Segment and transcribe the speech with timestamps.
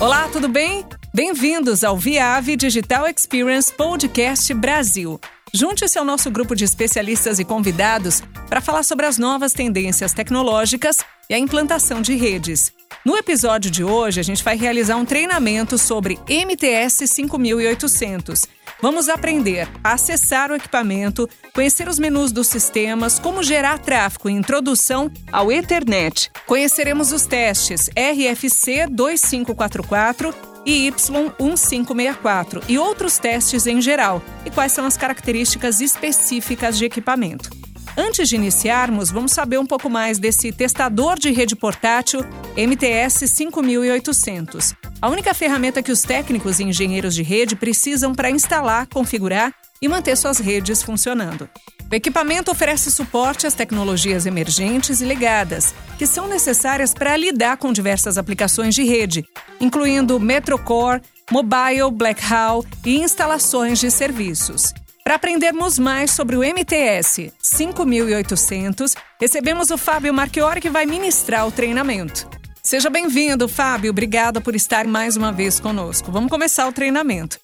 [0.00, 0.84] Olá, tudo bem?
[1.14, 5.20] Bem-vindos ao Viave Digital Experience Podcast Brasil.
[5.52, 10.98] Junte-se ao nosso grupo de especialistas e convidados para falar sobre as novas tendências tecnológicas
[11.30, 12.72] e a implantação de redes.
[13.06, 18.46] No episódio de hoje, a gente vai realizar um treinamento sobre MTS 5800.
[18.84, 24.32] Vamos aprender a acessar o equipamento, conhecer os menus dos sistemas, como gerar tráfego e
[24.34, 26.30] introdução ao Ethernet.
[26.46, 30.34] Conheceremos os testes RFC 2544
[30.66, 37.48] e Y1564 e outros testes em geral e quais são as características específicas de equipamento.
[37.96, 42.20] Antes de iniciarmos, vamos saber um pouco mais desse testador de rede portátil
[42.56, 44.74] MTS 5800.
[45.00, 49.86] A única ferramenta que os técnicos e engenheiros de rede precisam para instalar, configurar e
[49.86, 51.48] manter suas redes funcionando.
[51.90, 57.72] O equipamento oferece suporte às tecnologias emergentes e ligadas, que são necessárias para lidar com
[57.72, 59.24] diversas aplicações de rede,
[59.60, 61.00] incluindo Metrocore,
[61.30, 64.74] Mobile, Blackhall e instalações de serviços.
[65.04, 71.52] Para aprendermos mais sobre o MTS 5800, recebemos o Fábio Marchiori que vai ministrar o
[71.52, 72.26] treinamento.
[72.62, 73.90] Seja bem-vindo, Fábio.
[73.90, 76.10] Obrigada por estar mais uma vez conosco.
[76.10, 77.38] Vamos começar o treinamento.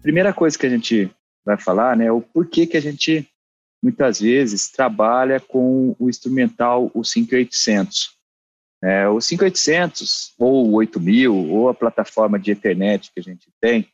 [0.00, 1.10] Primeira coisa que a gente
[1.44, 3.28] vai falar, né, é o porquê que a gente
[3.82, 8.16] muitas vezes trabalha com o instrumental o 5800.
[8.84, 13.88] É, o 5800 ou o 8000 ou a plataforma de Ethernet que a gente tem,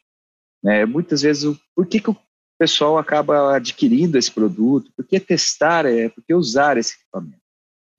[0.63, 2.11] né, muitas vezes o por que, que
[2.57, 7.43] o pessoal acaba adquirindo esse produto, porque testar é, porque usar esse equipamento.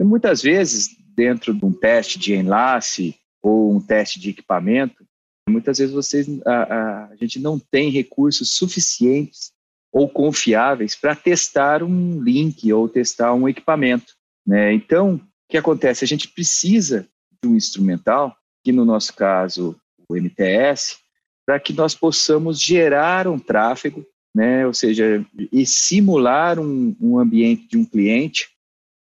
[0.01, 5.05] E muitas vezes, dentro de um teste de enlace ou um teste de equipamento,
[5.47, 9.51] muitas vezes vocês, a, a gente não tem recursos suficientes
[9.93, 14.13] ou confiáveis para testar um link ou testar um equipamento.
[14.45, 14.73] Né?
[14.73, 16.03] Então, o que acontece?
[16.03, 17.07] A gente precisa
[17.41, 20.97] de um instrumental, que no nosso caso o MTS,
[21.45, 24.05] para que nós possamos gerar um tráfego
[24.37, 24.67] né?
[24.67, 28.51] ou seja, e simular um, um ambiente de um cliente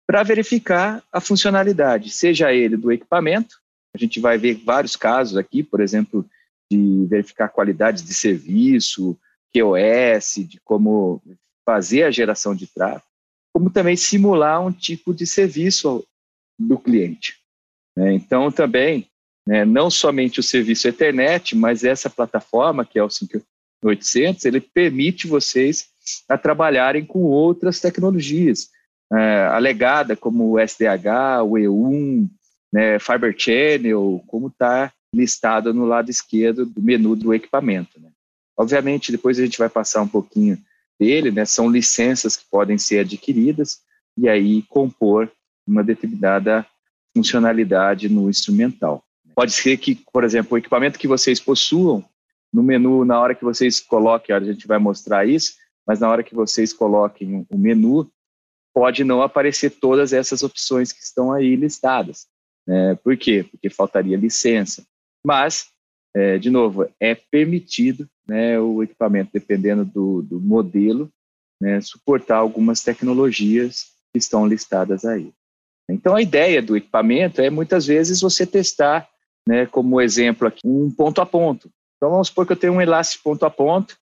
[0.07, 3.57] para verificar a funcionalidade, seja ele do equipamento,
[3.93, 6.25] a gente vai ver vários casos aqui, por exemplo,
[6.71, 9.19] de verificar qualidade de serviço,
[9.53, 11.21] QoS, de como
[11.65, 13.11] fazer a geração de tráfego,
[13.53, 16.07] como também simular um tipo de serviço
[16.57, 17.35] do cliente.
[17.97, 18.13] Né?
[18.13, 19.09] Então, também,
[19.45, 23.09] né, não somente o serviço Ethernet, mas essa plataforma, que é o
[23.83, 25.87] 800, ele permite vocês
[26.27, 28.69] a trabalharem com outras tecnologias,
[29.13, 32.29] é, alegada como o SDH, o E1,
[32.71, 37.99] né, Fiber Channel, como está listado no lado esquerdo do menu do equipamento.
[37.99, 38.09] Né.
[38.57, 40.57] Obviamente, depois a gente vai passar um pouquinho
[40.99, 43.79] dele, né, são licenças que podem ser adquiridas
[44.17, 45.31] e aí compor
[45.65, 46.65] uma determinada
[47.15, 49.03] funcionalidade no instrumental.
[49.35, 52.03] Pode ser que, por exemplo, o equipamento que vocês possuam
[52.57, 55.53] no menu, na hora que vocês coloquem, a gente vai mostrar isso,
[55.85, 58.11] mas na hora que vocês coloquem o menu,
[58.73, 62.25] pode não aparecer todas essas opções que estão aí listadas.
[62.65, 62.95] Né?
[63.03, 63.45] Por quê?
[63.49, 64.83] Porque faltaria licença.
[65.23, 65.67] Mas,
[66.15, 71.11] é, de novo, é permitido né, o equipamento, dependendo do, do modelo,
[71.61, 75.31] né, suportar algumas tecnologias que estão listadas aí.
[75.87, 79.07] Então, a ideia do equipamento é muitas vezes você testar,
[79.47, 81.69] né, como exemplo aqui, um ponto a ponto.
[81.97, 83.97] Então vamos supor que eu tenho um Elastic ponto a ponto,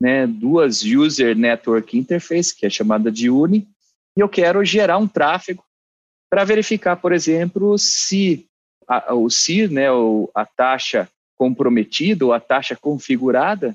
[0.00, 3.66] né, duas User Network Interface, que é chamada de UNI,
[4.16, 5.64] e eu quero gerar um tráfego
[6.30, 8.46] para verificar, por exemplo, se
[8.86, 13.74] a, o CIR, né, ou a taxa comprometida ou a taxa configurada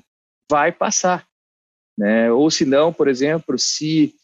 [0.50, 1.26] vai passar.
[1.98, 2.30] Né?
[2.30, 4.14] Ou se não, por exemplo, se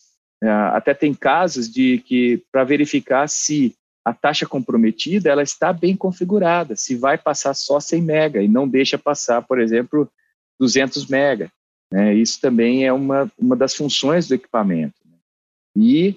[0.44, 3.74] uh, até tem casos de que para verificar se
[4.04, 8.68] a taxa comprometida ela está bem configurada, se vai passar só 100 mega e não
[8.68, 10.08] deixa passar, por exemplo,
[10.58, 11.50] 200 mega.
[11.92, 12.14] Né?
[12.14, 14.94] Isso também é uma, uma das funções do equipamento.
[15.04, 15.16] Né?
[15.76, 16.16] E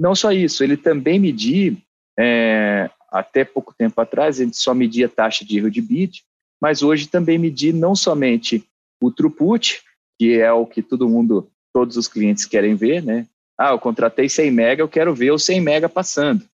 [0.00, 1.78] não só isso, ele também medir,
[2.18, 6.24] é, até pouco tempo atrás, a gente só media a taxa de erro de bit,
[6.60, 8.64] mas hoje também medir não somente
[9.02, 9.82] o throughput,
[10.18, 13.26] que é o que todo mundo, todos os clientes querem ver, né?
[13.58, 16.46] Ah, eu contratei 100 mega, eu quero ver o 100 mega passando.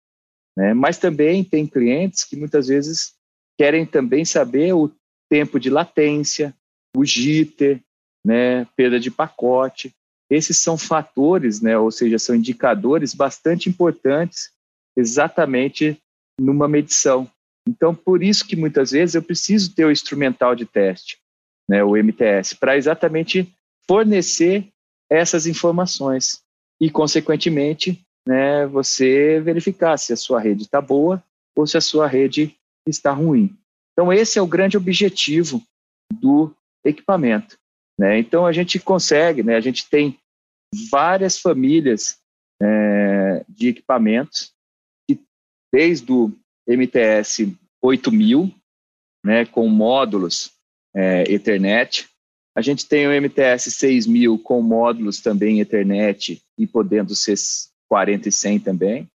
[0.57, 0.73] Né?
[0.73, 3.13] Mas também tem clientes que muitas vezes
[3.57, 4.91] querem também saber o
[5.29, 6.53] tempo de latência,
[6.95, 7.81] o jitter,
[8.25, 9.93] né, perda de pacote.
[10.29, 14.51] Esses são fatores, né, ou seja, são indicadores bastante importantes
[14.97, 15.97] exatamente
[16.39, 17.29] numa medição.
[17.67, 21.17] Então, por isso que muitas vezes eu preciso ter o instrumental de teste,
[21.69, 23.53] né, o MTS, para exatamente
[23.87, 24.67] fornecer
[25.09, 26.41] essas informações
[26.79, 31.23] e, consequentemente, né, você verificar se a sua rede está boa
[31.55, 32.55] ou se a sua rede
[32.87, 33.57] está ruim.
[33.93, 35.61] Então, esse é o grande objetivo
[36.13, 37.57] do equipamento.
[37.99, 38.19] Né?
[38.19, 39.55] Então, a gente consegue, né?
[39.55, 40.17] a gente tem
[40.89, 42.17] várias famílias
[42.61, 44.53] é, de equipamentos,
[45.07, 45.19] que,
[45.73, 46.31] desde o
[46.67, 48.53] MTS 8000,
[49.25, 50.51] né, com módulos
[50.95, 52.07] é, Ethernet,
[52.55, 57.37] a gente tem o MTS 6000 com módulos também Ethernet e podendo ser
[57.91, 59.11] 40 e 100 também,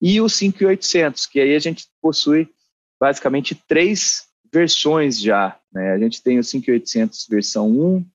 [0.00, 2.48] e o 5800, que aí a gente possui
[3.00, 5.58] basicamente três versões já.
[5.72, 5.90] Né?
[5.92, 8.06] A gente tem o 5800 versão 1,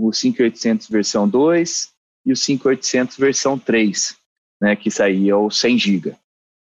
[0.00, 1.90] o 5800 versão 2
[2.26, 4.16] e o 5800 versão 3,
[4.60, 4.74] né?
[4.74, 6.16] que saía o 100 GB.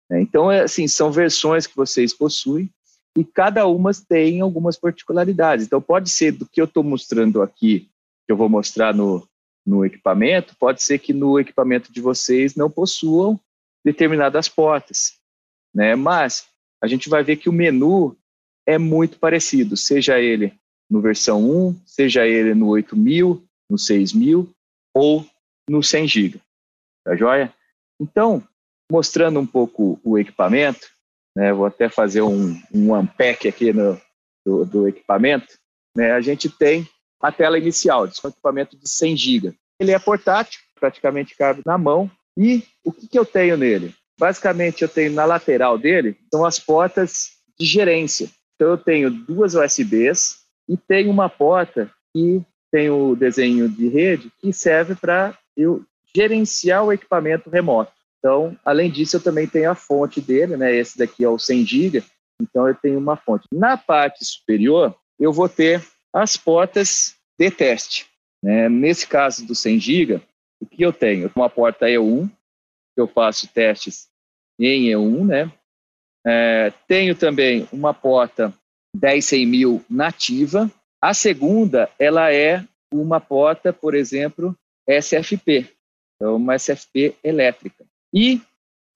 [0.08, 0.22] Né?
[0.22, 2.70] Então, é, assim, são versões que vocês possuem
[3.14, 5.66] e cada uma tem algumas particularidades.
[5.66, 7.90] Então, pode ser do que eu estou mostrando aqui,
[8.24, 9.28] que eu vou mostrar no,
[9.66, 13.40] no equipamento, pode ser que no equipamento de vocês não possuam
[13.84, 15.14] determinadas portas,
[15.74, 15.96] né?
[15.96, 16.46] Mas
[16.82, 18.16] a gente vai ver que o menu
[18.66, 20.54] é muito parecido, seja ele
[20.88, 24.48] no versão 1, seja ele no 8000, no 6000
[24.94, 25.26] ou
[25.68, 26.40] no 100 GB.
[27.04, 27.52] Tá joia?
[28.00, 28.42] Então,
[28.90, 30.86] mostrando um pouco o equipamento,
[31.36, 34.00] né, vou até fazer um, um unpack aqui no,
[34.44, 35.58] do, do equipamento,
[35.96, 36.88] né, a gente tem
[37.20, 39.54] a tela inicial, é um equipamento de 100 GB.
[39.80, 43.94] Ele é portátil, praticamente cabe na mão, e o que, que eu tenho nele?
[44.18, 48.30] Basicamente, eu tenho na lateral dele, são as portas de gerência.
[48.54, 54.30] Então, eu tenho duas USBs e tenho uma porta que tem o desenho de rede
[54.40, 55.84] que serve para eu
[56.14, 57.92] gerenciar o equipamento remoto.
[58.18, 60.74] Então, além disso, eu também tenho a fonte dele, né?
[60.74, 62.04] Esse daqui é o 100 GB,
[62.40, 63.46] então eu tenho uma fonte.
[63.52, 65.82] Na parte superior, eu vou ter
[66.16, 68.06] as portas de teste.
[68.42, 68.70] Né?
[68.70, 70.22] Nesse caso do 100 GB,
[70.58, 71.30] o que eu tenho?
[71.36, 72.26] Uma porta E1,
[72.94, 74.08] que eu faço testes
[74.58, 75.52] em E1, né?
[76.26, 78.52] É, tenho também uma porta
[78.94, 80.70] 10100 nativa.
[81.02, 84.56] A segunda, ela é uma porta, por exemplo,
[84.88, 85.70] SFP,
[86.14, 87.84] então uma SFP elétrica.
[88.14, 88.40] E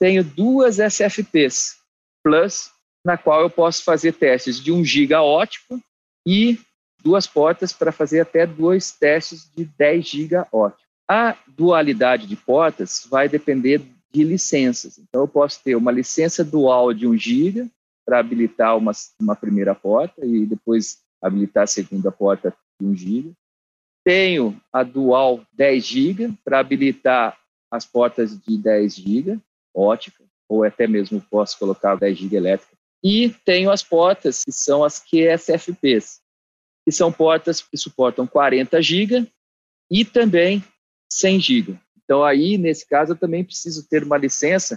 [0.01, 1.77] tenho duas SFPs
[2.25, 2.71] Plus,
[3.05, 5.79] na qual eu posso fazer testes de 1 GB ótico
[6.27, 6.59] e
[7.03, 10.83] duas portas para fazer até dois testes de 10 GB ótico.
[11.09, 13.83] A dualidade de portas vai depender
[14.13, 14.99] de licenças.
[14.99, 17.71] Então, eu posso ter uma licença dual de 1 GB
[18.05, 23.33] para habilitar uma, uma primeira porta e depois habilitar a segunda porta de 1 GB.
[24.05, 27.37] Tenho a dual 10 GB para habilitar
[27.71, 29.41] as portas de 10 GB
[29.75, 32.73] ótica, ou até mesmo posso colocar 10 GB elétrica.
[33.03, 36.20] E tenho as portas que são as QSFPs,
[36.91, 39.25] que são portas que suportam 40 GB
[39.89, 40.63] e também
[41.13, 41.79] 100 GB.
[42.03, 44.77] Então, aí, nesse caso, eu também preciso ter uma licença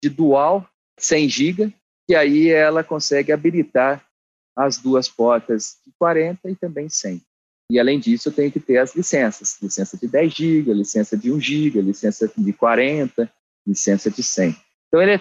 [0.00, 0.64] de dual
[1.00, 1.74] 100 GB,
[2.06, 4.06] que aí ela consegue habilitar
[4.56, 7.20] as duas portas de 40 e também 100.
[7.72, 9.58] E, além disso, eu tenho que ter as licenças.
[9.60, 13.28] Licença de 10 GB, licença de 1 GB, licença de 40,
[13.66, 14.56] licença de 100.
[14.86, 15.20] Então, ele é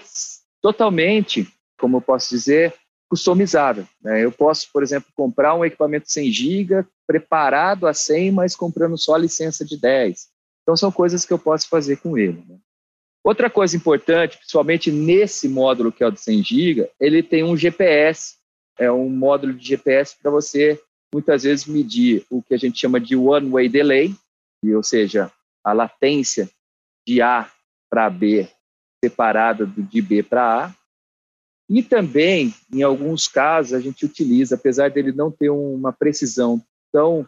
[0.62, 2.76] totalmente, como eu posso dizer,
[3.10, 3.88] customizável.
[4.02, 4.24] Né?
[4.24, 9.16] Eu posso, por exemplo, comprar um equipamento 100 GB, preparado a 100, mas comprando só
[9.16, 10.28] a licença de 10.
[10.62, 12.44] Então, são coisas que eu posso fazer com ele.
[12.48, 12.58] Né?
[13.24, 17.58] Outra coisa importante, principalmente nesse módulo que é o de 100 GB, ele tem um
[17.58, 18.36] GPS,
[18.78, 20.80] é um módulo de GPS para você,
[21.14, 24.14] muitas vezes, medir o que a gente chama de one-way delay,
[24.76, 25.32] ou seja,
[25.64, 26.50] a latência
[27.08, 27.50] de A
[27.90, 28.48] para B
[29.04, 30.76] separada de B para A.
[31.70, 37.28] E também, em alguns casos, a gente utiliza, apesar dele não ter uma precisão tão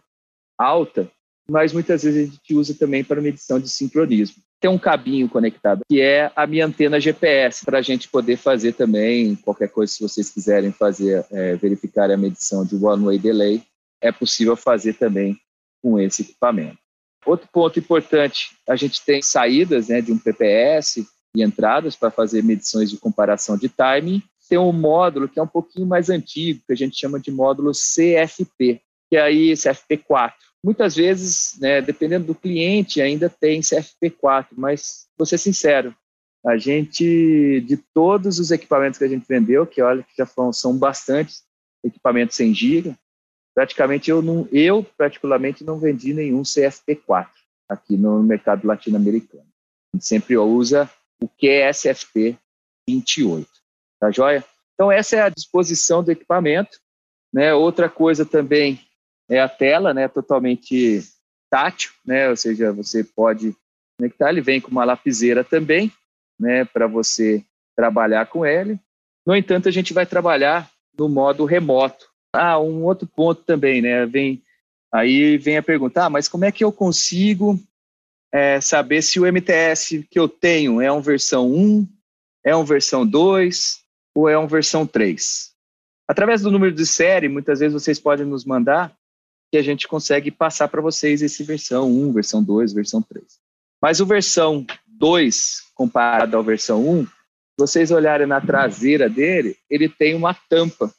[0.58, 1.12] alta,
[1.50, 4.42] mas muitas vezes a gente usa também para medição de sincronismo.
[4.62, 8.74] Tem um cabinho conectado, que é a minha antena GPS, para a gente poder fazer
[8.74, 13.64] também qualquer coisa, se vocês quiserem fazer, é, verificar a medição de one-way delay,
[14.02, 15.38] é possível fazer também
[15.82, 16.78] com esse equipamento.
[17.26, 21.06] Outro ponto importante, a gente tem saídas né, de um PPS
[21.36, 24.22] e entradas para fazer medições de comparação de timing.
[24.50, 27.72] Tem um módulo que é um pouquinho mais antigo, que a gente chama de módulo
[27.72, 30.34] CFP, que é aí CFP4
[30.64, 35.96] Muitas vezes, né, dependendo do cliente, ainda tem CFP4, mas vou ser sincero,
[36.46, 40.52] a gente, de todos os equipamentos que a gente vendeu, que olha que já foram,
[40.52, 41.44] são bastantes
[41.84, 42.98] equipamentos sem giga,
[43.56, 47.28] praticamente eu não, eu particularmente não vendi nenhum CFP4
[47.68, 49.48] aqui no mercado latino-americano.
[49.94, 50.90] A gente sempre usa
[51.22, 52.38] o QSFP
[52.88, 53.48] 28,
[54.00, 54.44] tá joia?
[54.74, 56.80] Então essa é a disposição do equipamento,
[57.34, 57.54] né?
[57.54, 58.80] Outra coisa também
[59.30, 61.04] é a tela, né, totalmente
[61.52, 63.56] tátil, né, ou seja, você pode
[64.00, 65.92] conectar, ele vem com uma lapiseira também,
[66.40, 67.44] né, para você
[67.76, 68.80] trabalhar com ele.
[69.26, 74.06] No entanto, a gente vai trabalhar no modo remoto, Ah, um outro ponto também, né?
[74.06, 74.44] Vem,
[74.94, 77.60] aí vem a pergunta, ah, mas como é que eu consigo
[78.32, 81.88] é, saber se o MTS que eu tenho é uma versão 1,
[82.46, 83.80] é uma versão 2
[84.16, 85.50] ou é uma versão 3?
[86.08, 88.96] Através do número de série, muitas vezes vocês podem nos mandar
[89.52, 93.26] que a gente consegue passar para vocês esse versão 1, versão 2, versão 3.
[93.82, 97.08] Mas o versão 2 comparado à versão 1,
[97.58, 100.94] vocês olharem na traseira dele, ele tem uma tampa.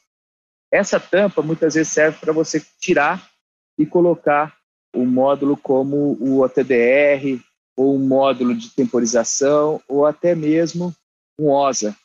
[0.71, 3.29] Essa tampa muitas vezes serve para você tirar
[3.77, 4.55] e colocar
[4.93, 7.39] o módulo como o OTDR,
[7.75, 10.93] ou um módulo de temporização, ou até mesmo
[11.39, 11.95] um OSA.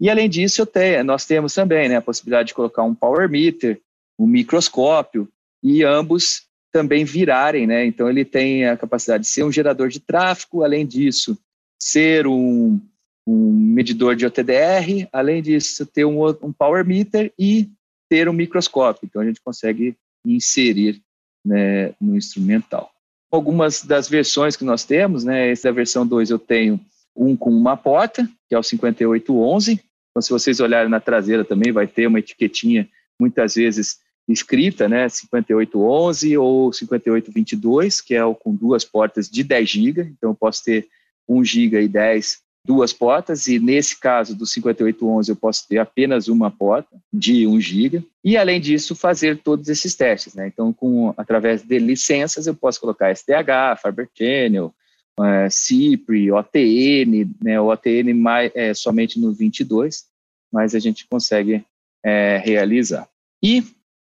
[0.00, 3.80] E além disso, tenho, nós temos também né, a possibilidade de colocar um power meter,
[4.18, 5.28] um microscópio,
[5.62, 7.84] e ambos também virarem, né?
[7.84, 11.36] Então ele tem a capacidade de ser um gerador de tráfego, além disso,
[11.78, 12.80] ser um,
[13.26, 17.68] um medidor de OTDR, além disso, ter um, um power meter e
[18.08, 19.06] ter um microscópio.
[19.06, 21.02] Então a gente consegue inserir
[21.44, 22.90] né, no instrumental.
[23.30, 26.80] Algumas das versões que nós temos, né, essa da versão 2 eu tenho
[27.14, 29.80] um com uma porta, que é o 5811.
[30.10, 35.08] Então, se vocês olharem na traseira também, vai ter uma etiquetinha, muitas vezes escrita, né,
[35.08, 40.02] 5811 ou 5822, que é o com duas portas de 10 GB.
[40.16, 40.88] Então, eu posso ter
[41.28, 46.28] 1 GB e 10 duas portas, e nesse caso do 5811 eu posso ter apenas
[46.28, 50.34] uma porta de 1 GB, e além disso fazer todos esses testes.
[50.34, 50.46] Né?
[50.46, 54.74] Então, com, através de licenças, eu posso colocar SDH, Fiber Channel,
[55.20, 57.60] é, CIPRI, OTN, né?
[57.60, 60.04] o OTN mais, é, somente no 22,
[60.52, 61.64] mas a gente consegue
[62.04, 63.08] é, realizar.
[63.42, 63.64] E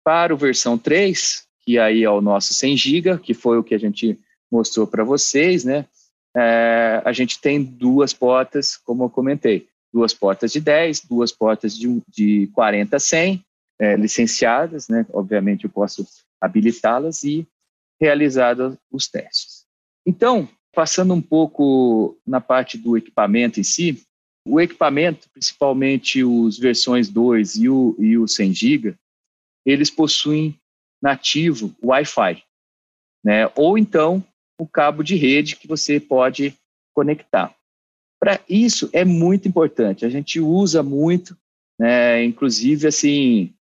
[0.05, 3.75] para o versão 3, que aí é o nosso 100 GB, que foi o que
[3.75, 4.19] a gente
[4.51, 5.87] mostrou para vocês, né?
[6.37, 11.77] É, a gente tem duas portas, como eu comentei, duas portas de 10, duas portas
[11.77, 13.45] de, de 40 a 100,
[13.81, 15.07] é, licenciadas, né?
[15.13, 16.07] obviamente eu posso
[16.41, 17.47] habilitá-las e
[18.01, 19.67] realizados os testes.
[20.07, 24.03] Então, passando um pouco na parte do equipamento em si,
[24.47, 28.95] o equipamento, principalmente os versões 2 e o, e o 100 GB,
[29.67, 30.59] eles possuem
[31.03, 32.43] nativo Wi-Fi,
[33.25, 33.51] né?
[33.55, 34.25] ou então
[34.61, 36.55] o cabo de rede que você pode
[36.95, 37.55] conectar.
[38.21, 40.05] Para isso é muito importante.
[40.05, 41.37] A gente usa muito,
[41.79, 43.55] né, inclusive assim,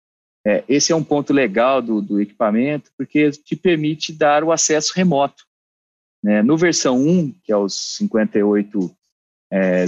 [0.47, 4.93] é, esse é um ponto legal do, do, equipamento, porque te permite dar o acesso
[4.95, 5.45] remoto.
[6.23, 6.43] Né?
[6.43, 8.95] No versão 1, que é o 5801,
[9.51, 9.85] é,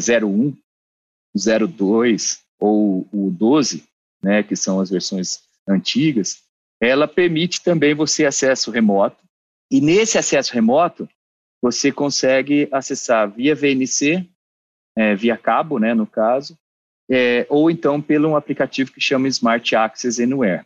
[1.67, 3.85] 02 ou o 12,
[4.23, 6.43] né, que são as versões antigas,
[6.81, 9.28] ela permite também você acesso remoto,
[9.71, 11.09] e nesse acesso remoto,
[11.61, 14.27] você consegue acessar via VNC,
[14.97, 16.57] é, via cabo, né, no caso,
[17.11, 20.65] é, ou então pelo um aplicativo que chama Smart Access Anywhere.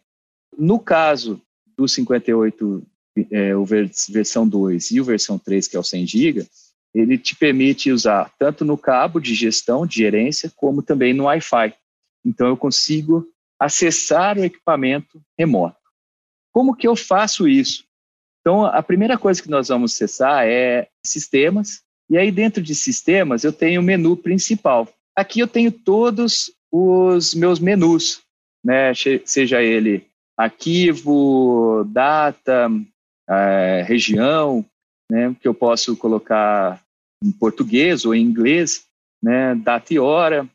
[0.56, 1.40] No caso
[1.76, 2.86] do 58,
[3.30, 6.46] é, o versão 2 e o versão 3, que é o 100 GB,
[6.94, 11.74] ele te permite usar tanto no cabo de gestão, de gerência, como também no Wi-Fi.
[12.24, 13.26] Então, eu consigo
[13.58, 15.76] acessar o equipamento remoto.
[16.52, 17.84] Como que eu faço isso?
[18.42, 21.80] Então, a primeira coisa que nós vamos acessar é sistemas,
[22.10, 24.88] e aí dentro de sistemas eu tenho o menu principal.
[25.16, 28.20] Aqui eu tenho todos os meus menus,
[28.64, 28.92] né?
[29.24, 30.06] seja ele
[30.36, 32.68] arquivo, data,
[33.30, 34.64] é, região,
[35.10, 35.36] né?
[35.40, 36.82] que eu posso colocar
[37.22, 38.86] em português ou em inglês,
[39.22, 39.54] né?
[39.54, 40.48] data e hora,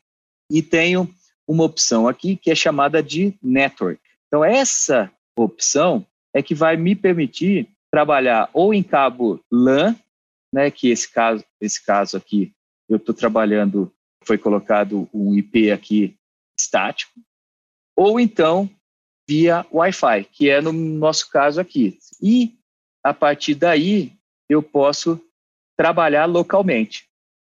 [0.52, 1.08] e tenho
[1.46, 3.98] uma opção aqui que é chamada de network.
[4.26, 6.04] Então, essa opção
[6.34, 9.96] é que vai me permitir trabalhar ou em cabo LAN,
[10.52, 12.52] né, que esse caso, esse caso aqui,
[12.88, 13.92] eu estou trabalhando,
[14.24, 16.16] foi colocado um IP aqui
[16.58, 17.12] estático,
[17.96, 18.68] ou então
[19.28, 21.98] via Wi-Fi, que é no nosso caso aqui.
[22.20, 22.54] E
[23.04, 24.12] a partir daí
[24.48, 25.20] eu posso
[25.76, 27.06] trabalhar localmente.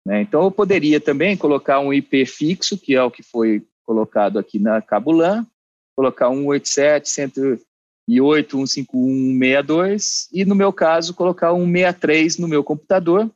[0.06, 0.22] Né?
[0.22, 4.58] Então eu poderia também colocar um IP fixo, que é o que foi colocado aqui
[4.58, 5.46] na cabo LAN,
[5.94, 7.60] colocar um 87,
[8.08, 13.28] e 815162 e no meu caso colocar um 63 no meu computador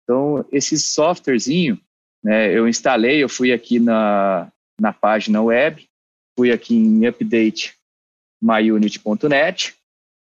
[0.03, 1.79] Então, esse softwarezinho,
[2.24, 5.88] né, eu instalei, eu fui aqui na, na página web,
[6.38, 7.75] fui aqui em update
[8.41, 9.75] myunit.net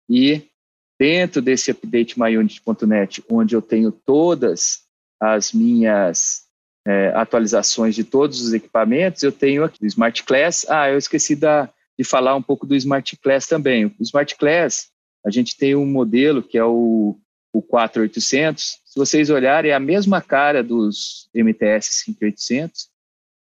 [0.09, 0.41] e
[0.99, 4.83] dentro desse update myunit.net, onde eu tenho todas
[5.19, 6.45] as minhas
[6.85, 10.65] é, atualizações de todos os equipamentos, eu tenho aqui o Smart Class.
[10.69, 13.85] Ah, eu esqueci da, de falar um pouco do Smart Class também.
[13.85, 14.89] O Smart Class,
[15.25, 17.17] a gente tem um modelo que é o,
[17.53, 18.79] o 4800.
[18.85, 22.89] Se vocês olharem, é a mesma cara dos MTS 5800,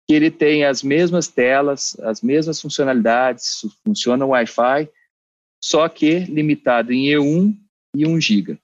[0.08, 4.90] que ele tem as mesmas telas, as mesmas funcionalidades, funciona o Wi-Fi,
[5.62, 7.56] só que limitado em E1
[7.96, 8.58] e 1 GB.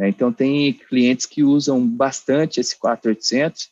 [0.00, 3.68] É, então, tem clientes que usam bastante esse 4800,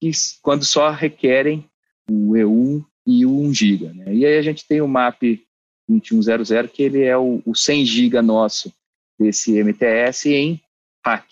[0.00, 0.10] que,
[0.40, 1.68] quando só requerem
[2.08, 3.92] o E1 e o 1 GB.
[3.92, 4.14] Né?
[4.14, 5.40] E aí a gente tem o MAP
[5.88, 8.72] 2100, que ele é o, o 100 GB nosso
[9.18, 10.60] desse MTS em
[11.04, 11.26] hack.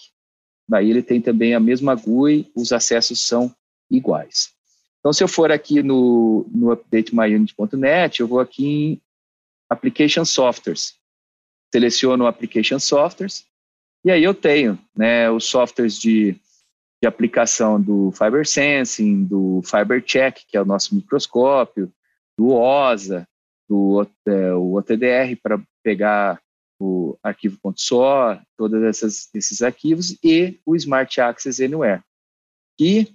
[0.68, 3.54] Daí ele tem também a mesma GUI, os acessos são
[3.90, 4.52] iguais.
[5.00, 9.02] Então, se eu for aqui no, no update myunit.net, eu vou aqui em
[9.68, 10.94] Application Softwares.
[11.70, 13.46] Seleciono Application Softwares,
[14.04, 16.32] e aí eu tenho né, os softwares de,
[17.02, 21.90] de aplicação do Fiber Sensing, do Fiber Check, que é o nosso microscópio,
[22.38, 23.26] do OSA,
[23.66, 26.38] do é, o OTDR para pegar
[26.80, 29.02] o arquivo.so, todos
[29.34, 32.02] esses arquivos, e o Smart Access Anywhere,
[32.78, 33.14] que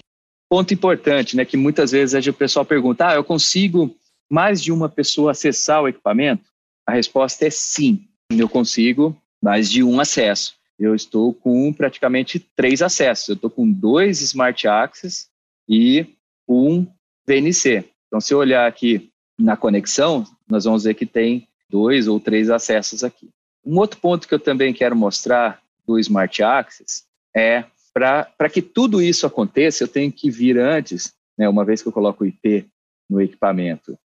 [0.49, 1.45] Ponto importante, né?
[1.45, 3.97] Que muitas vezes o pessoal pergunta: ah, eu consigo
[4.31, 6.45] mais de uma pessoa acessar o equipamento?
[6.87, 10.55] A resposta é sim, eu consigo mais de um acesso.
[10.79, 13.29] Eu estou com praticamente três acessos.
[13.29, 15.27] Eu estou com dois Smart Access
[15.69, 16.07] e
[16.47, 16.87] um
[17.27, 17.85] VNC.
[18.07, 22.51] Então, se eu olhar aqui na conexão, nós vamos ver que tem dois ou três
[22.51, 23.29] acessos aqui.
[23.65, 29.01] Um outro ponto que eu também quero mostrar do Smart Access é para que tudo
[29.01, 32.67] isso aconteça, eu tenho que vir antes, né, uma vez que eu coloco o IP
[33.09, 33.99] no equipamento,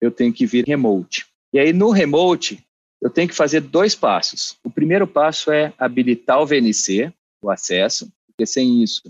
[0.00, 1.26] eu tenho que vir remote.
[1.52, 2.62] E aí no remote,
[3.00, 4.58] eu tenho que fazer dois passos.
[4.64, 9.02] O primeiro passo é habilitar o VNC, o acesso, porque sem isso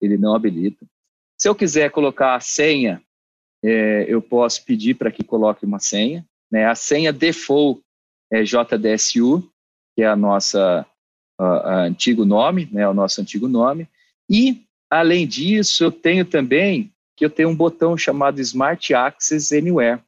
[0.00, 0.84] ele não habilita.
[1.38, 3.02] Se eu quiser colocar a senha,
[3.64, 6.24] é, eu posso pedir para que coloque uma senha.
[6.50, 6.66] Né?
[6.66, 7.82] A senha default
[8.30, 9.48] é JDSU,
[9.94, 10.86] que é a nossa
[11.40, 13.88] antigo nome, né, o nosso antigo nome.
[14.30, 20.00] E, além disso, eu tenho também que eu tenho um botão chamado Smart Access Anywhere.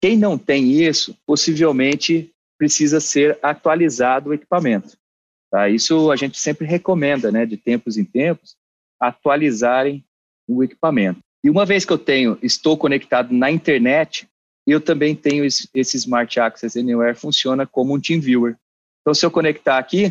[0.00, 4.96] Quem não tem isso, possivelmente precisa ser atualizado o equipamento.
[5.50, 5.68] Tá?
[5.68, 8.56] Isso a gente sempre recomenda, né, de tempos em tempos,
[9.00, 10.04] atualizarem
[10.46, 11.20] o equipamento.
[11.44, 14.28] E uma vez que eu tenho, estou conectado na internet,
[14.66, 18.56] eu também tenho esse, Smart Access Anywhere, funciona como um TeamViewer.
[19.00, 20.10] Então, se eu conectar aqui,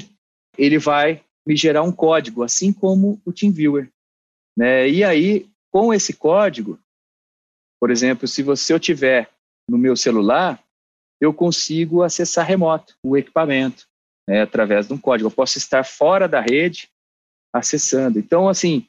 [0.57, 3.89] ele vai me gerar um código, assim como o TeamViewer.
[4.57, 4.89] Né?
[4.89, 6.77] E aí, com esse código,
[7.79, 9.29] por exemplo, se você eu tiver
[9.69, 10.61] no meu celular,
[11.19, 13.87] eu consigo acessar remoto o equipamento
[14.27, 15.27] né, através de um código.
[15.27, 16.89] Eu posso estar fora da rede
[17.53, 18.19] acessando.
[18.19, 18.85] Então, assim,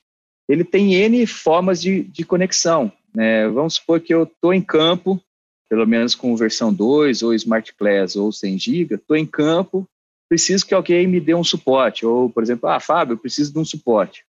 [0.49, 2.93] ele tem N formas de, de conexão.
[3.15, 3.49] Né?
[3.49, 5.21] Vamos supor que eu estou em campo,
[5.69, 9.89] pelo menos com versão 2, ou Smart Class, ou 100 GB, estou em campo,
[10.29, 12.05] preciso que alguém me dê um suporte.
[12.05, 14.25] Ou, por exemplo, ah, Fábio, eu preciso de um suporte.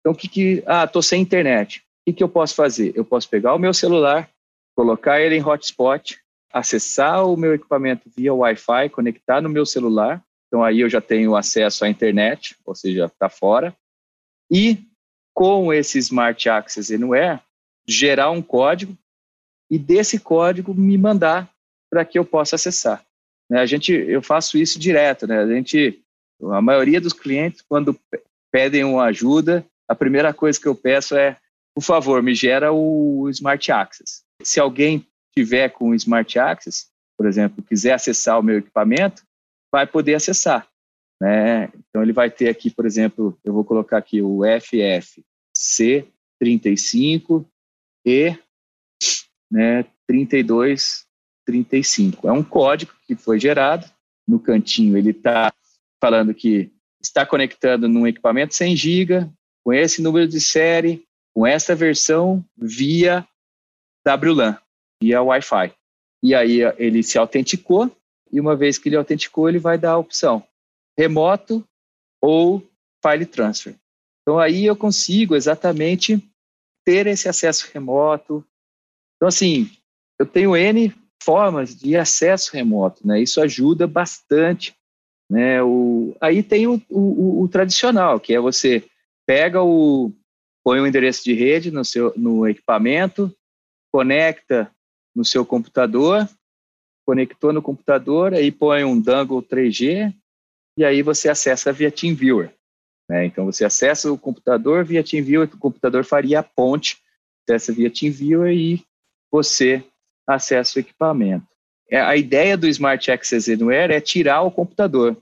[0.00, 0.62] Então, o que que...
[0.66, 1.78] Ah, estou sem internet.
[1.78, 2.92] O que, que eu posso fazer?
[2.96, 4.28] Eu posso pegar o meu celular,
[4.74, 6.18] colocar ele em hotspot,
[6.52, 10.22] acessar o meu equipamento via Wi-Fi, conectar no meu celular.
[10.46, 13.74] Então aí eu já tenho acesso à internet, ou seja, está fora.
[14.50, 14.84] E
[15.42, 17.40] com esse Smart Access Anywhere,
[17.84, 18.96] gerar um código
[19.68, 21.50] e desse código me mandar
[21.90, 23.04] para que eu possa acessar.
[23.50, 25.40] Né, a gente, eu faço isso direto, né?
[25.40, 26.00] A gente,
[26.52, 27.98] a maioria dos clientes, quando
[28.52, 31.36] pedem uma ajuda, a primeira coisa que eu peço é
[31.74, 34.22] por favor, me gera o Smart Access.
[34.42, 36.86] Se alguém tiver com o Smart Access,
[37.18, 39.24] por exemplo, quiser acessar o meu equipamento,
[39.72, 40.68] vai poder acessar.
[41.20, 41.68] Né?
[41.88, 44.44] Então, ele vai ter aqui, por exemplo, eu vou colocar aqui o
[45.62, 47.46] FFC35
[48.04, 48.36] e
[49.50, 52.28] né, 3235.
[52.28, 53.88] É um código que foi gerado.
[54.26, 55.52] No cantinho, ele está
[56.00, 59.28] falando que está conectando num equipamento 100 GB,
[59.64, 63.26] com esse número de série, com essa versão via
[64.06, 64.56] WLAN,
[65.02, 65.74] via Wi-Fi.
[66.22, 67.90] E aí ele se autenticou,
[68.30, 70.46] e uma vez que ele autenticou, ele vai dar a opção
[70.96, 71.66] remoto
[72.20, 72.64] ou
[73.04, 73.74] file transfer.
[74.22, 76.22] Então aí eu consigo exatamente
[76.84, 78.44] ter esse acesso remoto.
[79.16, 79.70] Então assim,
[80.18, 83.20] eu tenho N formas de acesso remoto, né?
[83.20, 84.74] Isso ajuda bastante,
[85.30, 85.62] né?
[85.62, 88.84] O, aí tem o, o, o tradicional, que é você
[89.26, 90.12] pega o,
[90.64, 93.34] põe o um endereço de rede no seu no equipamento,
[93.92, 94.70] conecta
[95.14, 96.28] no seu computador,
[97.06, 100.14] conectou no computador, aí põe um dongle 3G
[100.76, 102.54] e aí você acessa via TeamViewer.
[103.12, 103.26] Né?
[103.26, 106.96] Então você acessa o computador via TeamViewer, o computador faria a ponte,
[107.46, 108.82] acessa via TeamViewer e
[109.30, 109.84] você
[110.26, 111.46] acessa o equipamento.
[111.90, 115.14] É, a ideia do Smart Access Anywhere é tirar o computador,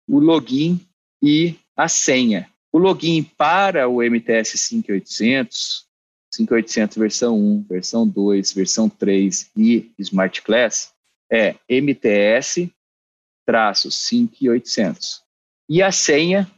[0.08, 0.80] o login
[1.24, 2.48] e a senha.
[2.72, 5.88] O login para o MTS 5800,
[6.36, 10.94] 5800 versão 1, versão 2, versão 3 e Smart Class
[11.32, 12.72] é MTS
[13.90, 15.23] 5800.
[15.70, 16.50] E a senha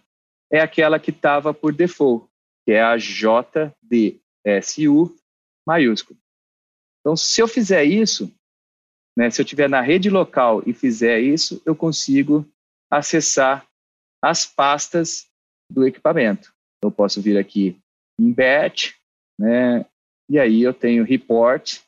[0.52, 2.28] é aquela que estava por default,
[2.66, 3.76] que é a JDSU
[5.68, 6.20] maiúsculo.
[7.00, 8.34] Então, se eu fizer isso,
[9.18, 12.46] né, se eu estiver na rede local e fizer isso, eu consigo
[12.92, 13.68] acessar
[14.24, 15.28] as pastas
[15.72, 16.54] do equipamento.
[16.84, 17.78] Eu posso vir aqui
[18.20, 18.94] em batch,
[19.40, 19.86] né?
[20.30, 21.80] E aí eu tenho report,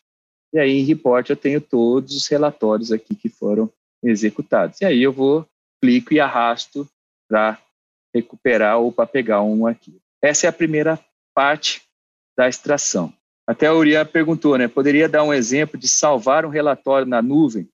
[0.53, 3.71] e aí em report eu tenho todos os relatórios aqui que foram
[4.03, 4.79] executados.
[4.81, 5.47] E aí eu vou,
[5.81, 6.87] clico e arrasto
[7.27, 7.59] para
[8.13, 9.99] recuperar ou para pegar um aqui.
[10.21, 10.99] Essa é a primeira
[11.33, 11.81] parte
[12.37, 13.13] da extração.
[13.47, 14.67] Até a Uriah perguntou, né?
[14.67, 17.67] Poderia dar um exemplo de salvar um relatório na nuvem?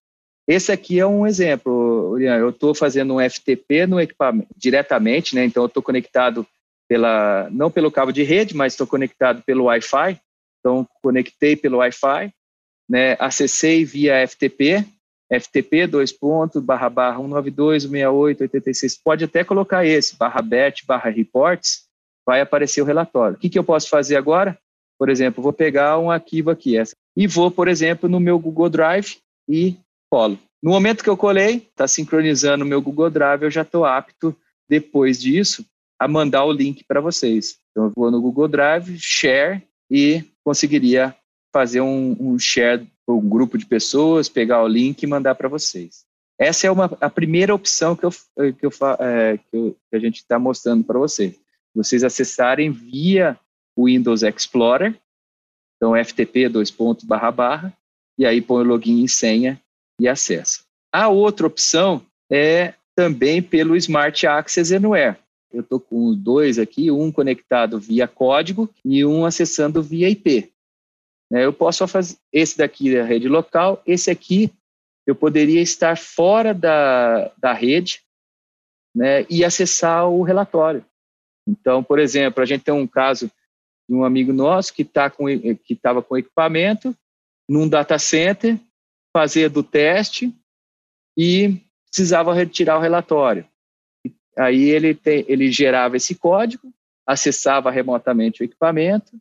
[0.47, 2.37] Esse aqui é um exemplo, Urian.
[2.37, 5.45] Eu estou fazendo um FTP no equipamento diretamente, né?
[5.45, 6.45] Então eu estou conectado
[6.87, 10.19] pela não pelo cabo de rede, mas estou conectado pelo Wi-Fi.
[10.59, 12.31] Então conectei pelo Wi-Fi,
[12.89, 13.15] né?
[13.19, 14.85] Acessei via FTP,
[15.31, 16.15] FTP dois
[16.63, 18.97] barra barra 192 68 86.
[19.03, 21.83] Pode até colocar esse barra bet barra reports,
[22.25, 23.35] vai aparecer o relatório.
[23.37, 24.57] O que, que eu posso fazer agora?
[25.03, 28.69] por exemplo, vou pegar um arquivo aqui essa, e vou, por exemplo, no meu Google
[28.69, 29.17] Drive
[29.49, 29.75] e
[30.09, 30.39] colo.
[30.61, 34.33] No momento que eu colei, está sincronizando o meu Google Drive, eu já estou apto,
[34.69, 35.65] depois disso,
[35.99, 37.57] a mandar o link para vocês.
[37.71, 41.13] Então, eu vou no Google Drive, share, e conseguiria
[41.53, 45.47] fazer um, um share para um grupo de pessoas, pegar o link e mandar para
[45.47, 46.03] vocês.
[46.37, 49.99] Essa é uma, a primeira opção que, eu, que, eu, é, que, eu, que a
[49.99, 51.39] gente está mostrando para vocês.
[51.75, 53.37] Vocês acessarem via
[53.75, 54.99] o Windows Explorer,
[55.77, 57.77] então FTP dois pontos barra barra,
[58.17, 59.61] e aí põe o login e senha
[59.99, 60.61] e acessa.
[60.91, 65.17] A outra opção é também pelo Smart Access Anywhere.
[65.51, 70.52] Eu estou com dois aqui, um conectado via código e um acessando via IP.
[71.31, 74.51] Né, eu posso fazer esse daqui é a rede local, esse aqui
[75.05, 78.01] eu poderia estar fora da, da rede
[78.95, 80.85] né, e acessar o relatório.
[81.47, 83.29] Então, por exemplo, a gente tem um caso
[83.89, 86.95] de um amigo nosso que tá com estava com equipamento
[87.49, 88.57] num data center,
[89.11, 90.33] fazia do teste
[91.17, 93.45] e precisava retirar o relatório.
[94.37, 96.73] Aí ele, tem, ele gerava esse código,
[97.05, 99.11] acessava remotamente o equipamento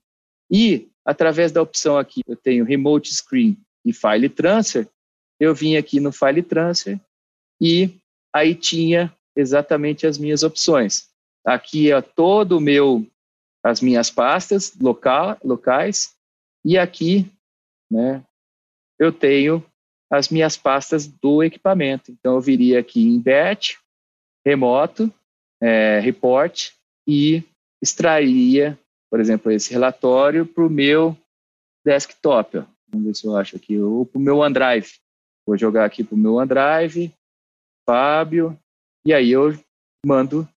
[0.51, 4.89] e, através da opção aqui, eu tenho Remote Screen e File Transfer,
[5.41, 7.01] eu vim aqui no File Transfer
[7.61, 7.91] e
[8.33, 11.09] aí tinha exatamente as minhas opções.
[11.45, 13.07] Aqui é todo o meu
[13.65, 16.17] as minhas pastas local, locais
[16.65, 17.31] e aqui,
[17.91, 18.25] né,
[18.99, 19.65] eu tenho
[20.11, 22.11] as minhas pastas do equipamento.
[22.13, 23.77] Então eu viria aqui em batch,
[24.45, 25.13] remoto,
[25.61, 26.71] é, report
[27.07, 27.43] e
[27.81, 28.79] extrairia,
[29.13, 31.15] por exemplo, esse relatório para o meu
[31.85, 32.57] desktop.
[32.57, 32.65] Ó.
[32.89, 34.91] Vamos ver se eu acho aqui, ou para o meu OneDrive.
[35.47, 37.13] Vou jogar aqui para o meu OneDrive,
[37.87, 38.59] Fábio,
[39.05, 39.55] e aí eu
[40.07, 40.49] mando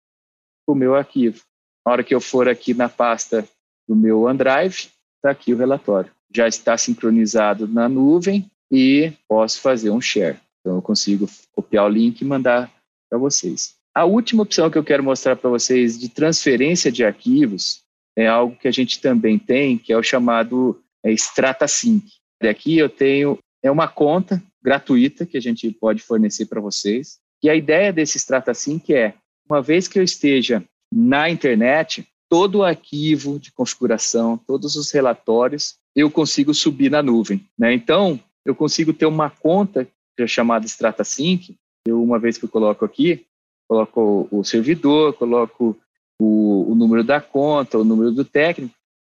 [0.64, 1.42] para o meu arquivo.
[1.84, 3.44] Na hora que eu for aqui na pasta
[3.88, 6.12] do meu OneDrive, está aqui o relatório.
[6.32, 10.38] Já está sincronizado na nuvem e posso fazer um share.
[10.60, 12.72] Então eu consigo copiar o link e mandar
[13.10, 13.74] para vocês.
[13.92, 17.83] A última opção que eu quero mostrar para vocês de transferência de arquivos
[18.16, 22.04] é algo que a gente também tem, que é o chamado é, Strata Sync.
[22.42, 27.18] Aqui eu tenho é uma conta gratuita que a gente pode fornecer para vocês.
[27.42, 29.14] E a ideia desse Strata Sync é,
[29.48, 35.76] uma vez que eu esteja na internet, todo o arquivo de configuração, todos os relatórios,
[35.96, 37.44] eu consigo subir na nuvem.
[37.58, 37.72] Né?
[37.72, 42.48] Então, eu consigo ter uma conta é chamada Strata Sync, eu, uma vez que eu
[42.48, 43.26] coloco aqui,
[43.68, 45.76] coloco o servidor, coloco
[46.20, 48.74] o, o número da conta, o número do técnico,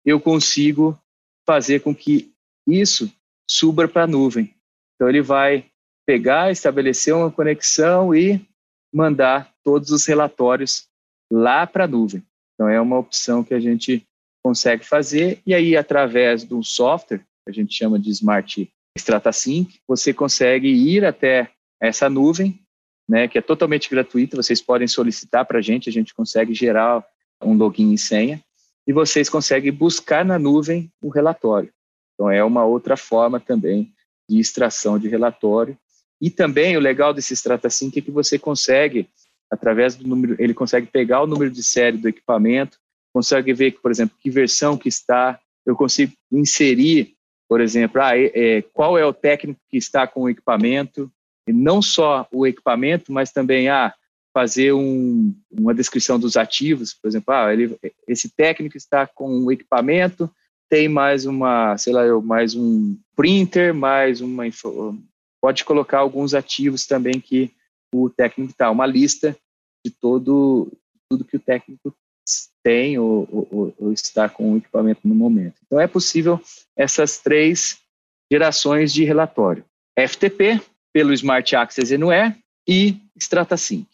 [0.05, 0.97] eu consigo
[1.45, 2.31] fazer com que
[2.67, 3.11] isso
[3.49, 4.53] suba para a nuvem.
[4.95, 5.65] Então, ele vai
[6.05, 8.45] pegar, estabelecer uma conexão e
[8.93, 10.87] mandar todos os relatórios
[11.31, 12.23] lá para a nuvem.
[12.53, 14.05] Então, é uma opção que a gente
[14.43, 19.31] consegue fazer, e aí, através de um software, que a gente chama de Smart Strata
[19.31, 22.59] Sync, você consegue ir até essa nuvem,
[23.07, 27.05] né, que é totalmente gratuita, vocês podem solicitar para a gente, a gente consegue gerar
[27.41, 28.41] um login e senha,
[28.87, 31.71] e vocês conseguem buscar na nuvem o relatório.
[32.13, 33.93] Então, é uma outra forma também
[34.29, 35.77] de extração de relatório.
[36.21, 39.07] E também o legal desse Strata Sync é que você consegue,
[39.51, 42.77] através do número, ele consegue pegar o número de série do equipamento,
[43.13, 47.15] consegue ver, por exemplo, que versão que está, eu consigo inserir,
[47.47, 51.11] por exemplo, ah, é, é, qual é o técnico que está com o equipamento,
[51.47, 53.93] e não só o equipamento, mas também ah,
[54.33, 57.77] fazer um, uma descrição dos ativos, por exemplo, ah, ele,
[58.07, 60.29] esse técnico está com o equipamento,
[60.69, 64.45] tem mais uma, sei lá, mais um printer, mais uma
[65.41, 67.51] pode colocar alguns ativos também que
[67.93, 69.37] o técnico está, uma lista
[69.85, 70.71] de todo
[71.07, 71.95] tudo que o técnico
[72.63, 75.55] tem ou, ou, ou, está com o equipamento no momento.
[75.65, 76.41] Então é possível
[76.75, 77.77] essas três
[78.31, 79.63] gerações de relatório:
[79.97, 80.59] FTP
[80.95, 82.33] pelo Smart Access Anywhere
[82.65, 83.85] e StrataSync.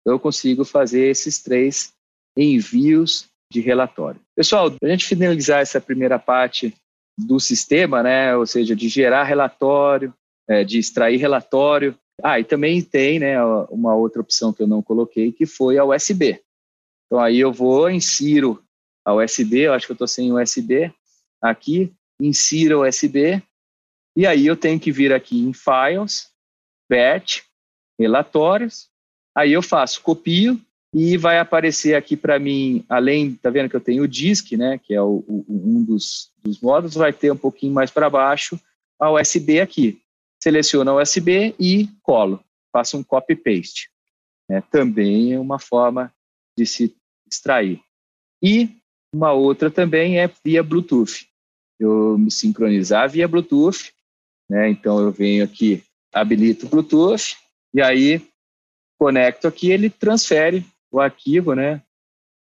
[0.00, 1.92] Então eu consigo fazer esses três
[2.38, 4.20] envios de relatório.
[4.36, 6.72] Pessoal, para a gente finalizar essa primeira parte
[7.18, 10.14] do sistema, né, ou seja, de gerar relatório,
[10.48, 11.98] é, de extrair relatório.
[12.22, 15.84] Ah, e também tem né, uma outra opção que eu não coloquei, que foi a
[15.84, 16.40] USB.
[17.06, 18.62] Então aí eu vou, insiro
[19.04, 20.94] a USB, eu acho que eu estou sem USB
[21.42, 23.42] aqui, insiro a USB,
[24.16, 26.32] e aí eu tenho que vir aqui em Files,
[26.88, 27.42] Batch,
[27.98, 28.88] Relatórios,
[29.36, 30.60] aí eu faço, copio,
[30.92, 34.78] e vai aparecer aqui para mim, além, tá vendo que eu tenho o disk, né,
[34.78, 38.58] que é o, o, um dos, dos módulos, vai ter um pouquinho mais para baixo
[38.98, 40.00] a USB aqui.
[40.40, 42.42] Seleciono a USB e colo,
[42.72, 43.90] faço um copy-paste.
[44.48, 46.12] É, também é uma forma
[46.56, 46.94] de se
[47.28, 47.80] extrair.
[48.42, 48.68] E
[49.12, 51.26] uma outra também é via Bluetooth.
[51.80, 53.92] eu me sincronizar via Bluetooth,
[54.48, 54.68] né?
[54.68, 55.82] Então eu venho aqui,
[56.14, 57.36] habilito o Bluetooth
[57.74, 58.22] e aí
[58.98, 61.82] conecto aqui, ele transfere o arquivo, né?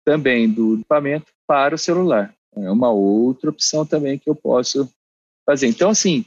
[0.06, 2.34] Também do equipamento para o celular.
[2.56, 4.90] É uma outra opção também que eu posso
[5.46, 5.68] fazer.
[5.68, 6.26] Então, assim,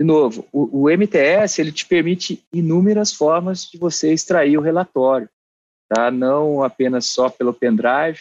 [0.00, 5.28] de novo, o, o, MTS ele te permite inúmeras formas de você extrair o relatório,
[5.88, 6.10] tá?
[6.10, 8.20] Não apenas só pelo pendrive,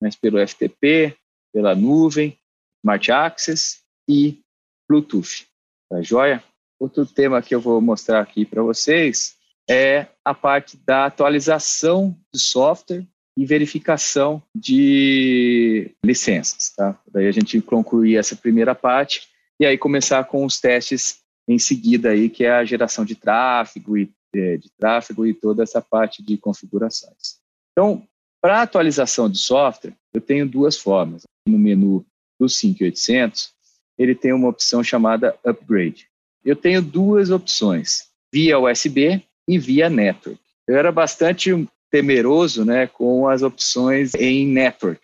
[0.00, 1.14] mas pelo FTP,
[1.52, 2.38] pela nuvem,
[2.82, 4.40] Smart Access e
[4.88, 5.46] Bluetooth.
[5.90, 6.42] Tá joia?
[6.80, 9.36] Outro tema que eu vou mostrar aqui para vocês
[9.68, 16.98] é a parte da atualização de software e verificação de licenças, tá?
[17.12, 19.28] Daí a gente concluir essa primeira parte
[19.60, 23.98] e aí começar com os testes em seguida aí, que é a geração de tráfego
[23.98, 27.40] e é, de tráfego e toda essa parte de configurações.
[27.72, 28.06] Então,
[28.40, 31.24] para atualização de software, eu tenho duas formas.
[31.46, 32.06] No menu
[32.38, 33.52] do 5800,
[33.98, 36.09] ele tem uma opção chamada Upgrade.
[36.44, 40.40] Eu tenho duas opções, via USB e via Network.
[40.66, 41.50] Eu era bastante
[41.90, 45.00] temeroso né, com as opções em Network.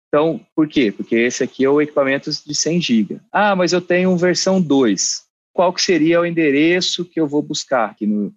[0.07, 0.91] Então, por quê?
[0.91, 3.19] Porque esse aqui é o equipamento de 100 GB.
[3.31, 5.25] Ah, mas eu tenho versão 2.
[5.53, 8.31] Qual que seria o endereço que eu vou buscar aqui no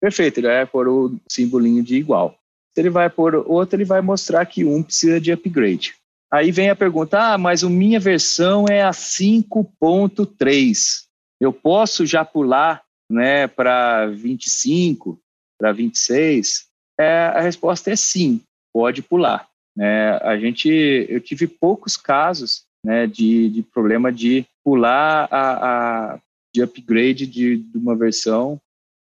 [0.00, 2.36] perfeito, ele vai pôr o simbolinho de igual.
[2.76, 5.94] Se ele vai pôr outro, ele vai mostrar que um precisa de upgrade.
[6.30, 11.06] Aí vem a pergunta: ah, mas a minha versão é a 5.3.
[11.40, 15.18] Eu posso já pular né, para 25,
[15.58, 16.66] para 26?
[17.00, 18.42] É, a resposta é sim,
[18.74, 19.48] pode pular.
[19.78, 20.68] É, a gente,
[21.08, 26.18] eu tive poucos casos né, de, de problema de pular a, a
[26.54, 28.60] de upgrade de, de uma versão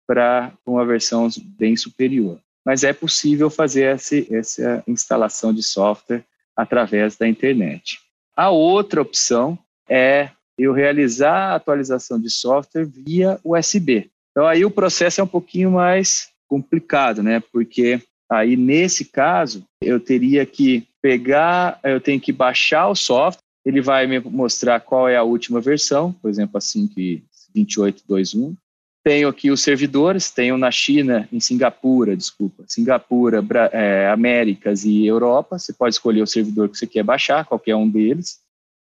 [0.06, 2.38] para uma versão bem superior.
[2.66, 6.24] Mas é possível fazer essa, essa instalação de software
[6.56, 8.00] através da internet.
[8.36, 9.58] A outra opção
[9.90, 14.10] é eu realizar a atualização de software via USB.
[14.32, 17.42] Então aí o processo é um pouquinho mais complicado, né?
[17.52, 23.82] Porque aí nesse caso eu teria que pegar, eu tenho que baixar o software, ele
[23.82, 28.56] vai me mostrar qual é a última versão, por exemplo, a 5.2821,
[29.04, 35.58] tenho aqui os servidores, tenho na China, em Singapura, desculpa, Singapura, é, Américas e Europa.
[35.58, 38.40] Você pode escolher o servidor que você quer baixar, qualquer um deles.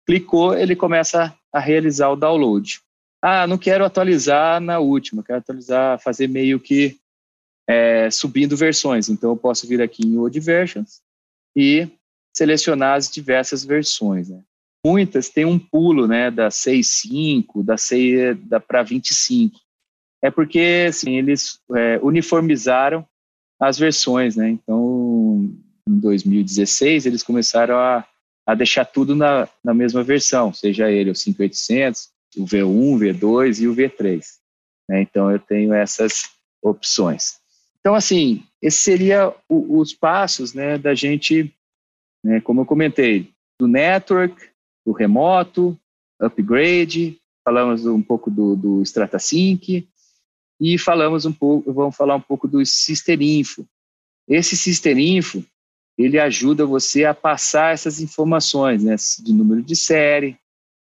[0.07, 2.81] Clicou, ele começa a realizar o download.
[3.21, 6.97] Ah, não quero atualizar na última, quero atualizar, fazer meio que
[7.69, 9.09] é, subindo versões.
[9.09, 11.01] Então, eu posso vir aqui em Old Versions
[11.57, 11.89] e
[12.37, 14.29] selecionar as diversas versões.
[14.29, 14.41] Né?
[14.85, 18.37] Muitas têm um pulo né, da 6.5, da 6
[18.69, 19.64] para 25
[20.25, 23.07] é porque assim, eles é, uniformizaram
[23.61, 24.49] as versões, né?
[24.49, 25.51] Então,
[25.87, 28.07] em 2016, eles começaram a,
[28.47, 32.09] a deixar tudo na, na mesma versão, seja ele o 5800,
[32.39, 34.25] o V1, o V2 e o V3.
[34.89, 35.03] Né?
[35.03, 36.31] Então, eu tenho essas
[36.63, 37.39] opções.
[37.81, 41.55] Então, assim, esse seria o, os passos né, da gente,
[42.25, 44.49] né, como eu comentei, do network,
[44.87, 45.79] do remoto,
[46.19, 49.87] upgrade, falamos um pouco do, do Strata Sync
[50.65, 53.67] e falamos um pouco, vamos falar um pouco do Sister Info.
[54.27, 55.45] Esse Sister Info,
[55.99, 60.39] ele ajuda você a passar essas informações, né, de número de série,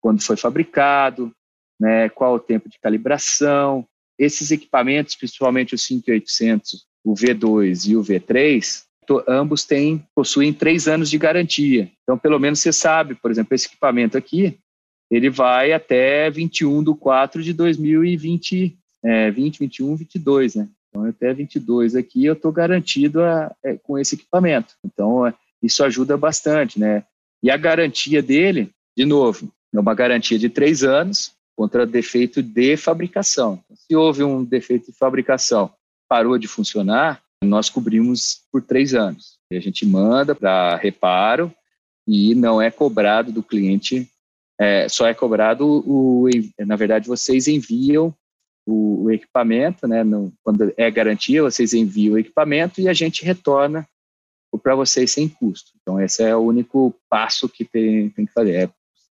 [0.02, 1.32] quando foi fabricado,
[1.80, 3.88] né, qual o tempo de calibração.
[4.18, 8.84] Esses equipamentos, principalmente o 5800, o V2 e o V3,
[9.28, 11.92] ambos têm, possuem três anos de garantia.
[12.02, 14.58] Então, pelo menos você sabe, por exemplo, esse equipamento aqui,
[15.12, 18.76] ele vai até 21 de 4 de 2020,
[19.08, 20.68] é, 20, 21, 22, né?
[20.90, 24.76] Então, até 22 aqui eu estou garantido a, é, com esse equipamento.
[24.84, 25.34] Então, é,
[25.64, 27.06] isso ajuda bastante, né?
[27.42, 32.76] E a garantia dele, de novo, é uma garantia de três anos contra defeito de
[32.76, 33.64] fabricação.
[33.74, 35.72] Se houve um defeito de fabricação,
[36.10, 39.38] parou de funcionar, nós cobrimos por três anos.
[39.52, 41.54] E a gente manda para reparo
[42.06, 44.10] e não é cobrado do cliente,
[44.60, 46.28] é, só é cobrado o,
[46.60, 48.14] na verdade, vocês enviam
[48.68, 50.04] o, o equipamento, né?
[50.44, 53.88] Quando é garantia, vocês enviam o equipamento e a gente retorna
[54.62, 55.72] para vocês sem custo.
[55.82, 58.56] Então, esse é o único passo que tem, tem que fazer.
[58.56, 58.70] É,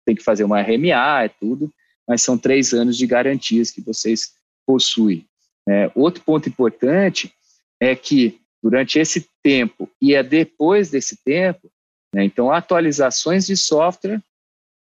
[0.06, 1.72] tem que fazer uma RMA, é tudo,
[2.08, 4.34] mas são três anos de garantias que vocês
[4.66, 5.26] possuem.
[5.68, 7.32] É, outro ponto importante
[7.80, 11.72] é que durante esse tempo e é depois desse tempo,
[12.14, 14.22] né, então atualizações de software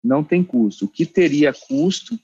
[0.03, 0.85] não tem custo.
[0.85, 2.17] O que teria custo,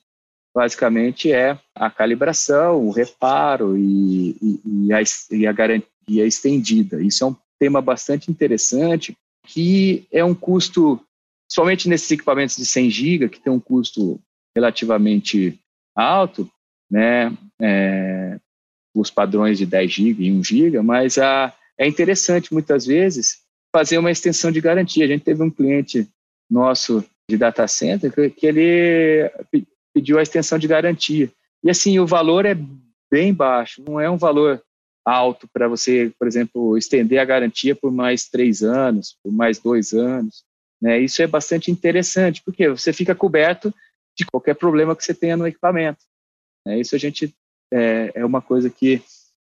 [0.56, 5.02] basicamente, é a calibração, o reparo e, e, e, a,
[5.32, 7.04] e a garantia estendida.
[7.04, 11.02] Isso é um tema bastante interessante, que é um custo,
[11.52, 14.18] somente nesses equipamentos de 100 GB, que tem um custo
[14.56, 15.60] relativamente
[15.94, 16.50] alto,
[16.90, 18.40] né, é,
[18.96, 23.42] os padrões de 10 GB e 1 GB, mas a, é interessante muitas vezes
[23.76, 25.04] fazer uma extensão de garantia.
[25.04, 26.08] A gente teve um cliente
[26.50, 29.30] nosso de data center que, que ele
[29.96, 31.32] pediu a extensão de garantia.
[31.64, 32.56] E assim, o valor é
[33.10, 34.62] bem baixo, não é um valor
[35.06, 39.94] alto para você, por exemplo, estender a garantia por mais três anos, por mais dois
[39.94, 40.44] anos.
[40.82, 41.00] Né?
[41.00, 43.74] Isso é bastante interessante, porque você fica coberto
[44.18, 46.04] de qualquer problema que você tenha no equipamento.
[46.68, 47.34] É, isso a gente
[47.72, 49.02] é, é uma coisa que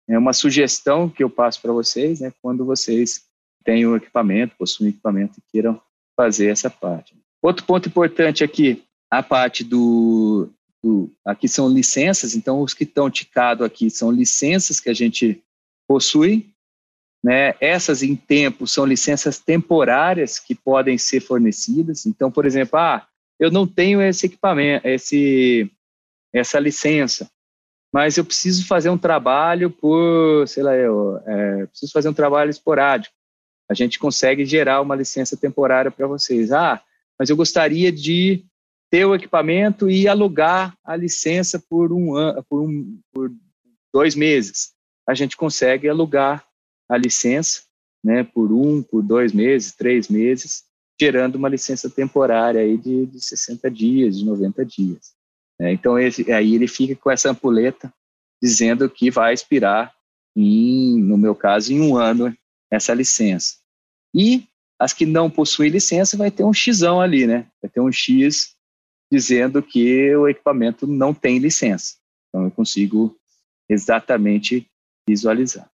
[0.09, 3.25] é uma sugestão que eu passo para vocês, né, quando vocês
[3.63, 5.79] têm o equipamento, possuem equipamento e queiram
[6.15, 7.15] fazer essa parte.
[7.41, 10.49] Outro ponto importante aqui, a parte do,
[10.81, 15.43] do aqui são licenças, então os que estão ticados aqui são licenças que a gente
[15.87, 16.49] possui,
[17.23, 17.53] né?
[17.59, 22.05] Essas em tempo são licenças temporárias que podem ser fornecidas.
[22.05, 23.05] Então, por exemplo, ah,
[23.39, 25.69] eu não tenho esse equipamento, esse
[26.33, 27.29] essa licença
[27.93, 32.49] mas eu preciso fazer um trabalho por, sei lá, eu é, preciso fazer um trabalho
[32.49, 33.13] esporádico.
[33.69, 36.51] A gente consegue gerar uma licença temporária para vocês.
[36.51, 36.81] Ah,
[37.19, 38.45] mas eu gostaria de
[38.91, 43.31] ter o equipamento e alugar a licença por um ano, por, um, por
[43.93, 44.73] dois meses.
[45.07, 46.45] A gente consegue alugar
[46.89, 47.61] a licença,
[48.03, 50.65] né, por um, por dois meses, três meses,
[50.99, 55.13] gerando uma licença temporária aí de, de 60 dias, de 90 dias.
[55.59, 57.91] É, então, esse, aí ele fica com essa ampuleta
[58.43, 59.93] dizendo que vai expirar,
[60.35, 62.35] em, no meu caso, em um ano,
[62.69, 63.55] essa licença.
[64.13, 64.43] E
[64.77, 67.47] as que não possuem licença vai ter um X ali, né?
[67.61, 68.55] Vai ter um X
[69.11, 71.95] dizendo que o equipamento não tem licença.
[72.29, 73.15] Então, eu consigo
[73.69, 74.65] exatamente
[75.07, 75.69] visualizar.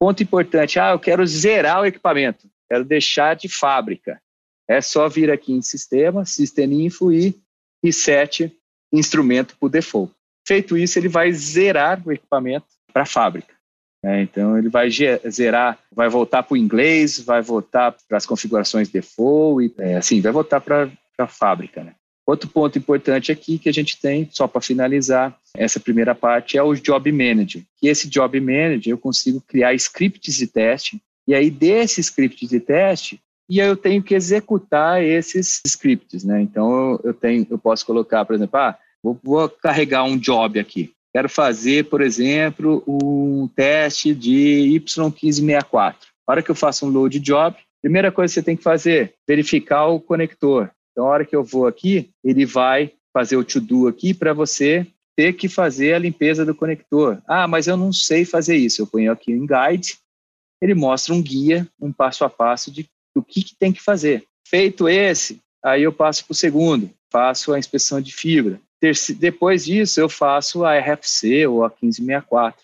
[0.00, 4.20] Ponto importante, ah, eu quero zerar o equipamento, quero deixar de fábrica.
[4.68, 7.34] É só vir aqui em Sistema, System Info e
[7.82, 8.52] Reset
[8.92, 10.12] instrumento por default.
[10.46, 13.54] Feito isso, ele vai zerar o equipamento para a fábrica.
[14.02, 18.88] É, então, ele vai zerar, vai voltar para o inglês, vai voltar para as configurações
[18.88, 21.82] default, e, é, assim, vai voltar para a fábrica.
[21.82, 21.94] Né?
[22.28, 26.62] Outro ponto importante aqui que a gente tem, só para finalizar essa primeira parte, é
[26.62, 27.62] o Job Manager.
[27.82, 32.60] E esse Job Manager eu consigo criar scripts de teste, e aí desse script de
[32.60, 33.18] teste,
[33.48, 36.42] e aí eu tenho que executar esses scripts, né?
[36.42, 40.92] Então eu tenho, eu posso colocar, por exemplo, ah, vou, vou carregar um job aqui.
[41.14, 45.94] Quero fazer, por exemplo, um teste de Y1564.
[46.28, 49.14] Na hora que eu faço um load job, primeira coisa que você tem que fazer,
[49.26, 50.70] verificar o conector.
[50.98, 54.84] Então, a hora que eu vou aqui, ele vai fazer o to-do aqui para você
[55.16, 57.22] ter que fazer a limpeza do conector.
[57.24, 58.82] Ah, mas eu não sei fazer isso.
[58.82, 59.96] Eu ponho aqui em guide
[60.60, 64.24] ele mostra um guia, um passo a passo de do que, que tem que fazer.
[64.44, 68.60] Feito esse, aí eu passo para o segundo, faço a inspeção de fibra.
[69.20, 72.60] Depois disso, eu faço a RFC ou a 1564.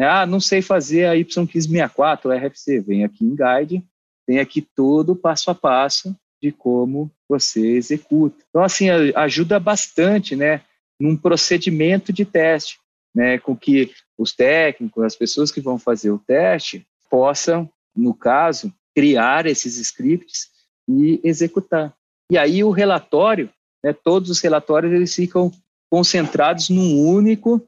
[0.00, 2.80] Ah, não sei fazer a Y1564 ou RFC.
[2.80, 3.84] Vem aqui em Guide,
[4.26, 6.12] tem aqui todo o passo a passo
[6.42, 8.44] de como você executa.
[8.48, 10.62] Então, assim, ajuda bastante, né,
[11.00, 12.78] num procedimento de teste,
[13.14, 18.72] né, com que os técnicos, as pessoas que vão fazer o teste, possam, no caso,
[18.94, 20.48] criar esses scripts
[20.88, 21.94] e executar.
[22.30, 23.50] E aí o relatório,
[23.82, 25.50] né, todos os relatórios eles ficam
[25.90, 27.66] concentrados num único,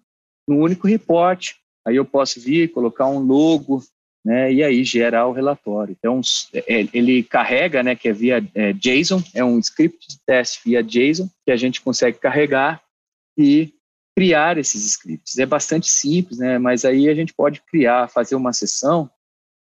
[0.49, 1.53] num único report.
[1.87, 3.83] Aí eu posso vir colocar um logo,
[4.25, 5.97] né, e aí gerar o relatório.
[5.99, 6.21] Então
[6.53, 10.83] é, ele carrega, né, que é via é, JSON, é um script de teste via
[10.83, 12.83] JSON que a gente consegue carregar
[13.37, 13.73] e
[14.17, 15.39] criar esses scripts.
[15.39, 19.11] É bastante simples, né, mas aí a gente pode criar, fazer uma sessão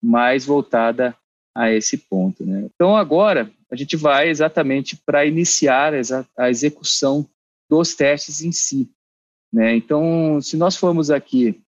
[0.03, 1.15] mais voltada
[1.55, 2.45] a esse ponto.
[2.45, 2.69] Né?
[2.73, 5.93] Então, agora, a gente vai exatamente para iniciar
[6.37, 7.27] a execução
[7.69, 8.89] dos testes em si.
[9.51, 9.75] Né?
[9.75, 11.61] Então, se nós formos aqui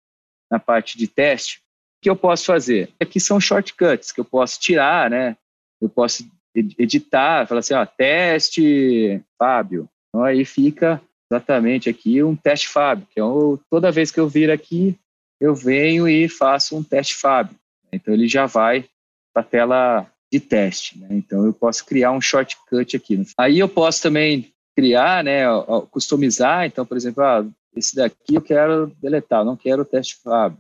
[0.51, 1.63] na parte de teste,
[2.01, 2.91] que eu posso fazer?
[3.01, 5.37] Aqui são shortcuts que eu posso tirar, né?
[5.81, 6.25] Eu posso
[6.55, 9.89] editar, falar assim, ó, teste Fábio.
[10.09, 13.23] Então, aí fica exatamente aqui um teste Fábio, que é
[13.71, 14.99] toda vez que eu vir aqui,
[15.41, 17.57] eu venho e faço um teste Fábio.
[17.93, 18.85] Então, ele já vai
[19.33, 20.99] para a tela de teste.
[20.99, 21.09] Né?
[21.11, 23.23] Então, eu posso criar um shortcut aqui.
[23.39, 25.45] Aí eu posso também criar, né,
[25.91, 26.67] customizar.
[26.67, 27.47] Então, por exemplo, ah,
[27.77, 30.57] esse daqui eu quero deletar, não quero o teste Fab.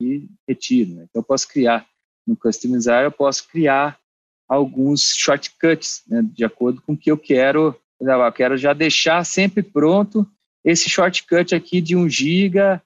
[0.00, 0.94] E retiro.
[0.94, 1.06] Né?
[1.08, 1.86] Então, eu posso criar
[2.26, 3.98] no customizar, eu posso criar
[4.48, 7.74] alguns shortcuts, né, de acordo com o que eu quero.
[8.00, 10.26] Eu quero já deixar sempre pronto
[10.64, 12.80] esse shortcut aqui de 1 GB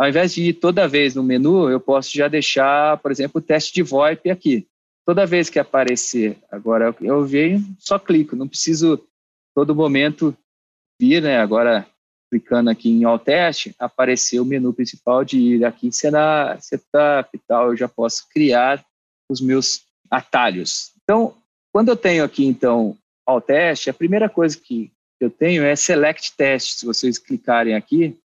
[0.00, 3.44] ao invés de ir toda vez no menu, eu posso já deixar, por exemplo, o
[3.44, 4.66] teste de VoIP aqui.
[5.04, 8.98] Toda vez que aparecer, agora eu venho, só clico, não preciso
[9.54, 10.34] todo momento
[10.98, 11.38] vir, né?
[11.38, 11.86] Agora
[12.30, 17.38] clicando aqui em All Test, aparecer o menu principal de ir aqui será setup e
[17.38, 18.84] tal, eu já posso criar
[19.28, 20.92] os meus atalhos.
[21.02, 21.34] Então,
[21.72, 26.36] quando eu tenho aqui então All Test, a primeira coisa que eu tenho é Select
[26.36, 26.78] Test.
[26.78, 28.18] Se vocês clicarem aqui,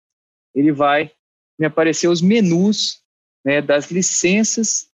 [0.54, 1.10] ele vai
[1.58, 3.00] me aparecer os menus
[3.44, 4.88] né, das licenças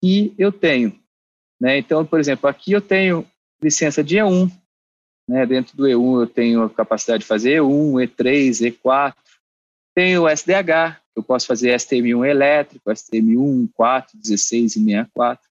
[0.00, 0.98] que eu tenho.
[1.60, 1.78] Né?
[1.78, 3.26] Então, por exemplo, aqui eu tenho
[3.62, 4.50] licença de E1,
[5.28, 5.46] né?
[5.46, 9.14] dentro do E1 eu tenho a capacidade de fazer E1, E3, E4,
[9.94, 15.48] tenho o SDH, eu posso fazer STM1 elétrico, STM1, 4, 16 e 64.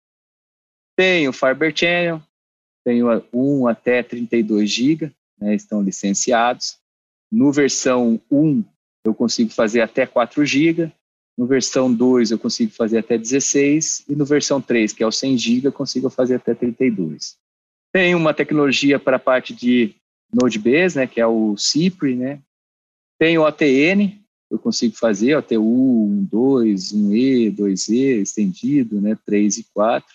[0.96, 2.22] Tenho Fiber Channel,
[2.84, 6.80] tenho 1 até 32 GB, né, estão licenciados.
[7.32, 8.64] No versão 1,
[9.06, 10.92] eu consigo fazer até 4 GB,
[11.38, 15.12] no versão 2 eu consigo fazer até 16 e no versão 3, que é o
[15.12, 17.38] 100 GB, eu consigo fazer até 32.
[17.92, 19.96] Tem uma tecnologia para a parte de
[20.34, 22.42] Node.js, né, que é o Cipri, né?
[23.20, 29.66] Tem o ATN, eu consigo fazer ATU 1, 2, 1E, 2E, estendido, né, 3 e
[29.74, 30.08] 4.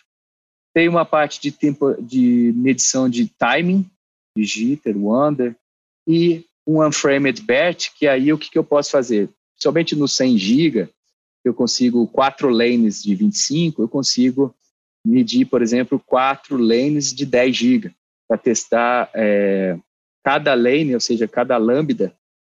[0.74, 3.89] Tem uma parte de tempo de medição de timing,
[4.37, 5.57] de jitter, wander,
[6.07, 9.31] e um unframed batch, que aí o que, que eu posso fazer?
[9.55, 10.89] Somente no 100 GB,
[11.45, 14.55] eu consigo quatro lanes de 25, eu consigo
[15.07, 17.94] medir, por exemplo, quatro lanes de 10 GB,
[18.28, 19.78] para testar é,
[20.24, 22.12] cada lane, ou seja, cada lambda,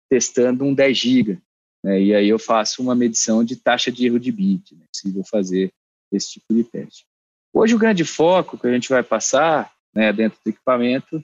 [0.09, 1.37] testando um 10 GB.
[1.83, 2.01] Né?
[2.01, 4.85] E aí eu faço uma medição de taxa de erro de bit, né?
[4.91, 5.71] possível fazer
[6.11, 7.05] esse tipo de teste.
[7.53, 11.23] Hoje o grande foco que a gente vai passar né, dentro do equipamento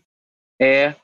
[0.61, 0.95] é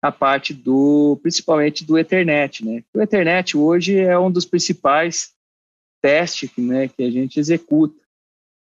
[0.00, 2.84] a parte do, principalmente do Ethernet, né?
[2.94, 5.32] O Ethernet hoje é um dos principais
[6.00, 8.00] testes, né, que a gente executa,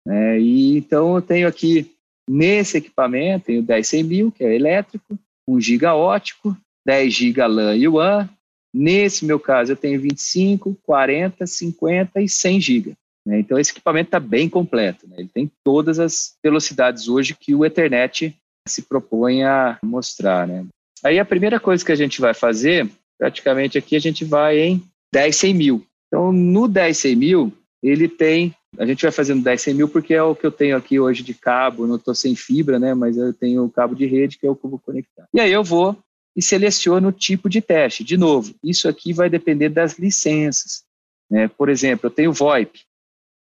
[0.05, 0.39] né?
[0.39, 1.95] E então eu tenho aqui
[2.29, 7.87] nesse equipamento tenho 10 mil que é elétrico, 1 giga ótico, 10 giga LAN e
[7.87, 8.29] WAN.
[8.73, 12.93] Nesse meu caso eu tenho 25, 40, 50 e 100 giga.
[13.25, 13.39] Né?
[13.39, 15.07] Então esse equipamento está bem completo.
[15.07, 15.15] Né?
[15.19, 18.35] Ele tem todas as velocidades hoje que o Ethernet
[18.67, 20.47] se propõe a mostrar.
[20.47, 20.65] Né?
[21.03, 24.83] Aí a primeira coisa que a gente vai fazer, praticamente aqui, a gente vai em
[25.13, 25.85] 10 100 mil.
[26.07, 28.53] Então, no 10 100 mil, ele tem.
[28.77, 31.23] A gente vai fazendo 10 100 mil porque é o que eu tenho aqui hoje
[31.23, 31.87] de cabo.
[31.87, 32.93] Não estou sem fibra, né?
[32.93, 35.27] Mas eu tenho o cabo de rede que é o que eu vou conectar.
[35.33, 35.97] E aí eu vou
[36.35, 38.03] e seleciono o tipo de teste.
[38.03, 40.83] De novo, isso aqui vai depender das licenças.
[41.29, 41.47] Né?
[41.47, 42.81] Por exemplo, eu tenho VoIP,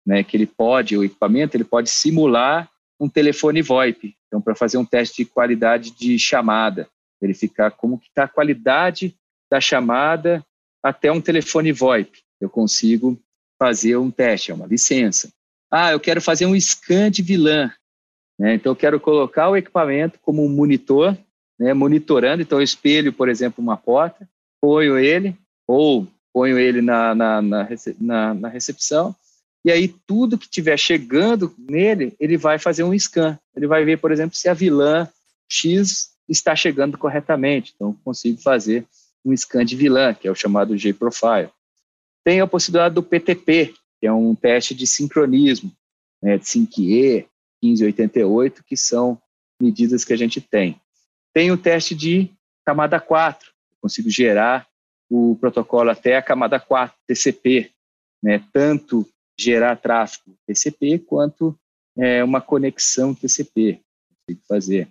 [0.05, 0.23] né?
[0.23, 2.69] Que ele pode, o equipamento, ele pode simular
[2.99, 4.15] um telefone VoIP.
[4.27, 6.89] Então, para fazer um teste de qualidade de chamada
[7.21, 9.15] verificar como está a qualidade
[9.51, 10.45] da chamada
[10.81, 12.21] até um telefone VoIP.
[12.39, 13.19] Eu consigo
[13.59, 15.29] fazer um teste, é uma licença.
[15.69, 17.71] Ah, eu quero fazer um scan de vilã.
[18.39, 18.55] Né?
[18.55, 21.15] Então, eu quero colocar o equipamento como um monitor,
[21.59, 21.73] né?
[21.73, 22.41] monitorando.
[22.41, 24.27] Então, eu espelho, por exemplo, uma porta,
[24.61, 25.35] ponho ele,
[25.67, 27.67] ou ponho ele na, na, na,
[27.99, 29.15] na, na recepção,
[29.63, 33.37] e aí tudo que estiver chegando nele, ele vai fazer um scan.
[33.55, 35.07] Ele vai ver, por exemplo, se a vilã
[35.49, 37.73] X está chegando corretamente.
[37.75, 38.85] Então, consigo fazer
[39.25, 41.49] um scan de vilã, que é o chamado J-Profile.
[42.23, 45.71] Tem a possibilidade do PTP, que é um teste de sincronismo,
[46.21, 47.25] né, de 5E,
[47.61, 49.21] 1588, que são
[49.61, 50.79] medidas que a gente tem.
[51.33, 52.31] Tem o teste de
[52.65, 53.51] camada 4,
[53.81, 54.67] consigo gerar
[55.09, 57.71] o protocolo até a camada 4, TCP,
[58.21, 59.07] né, tanto
[59.39, 61.57] gerar tráfego TCP quanto
[61.97, 63.81] é, uma conexão TCP,
[64.27, 64.87] consigo fazer.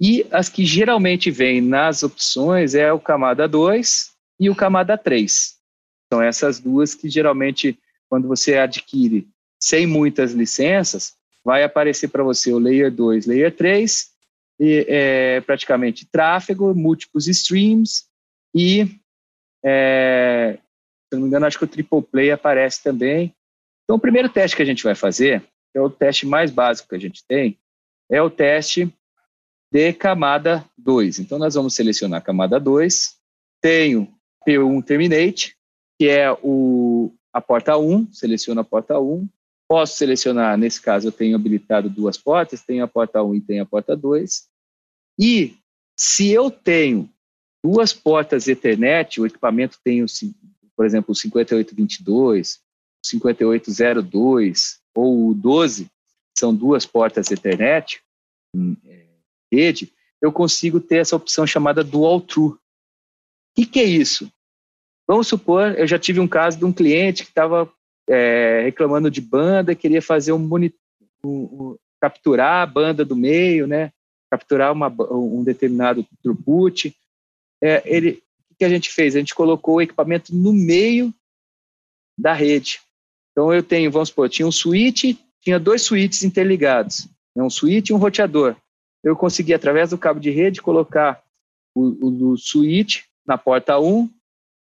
[0.00, 5.56] E as que geralmente vêm nas opções é o camada 2 e o camada 3.
[6.12, 9.26] São essas duas que geralmente, quando você adquire
[9.58, 14.10] sem muitas licenças, vai aparecer para você o Layer 2, Layer 3,
[14.60, 18.04] e, é, praticamente tráfego, múltiplos streams
[18.54, 19.00] e,
[19.64, 20.58] é,
[21.08, 23.34] se não me engano, acho que o Triple Play aparece também.
[23.84, 25.40] Então, o primeiro teste que a gente vai fazer,
[25.72, 27.58] que é o teste mais básico que a gente tem,
[28.10, 28.92] é o teste
[29.72, 31.20] de camada 2.
[31.20, 33.16] Então, nós vamos selecionar a camada 2.
[33.62, 34.12] Tenho
[34.46, 35.56] P1 Terminate,
[36.02, 39.28] que é o, a porta 1, seleciono a porta 1.
[39.68, 43.62] Posso selecionar, nesse caso, eu tenho habilitado duas portas, tenho a porta 1 e tenho
[43.62, 44.48] a porta 2.
[45.16, 45.54] E
[45.96, 47.08] se eu tenho
[47.64, 50.04] duas portas Ethernet, o equipamento tem,
[50.74, 55.88] por exemplo, o 5822, o 5802 ou o 12,
[56.36, 58.02] são duas portas Ethernet,
[58.52, 59.06] hum, é,
[59.52, 62.54] rede, eu consigo ter essa opção chamada Dual True.
[62.54, 62.58] O
[63.54, 64.28] que, que é isso?
[65.12, 67.70] Vamos supor, eu já tive um caso de um cliente que estava
[68.08, 70.78] é, reclamando de banda, queria fazer um, monitor,
[71.22, 73.92] um, um, capturar a banda do meio, né?
[74.30, 76.96] Capturar uma, um determinado throughput.
[77.62, 79.14] É, ele, o que a gente fez?
[79.14, 81.12] A gente colocou o equipamento no meio
[82.18, 82.80] da rede.
[83.32, 87.06] Então eu tenho, vamos supor, tinha um switch, tinha dois switches interligados,
[87.36, 87.42] né?
[87.42, 88.56] um switch e um roteador
[89.04, 91.22] eu consegui, através do cabo de rede, colocar
[91.74, 94.08] o, o, o switch na porta 1,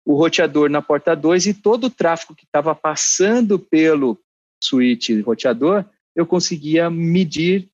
[0.04, 4.18] o roteador na porta 2 e todo o tráfego que estava passando pelo
[4.62, 5.84] switch roteador,
[6.14, 7.68] eu conseguia medir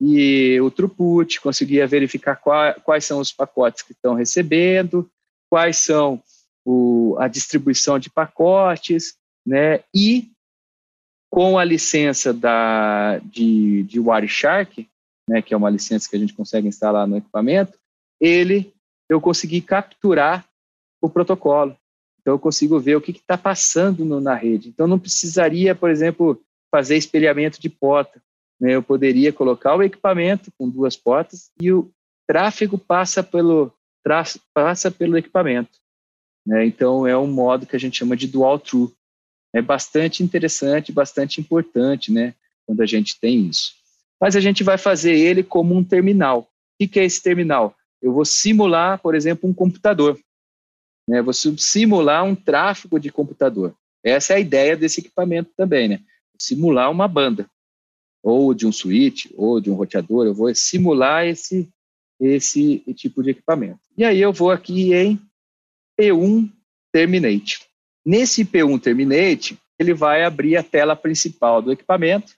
[0.00, 5.10] e o throughput, conseguia verificar qual, quais são os pacotes que estão recebendo,
[5.50, 6.22] quais são
[6.64, 9.82] o, a distribuição de pacotes, né?
[9.94, 10.30] E
[11.30, 14.88] com a licença da, de, de Wireshark,
[15.28, 17.78] né, que é uma licença que a gente consegue instalar no equipamento,
[18.20, 18.72] ele
[19.08, 20.47] eu consegui capturar
[21.00, 21.76] o protocolo.
[22.20, 24.68] Então eu consigo ver o que está passando no, na rede.
[24.68, 26.40] Então não precisaria, por exemplo,
[26.70, 28.22] fazer espelhamento de porta.
[28.60, 28.74] Né?
[28.74, 31.90] Eu poderia colocar o equipamento com duas portas e o
[32.26, 33.72] tráfego passa pelo
[34.54, 35.78] passa pelo equipamento.
[36.46, 36.64] Né?
[36.66, 38.92] Então é um modo que a gente chama de dual true.
[39.54, 42.34] É bastante interessante, bastante importante, né?
[42.66, 43.78] Quando a gente tem isso
[44.20, 46.48] mas a gente vai fazer ele como um terminal.
[46.80, 47.74] O que é esse terminal?
[48.00, 50.18] Eu vou simular, por exemplo, um computador.
[51.08, 51.22] Né?
[51.22, 53.74] Vou simular um tráfego de computador.
[54.04, 56.00] Essa é a ideia desse equipamento também, né?
[56.38, 57.48] Simular uma banda,
[58.22, 60.26] ou de um switch, ou de um roteador.
[60.26, 61.68] Eu vou simular esse,
[62.20, 63.80] esse tipo de equipamento.
[63.96, 65.20] E aí eu vou aqui em
[65.98, 66.52] P1
[66.92, 67.66] Terminate.
[68.04, 72.34] Nesse P1 Terminate, ele vai abrir a tela principal do equipamento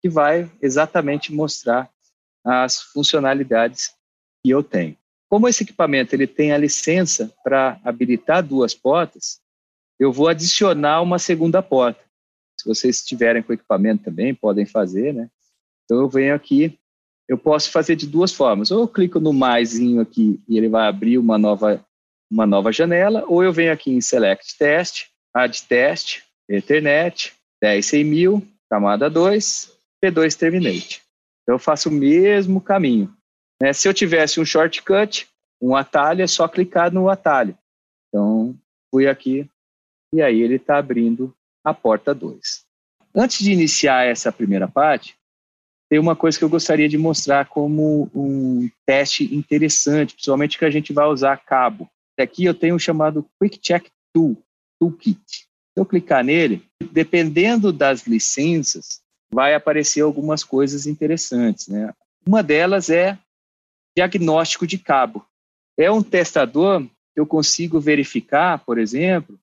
[0.00, 1.90] que vai exatamente mostrar
[2.44, 3.94] as funcionalidades
[4.42, 4.96] que eu tenho.
[5.30, 9.40] Como esse equipamento ele tem a licença para habilitar duas portas,
[9.98, 12.02] eu vou adicionar uma segunda porta.
[12.58, 15.30] Se vocês estiverem com equipamento também, podem fazer, né?
[15.84, 16.76] Então eu venho aqui,
[17.28, 18.72] eu posso fazer de duas formas.
[18.72, 21.84] Ou eu clico no maisinho aqui e ele vai abrir uma nova
[22.30, 29.10] uma nova janela, ou eu venho aqui em Select Test, Add Test, Ethernet, 10.000, camada
[29.10, 29.72] 2,
[30.02, 31.02] P2 Terminate.
[31.42, 33.12] Então, eu faço o mesmo caminho.
[33.60, 33.72] Né?
[33.72, 35.28] Se eu tivesse um shortcut,
[35.60, 37.56] um atalho, é só clicar no atalho.
[38.08, 38.56] Então,
[38.90, 39.48] fui aqui
[40.12, 41.34] e aí ele está abrindo
[41.64, 42.64] a porta 2.
[43.14, 45.16] Antes de iniciar essa primeira parte,
[45.90, 50.70] tem uma coisa que eu gostaria de mostrar como um teste interessante, principalmente que a
[50.70, 51.90] gente vai usar cabo.
[52.18, 54.36] Aqui eu tenho o chamado Quick Check Tool,
[54.78, 55.20] Toolkit.
[55.26, 55.46] Se
[55.76, 59.00] eu clicar nele, dependendo das licenças,
[59.32, 61.68] vai aparecer algumas coisas interessantes.
[61.68, 61.92] Né?
[62.26, 63.18] Uma delas é
[63.96, 65.26] diagnóstico de cabo.
[65.78, 69.38] É um testador que eu consigo verificar, por exemplo,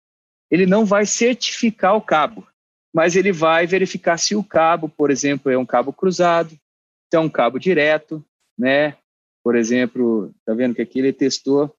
[0.49, 2.47] ele não vai certificar o cabo,
[2.93, 7.19] mas ele vai verificar se o cabo, por exemplo, é um cabo cruzado, se é
[7.19, 8.23] um cabo direto,
[8.57, 8.95] né?
[9.43, 11.75] Por exemplo, tá vendo que aqui ele testou,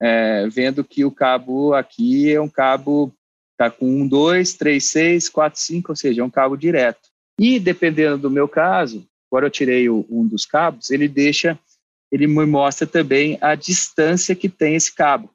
[0.00, 3.12] é, vendo que o cabo aqui é um cabo
[3.56, 7.08] tá com um, dois, três, seis, quatro, cinco, ou seja, é um cabo direto.
[7.38, 11.58] E dependendo do meu caso, agora eu tirei o, um dos cabos, ele deixa,
[12.12, 15.30] ele me mostra também a distância que tem esse cabo.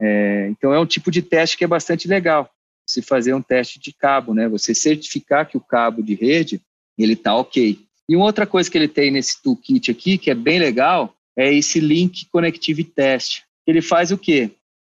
[0.00, 2.48] É, então é um tipo de teste que é bastante legal,
[2.86, 4.46] se fazer um teste de cabo, né?
[4.48, 6.60] Você certificar que o cabo de rede
[6.98, 7.80] ele tá ok.
[8.08, 11.52] E uma outra coisa que ele tem nesse toolkit aqui, que é bem legal, é
[11.52, 13.42] esse Link Connectivity Test.
[13.66, 14.50] Ele faz o quê?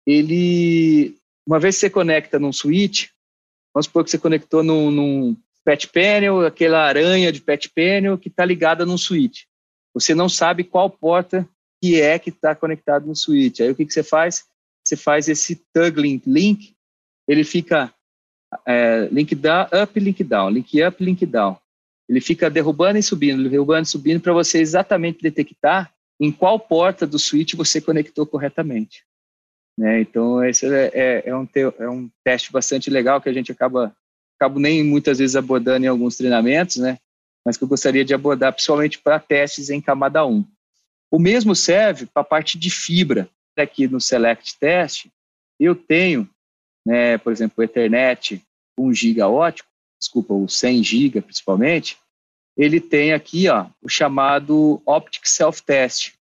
[0.05, 1.15] Ele,
[1.45, 3.07] uma vez que você conecta num switch,
[3.73, 8.29] vamos supor que você conectou num, num pet panel, aquela aranha de pet panel que
[8.29, 9.43] está ligada num switch.
[9.93, 11.47] Você não sabe qual porta
[11.81, 13.61] que é que está conectado no switch.
[13.61, 14.45] Aí o que, que você faz?
[14.83, 16.75] Você faz esse tug link,
[17.27, 17.93] ele fica
[18.67, 21.57] é, link down, up, link down, link up, link down.
[22.07, 27.05] Ele fica derrubando e subindo, derrubando e subindo para você exatamente detectar em qual porta
[27.05, 29.03] do switch você conectou corretamente.
[29.77, 30.01] Né?
[30.01, 33.51] Então, esse é, é, é, um te, é um teste bastante legal que a gente
[33.51, 33.95] acaba
[34.55, 36.97] nem muitas vezes abordando em alguns treinamentos, né?
[37.49, 40.45] Mas que eu gostaria de abordar principalmente para testes em camada 1.
[41.09, 43.27] O mesmo serve para a parte de fibra.
[43.57, 45.07] Aqui no Select Test,
[45.59, 46.29] eu tenho,
[46.85, 48.45] né, por exemplo, Ethernet
[48.77, 49.67] 1 GB ótico,
[49.99, 51.97] desculpa, o 100 GB principalmente,
[52.55, 56.13] ele tem aqui ó, o chamado Optic Self-Test,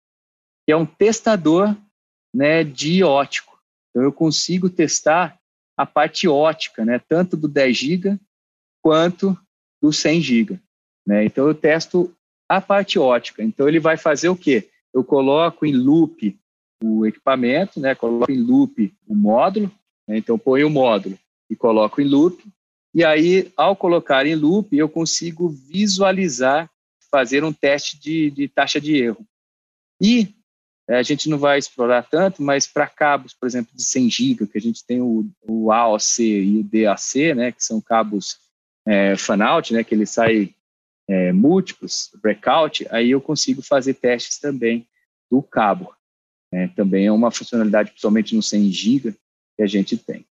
[0.64, 1.76] que é um testador
[2.32, 3.60] né, de ótico.
[3.90, 5.36] Então, eu consigo testar
[5.76, 8.20] a parte ótica, né, tanto do 10 GB
[8.80, 9.36] quanto
[9.82, 10.65] do 100 GB.
[11.06, 11.24] Né?
[11.24, 12.12] Então, eu testo
[12.48, 13.42] a parte ótica.
[13.42, 14.68] Então, ele vai fazer o quê?
[14.92, 16.38] Eu coloco em loop
[16.82, 19.70] o equipamento, né, coloco em loop o módulo,
[20.06, 22.44] né, então ponho o módulo e coloco em loop,
[22.96, 26.70] e aí, ao colocar em loop, eu consigo visualizar,
[27.10, 29.26] fazer um teste de, de taxa de erro.
[30.00, 30.34] E
[30.88, 34.46] é, a gente não vai explorar tanto, mas para cabos, por exemplo, de 100 GB,
[34.46, 38.38] que a gente tem o, o AOC e o DAC, né, que são cabos
[38.86, 40.54] é, fan-out, né, que ele sai
[41.08, 44.86] é, múltiplos, breakout, aí eu consigo fazer testes também
[45.30, 45.94] do cabo.
[46.52, 49.14] É, também é uma funcionalidade, principalmente no 100 GB,
[49.56, 50.24] que a gente tem.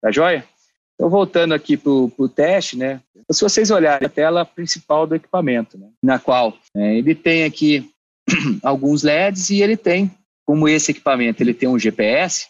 [0.00, 0.44] Tá joia?
[0.94, 3.00] Então, voltando aqui para o teste, né?
[3.30, 7.90] Se vocês olharem a tela principal do equipamento, né, na qual é, ele tem aqui
[8.62, 10.10] alguns LEDs e ele tem,
[10.44, 12.48] como esse equipamento, ele tem um GPS,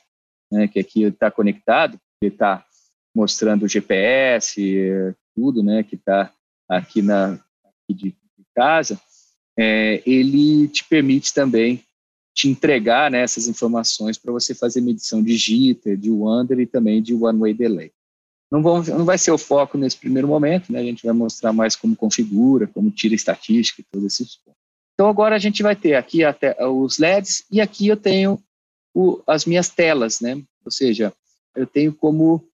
[0.51, 2.65] né, que aqui está conectado, ele está
[3.15, 6.33] mostrando o GPS, tudo, né, que está
[6.69, 7.39] aqui na
[7.93, 9.01] aqui de, de casa,
[9.59, 11.83] é, ele te permite também
[12.35, 17.03] te entregar né, essas informações para você fazer medição de jitter, de wander e também
[17.03, 17.93] de one-way delay.
[18.51, 20.81] Não, vão, não vai ser o foco nesse primeiro momento, né?
[20.81, 24.61] A gente vai mostrar mais como configura, como tira estatística e todos esses pontos.
[24.95, 28.43] Então agora a gente vai ter aqui até os LEDs e aqui eu tenho
[28.95, 30.43] o, as minhas telas, né?
[30.65, 31.13] Ou seja,
[31.57, 32.47] eu tenho como,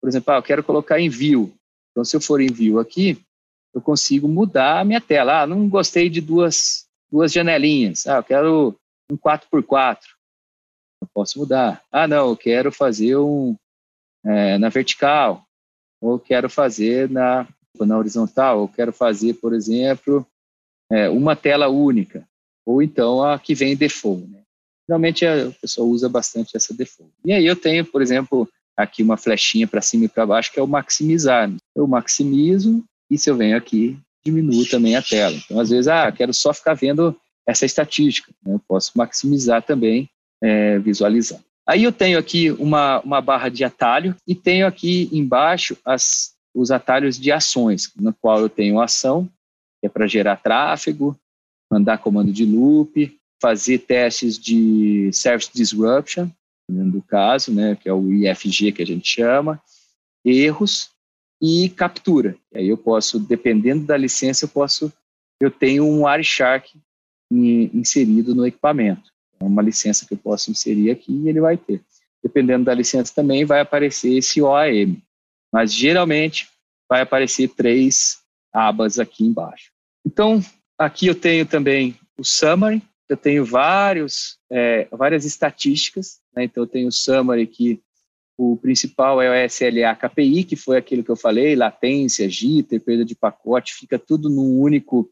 [0.00, 1.52] por exemplo, ah, eu quero colocar em view.
[1.90, 3.18] Então se eu for em view aqui,
[3.76, 5.42] eu consigo mudar a minha tela.
[5.42, 8.06] Ah, não gostei de duas, duas janelinhas.
[8.06, 8.76] Ah, eu quero
[9.12, 9.98] um 4x4.
[11.02, 11.82] Eu posso mudar.
[11.92, 13.54] Ah, não, eu quero fazer um
[14.24, 15.46] é, na vertical
[16.00, 17.46] ou quero fazer na,
[17.78, 20.26] na horizontal, ou quero fazer, por exemplo,
[20.90, 22.26] é, uma tela única,
[22.64, 24.26] ou então a que vem default.
[24.26, 24.42] Né?
[24.88, 27.12] Geralmente a pessoa usa bastante essa default.
[27.24, 30.60] E aí eu tenho, por exemplo, aqui uma flechinha para cima e para baixo, que
[30.60, 31.50] é o maximizar.
[31.74, 35.36] Eu maximizo e se eu venho aqui, diminuo também a tela.
[35.36, 38.32] Então, às vezes, ah, quero só ficar vendo essa estatística.
[38.44, 38.54] Né?
[38.54, 40.08] Eu posso maximizar também,
[40.42, 41.44] é, visualizando.
[41.66, 46.70] Aí eu tenho aqui uma, uma barra de atalho e tenho aqui embaixo as, os
[46.70, 49.28] atalhos de ações, no qual eu tenho ação,
[49.80, 51.18] que é para gerar tráfego,
[51.70, 56.28] mandar comando de loop, fazer testes de Service Disruption,
[56.68, 59.60] no caso, né, que é o IFG que a gente chama,
[60.24, 60.90] erros
[61.40, 62.36] e captura.
[62.54, 64.92] Aí eu posso, dependendo da licença, eu posso,
[65.40, 66.78] eu tenho um Wireshark
[67.30, 69.10] inserido no equipamento.
[69.40, 71.82] É uma licença que eu posso inserir aqui e ele vai ter.
[72.22, 74.96] Dependendo da licença também vai aparecer esse OAM,
[75.52, 76.48] mas geralmente
[76.88, 78.18] vai aparecer três
[78.52, 79.70] abas aqui embaixo.
[80.04, 80.42] Então,
[80.78, 86.44] aqui eu tenho também o summary, eu tenho vários, é, várias estatísticas, né?
[86.44, 87.80] então eu tenho o summary que
[88.38, 93.04] o principal é o SLA KPI, que foi aquilo que eu falei, latência, jitter, perda
[93.04, 95.10] de pacote, fica tudo num único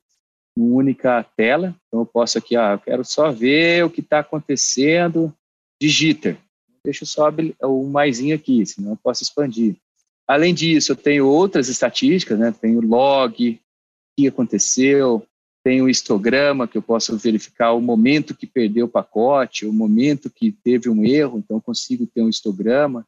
[0.57, 1.75] uma única tela.
[1.89, 5.35] Então, eu posso aqui, ah, eu quero só ver o que está acontecendo
[5.81, 6.39] de jitter.
[6.85, 7.31] Deixa só
[7.62, 9.77] o maisinho aqui, senão eu posso expandir.
[10.29, 12.55] Além disso, eu tenho outras estatísticas, né?
[12.59, 13.59] Tenho log, o
[14.16, 15.27] que aconteceu,
[15.64, 20.31] tenho o histograma, que eu posso verificar o momento que perdeu o pacote, o momento
[20.31, 23.07] que teve um erro, então consigo ter um histograma.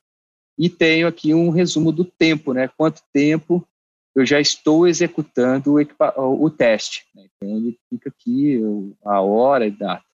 [0.58, 2.68] E tenho aqui um resumo do tempo, né?
[2.76, 3.66] Quanto tempo
[4.14, 7.04] eu já estou executando o, o teste.
[7.14, 7.26] Né?
[7.36, 8.58] Então, ele fica aqui
[9.04, 10.04] a hora e data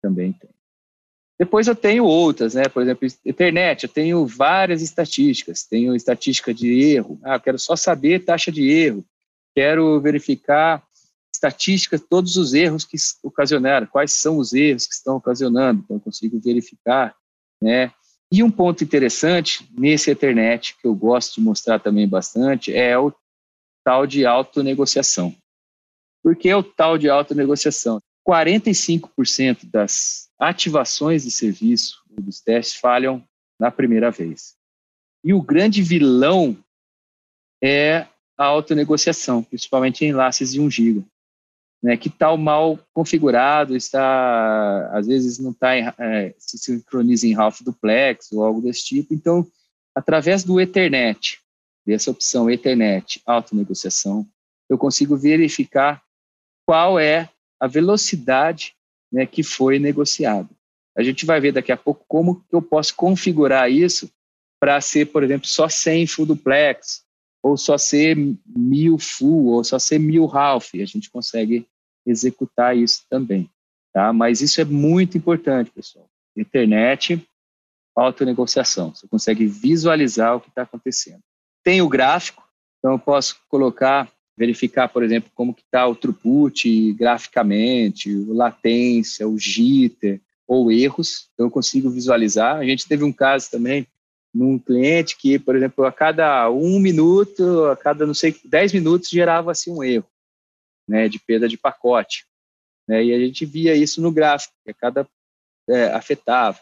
[0.00, 0.50] também tem.
[1.38, 2.68] Depois eu tenho outras, né?
[2.68, 5.64] Por exemplo, internet, eu tenho várias estatísticas.
[5.64, 7.20] Tenho estatística de erro.
[7.22, 9.04] Ah, eu quero só saber taxa de erro.
[9.54, 10.82] Quero verificar
[11.34, 15.82] estatísticas, todos os erros que ocasionaram, quais são os erros que estão ocasionando.
[15.84, 17.14] Então, eu consigo verificar,
[17.60, 17.92] né?
[18.32, 23.12] E um ponto interessante nesse Ethernet, que eu gosto de mostrar também bastante, é o
[23.84, 25.36] tal de autonegociação.
[26.22, 28.00] Por que o tal de autonegociação?
[28.26, 33.22] 45% das ativações de serviço dos testes falham
[33.60, 34.54] na primeira vez.
[35.22, 36.56] E o grande vilão
[37.62, 38.06] é
[38.38, 41.04] a autonegociação, principalmente em enlaces de 1 GB,
[41.82, 47.60] né, que está mal configurado, está às vezes não está é, se sincroniza em half
[47.60, 49.12] duplex ou algo desse tipo.
[49.12, 49.46] Então,
[49.94, 51.40] através do Ethernet,
[51.84, 54.26] dessa opção Ethernet autonegociação,
[54.70, 56.00] eu consigo verificar
[56.64, 57.28] qual é
[57.60, 58.74] a velocidade
[59.12, 60.48] né, que foi negociado.
[60.96, 64.10] A gente vai ver daqui a pouco como eu posso configurar isso
[64.60, 67.02] para ser, por exemplo, só 100 full duplex,
[67.42, 68.16] ou só ser
[68.46, 70.74] mil full, ou só ser mil half.
[70.74, 71.66] A gente consegue
[72.06, 73.48] executar isso também.
[73.92, 74.12] Tá?
[74.12, 76.08] Mas isso é muito importante, pessoal.
[76.36, 77.24] Internet,
[77.94, 78.94] autonegociação.
[78.94, 81.20] Você consegue visualizar o que está acontecendo.
[81.62, 82.42] Tem o gráfico,
[82.78, 89.28] então eu posso colocar verificar, por exemplo, como que está o throughput graficamente, o latência,
[89.28, 91.28] o jitter ou erros.
[91.34, 92.56] Então, eu consigo visualizar.
[92.56, 93.86] A gente teve um caso também
[94.34, 99.10] num cliente que, por exemplo, a cada um minuto, a cada, não sei, dez minutos
[99.10, 100.06] gerava-se um erro
[100.92, 102.26] né, de perda de pacote.
[102.86, 105.08] Né, e a gente via isso no gráfico, que cada
[105.70, 106.60] é, afetava.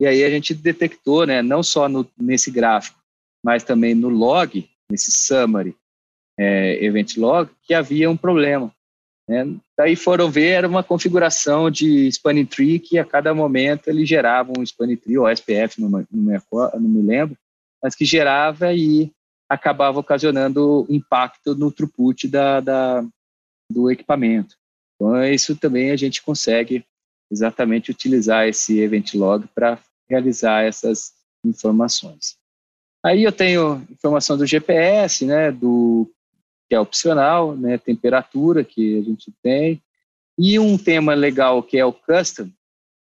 [0.00, 2.98] E aí a gente detectou, né, não só no, nesse gráfico,
[3.44, 5.76] mas também no log, nesse summary,
[6.36, 8.72] é, event log, que havia um problema.
[9.28, 9.56] Né?
[9.76, 14.52] Daí foram ver, era uma configuração de spanning tree que a cada momento ele gerava
[14.58, 17.36] um spanning tree, ou SPF, não, não me lembro,
[17.80, 19.12] mas que gerava e
[19.48, 23.04] acabava ocasionando impacto no throughput da, da,
[23.70, 24.56] do equipamento.
[24.94, 26.84] Então, isso também a gente consegue
[27.30, 31.12] exatamente utilizar esse event log para realizar essas
[31.44, 32.36] informações.
[33.04, 36.10] Aí eu tenho informação do GPS, né, do
[36.68, 39.82] que é opcional, né, temperatura que a gente tem,
[40.38, 42.50] e um tema legal que é o custom,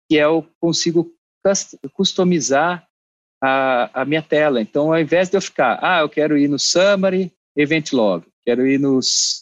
[0.09, 1.13] que é eu consigo
[1.93, 2.87] customizar
[3.43, 4.61] a, a minha tela.
[4.61, 8.67] Então, ao invés de eu ficar, ah, eu quero ir no summary, event log, quero
[8.67, 8.99] ir no,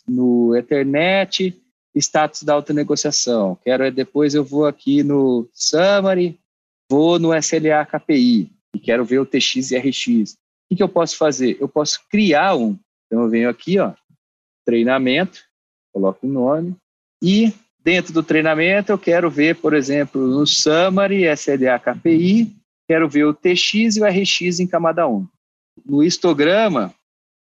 [0.09, 1.57] no Ethernet,
[1.95, 6.37] status da autonegociação, quero depois eu vou aqui no summary,
[6.91, 10.33] vou no SLA KPI e quero ver o TX e RX.
[10.33, 10.37] O
[10.69, 11.57] que, que eu posso fazer?
[11.61, 12.77] Eu posso criar um.
[13.07, 13.93] Então eu venho aqui, ó,
[14.65, 15.39] treinamento,
[15.95, 16.75] coloco o nome,
[17.23, 22.57] e dentro do treinamento eu quero ver, por exemplo, no Summary, SLA KPI,
[22.89, 25.25] quero ver o TX e o RX em camada 1.
[25.85, 26.93] No histograma,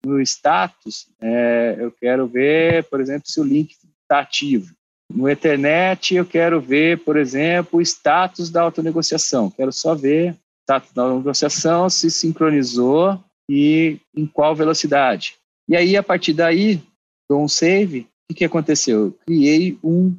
[0.05, 4.73] no status, é, eu quero ver, por exemplo, se o link está ativo.
[5.09, 9.49] No Ethernet, eu quero ver, por exemplo, o status da autonegociação.
[9.49, 15.35] Quero só ver o status da negociação, se sincronizou e em qual velocidade.
[15.67, 16.81] E aí, a partir daí,
[17.29, 19.05] dou um save, o que, que aconteceu?
[19.05, 20.15] Eu criei um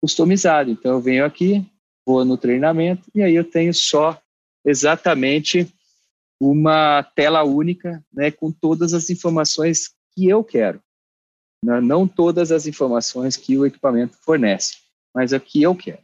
[0.00, 0.70] customizado.
[0.70, 1.64] Então eu venho aqui,
[2.06, 4.20] vou no treinamento e aí eu tenho só
[4.64, 5.66] exatamente
[6.40, 10.80] uma tela única, né, com todas as informações que eu quero.
[11.64, 14.76] Não, não todas as informações que o equipamento fornece,
[15.14, 16.02] mas a que eu quero.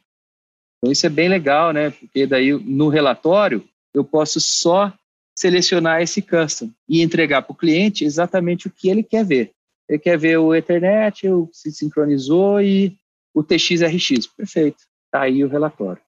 [0.79, 1.91] Então isso é bem legal, né?
[1.91, 4.93] Porque daí no relatório eu posso só
[5.37, 9.53] selecionar esse custom e entregar para o cliente exatamente o que ele quer ver.
[9.89, 12.97] Ele quer ver o Ethernet, o se sincronizou e
[13.33, 14.27] o TXRX.
[14.37, 14.79] Perfeito.
[15.07, 16.03] Está aí o relatório.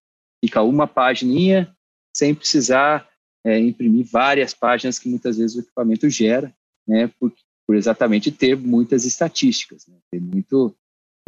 [0.44, 1.74] Fica uma página
[2.14, 3.08] sem precisar
[3.46, 6.52] é, imprimir várias páginas que muitas vezes o equipamento gera,
[6.86, 7.32] né, por,
[7.66, 10.74] por exatamente ter muitas estatísticas, né, ter muito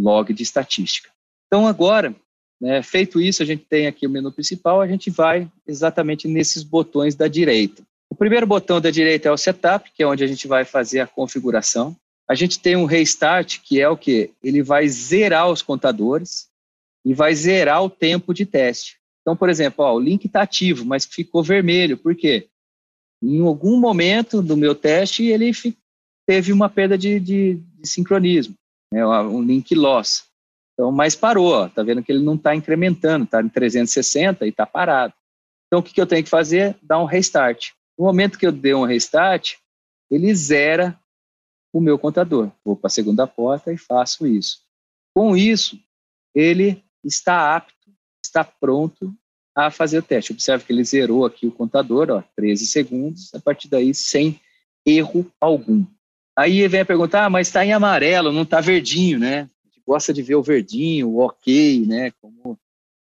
[0.01, 1.11] log de estatística.
[1.47, 2.15] Então, agora,
[2.61, 6.63] né, feito isso, a gente tem aqui o menu principal, a gente vai exatamente nesses
[6.63, 7.83] botões da direita.
[8.11, 11.01] O primeiro botão da direita é o Setup, que é onde a gente vai fazer
[11.01, 11.97] a configuração
[12.29, 14.31] a gente tem um restart que é o que?
[14.45, 16.51] Ele vai zerar os contadores
[17.03, 18.98] e vai zerar o tempo de teste.
[19.29, 21.99] Então, por exemplo, ó, o link está ativo, mas ficou vermelho.
[21.99, 22.49] Por quê?
[23.23, 25.53] Em algum momento do meu teste, ele
[26.27, 28.55] teve uma perda de, de, de sincronismo,
[28.91, 30.25] né, um link loss.
[30.73, 34.49] Então, mas parou, ó, tá vendo que ele não está incrementando, está em 360 e
[34.49, 35.13] está parado.
[35.67, 36.79] Então, o que, que eu tenho que fazer?
[36.83, 37.73] Dar um restart.
[37.99, 39.57] No momento que eu dei um restart,
[40.11, 40.99] ele zera
[41.71, 42.51] o meu contador.
[42.65, 44.63] Vou para a segunda porta e faço isso.
[45.15, 45.79] Com isso,
[46.35, 47.78] ele está apto,
[48.29, 49.15] está pronto
[49.55, 50.33] a fazer o teste.
[50.33, 54.41] Observe que ele zerou aqui o contador, ó, 13 segundos, a partir daí sem
[54.87, 55.85] erro algum.
[56.37, 59.51] Aí vem a pergunta, ah, mas está em amarelo, não está verdinho, né?
[59.65, 62.13] A gente gosta de ver o verdinho, o ok, né?
[62.21, 62.57] Como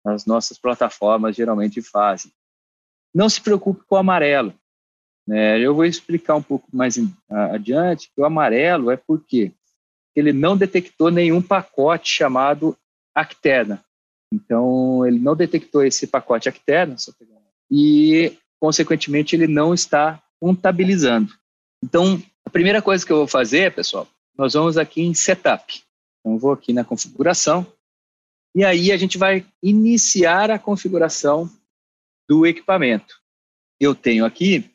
[0.04, 2.30] as nossas plataformas geralmente fazem.
[3.14, 4.52] Não se preocupe com o amarelo.
[5.26, 5.60] Né?
[5.60, 6.96] Eu vou explicar um pouco mais
[7.30, 9.52] adiante que o amarelo é porque
[10.14, 12.76] ele não detectou nenhum pacote chamado
[13.14, 13.82] Acterna.
[14.32, 16.96] Então, ele não detectou esse pacote Acterna,
[17.70, 21.32] e, consequentemente, ele não está contabilizando.
[21.84, 25.82] Então, a primeira coisa que eu vou fazer, pessoal, nós vamos aqui em Setup.
[26.20, 27.66] Então, vou aqui na configuração,
[28.54, 31.50] e aí a gente vai iniciar a configuração
[32.28, 33.20] do equipamento.
[33.80, 34.70] Eu tenho aqui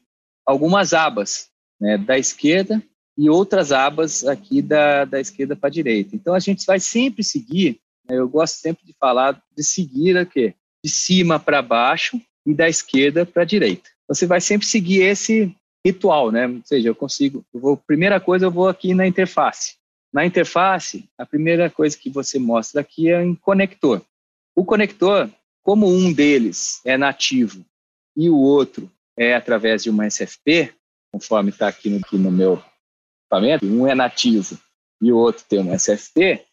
[0.46, 1.50] algumas abas,
[1.80, 2.82] né, da esquerda
[3.18, 6.16] e outras abas aqui da, da esquerda para a direita.
[6.16, 7.80] Então a gente vai sempre seguir,
[8.10, 10.54] eu gosto sempre de falar de seguir aqui,
[10.84, 13.90] de cima para baixo e da esquerda para a direita.
[14.08, 15.56] Você vai sempre seguir esse
[15.86, 16.48] ritual, né?
[16.48, 19.76] Ou seja, eu consigo, eu vou, primeira coisa eu vou aqui na interface.
[20.14, 24.02] Na interface, a primeira coisa que você mostra aqui é em conector.
[24.56, 25.30] O conector,
[25.62, 27.66] como um deles é nativo
[28.16, 30.74] e o outro é através de uma SFP,
[31.12, 32.64] conforme está aqui no, no meu
[33.24, 34.58] equipamento, um é nativo
[35.02, 36.44] e o outro tem uma SFP,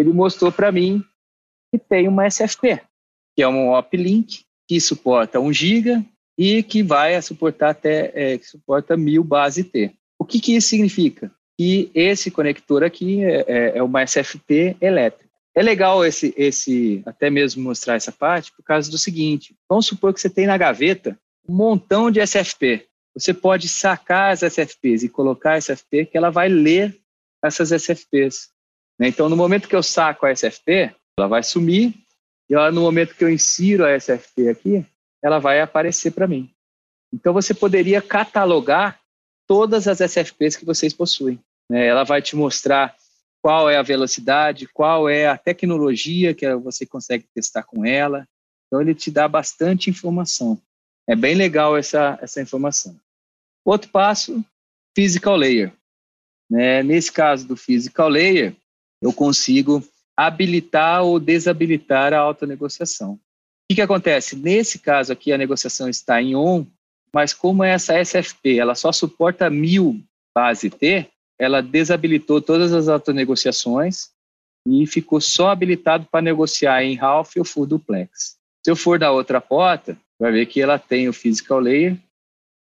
[0.00, 1.02] ele mostrou para mim
[1.72, 2.80] que tem uma SFP,
[3.34, 6.04] que é um uplink que suporta 1 GB
[6.38, 9.92] e que vai suportar até é, que suporta 1000 base T.
[10.18, 11.30] O que, que isso significa?
[11.58, 15.26] Que esse conector aqui é, é, é uma SFP elétrica.
[15.54, 20.12] É legal esse, esse, até mesmo mostrar essa parte por causa do seguinte: vamos supor
[20.12, 21.18] que você tem na gaveta
[21.48, 22.86] um montão de SFP.
[23.14, 26.94] Você pode sacar as SFPs e colocar a SFP que ela vai ler
[27.42, 28.50] essas SFPs.
[28.98, 29.08] Né?
[29.08, 31.94] Então, no momento que eu saco a SFP, ela vai sumir
[32.48, 34.86] e ela, no momento que eu insiro a SFP aqui,
[35.22, 36.50] ela vai aparecer para mim.
[37.12, 39.00] Então, você poderia catalogar
[39.46, 41.40] todas as SFPs que vocês possuem.
[41.70, 41.86] Né?
[41.86, 42.94] Ela vai te mostrar
[43.42, 48.26] qual é a velocidade, qual é a tecnologia que você consegue testar com ela.
[48.66, 50.60] Então, ele te dá bastante informação.
[51.08, 52.98] É bem legal essa, essa informação.
[53.64, 54.44] Outro passo,
[54.94, 55.72] physical layer.
[56.50, 56.82] Né?
[56.82, 58.56] Nesse caso do physical layer,
[59.00, 59.82] eu consigo
[60.16, 63.12] habilitar ou desabilitar a autonegociação.
[63.12, 63.20] O
[63.68, 64.36] que, que acontece?
[64.36, 66.64] Nesse caso aqui, a negociação está em on,
[67.12, 70.00] mas como essa SFP ela só suporta mil
[70.34, 71.06] base T,
[71.38, 74.08] ela desabilitou todas as autonegociações
[74.66, 78.36] e ficou só habilitado para negociar em half ou full duplex.
[78.64, 81.96] Se eu for da outra porta, vai ver que ela tem o physical layer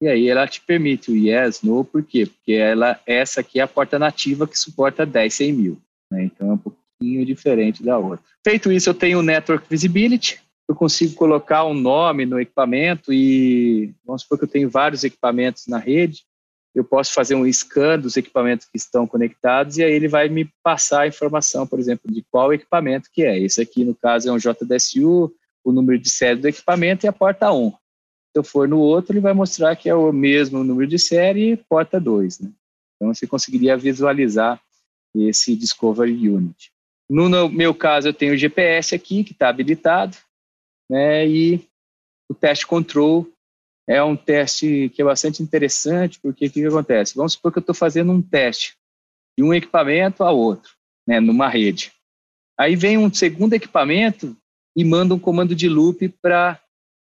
[0.02, 2.26] e aí ela te permite o yes, no, por quê?
[2.26, 5.82] Porque ela, essa aqui é a porta nativa que suporta 10, 100 mil.
[6.12, 6.26] Né?
[6.26, 8.26] Então é um pouquinho diferente da outra.
[8.44, 13.94] Feito isso, eu tenho o Network Visibility, eu consigo colocar um nome no equipamento e
[14.04, 16.24] vamos supor que eu tenho vários equipamentos na rede,
[16.76, 20.52] eu posso fazer um scan dos equipamentos que estão conectados e aí ele vai me
[20.62, 23.40] passar a informação, por exemplo, de qual equipamento que é.
[23.40, 25.34] Esse aqui, no caso, é um JDSU,
[25.64, 27.72] o número de série do equipamento e a porta 1.
[27.72, 27.78] Se
[28.36, 31.58] eu for no outro, ele vai mostrar que é o mesmo número de série e
[31.58, 32.42] porta 2.
[32.42, 32.52] Né?
[32.96, 34.62] Então, você conseguiria visualizar
[35.24, 36.72] esse Discovery Unit.
[37.10, 40.18] No meu caso, eu tenho o GPS aqui, que está habilitado,
[40.90, 41.68] né, e
[42.30, 43.28] o teste control
[43.88, 47.16] é um teste que é bastante interessante, porque o que, que acontece?
[47.16, 48.76] Vamos supor que eu estou fazendo um teste
[49.38, 50.72] de um equipamento a outro,
[51.08, 51.92] né, numa rede.
[52.58, 54.36] Aí vem um segundo equipamento
[54.76, 56.60] e manda um comando de loop para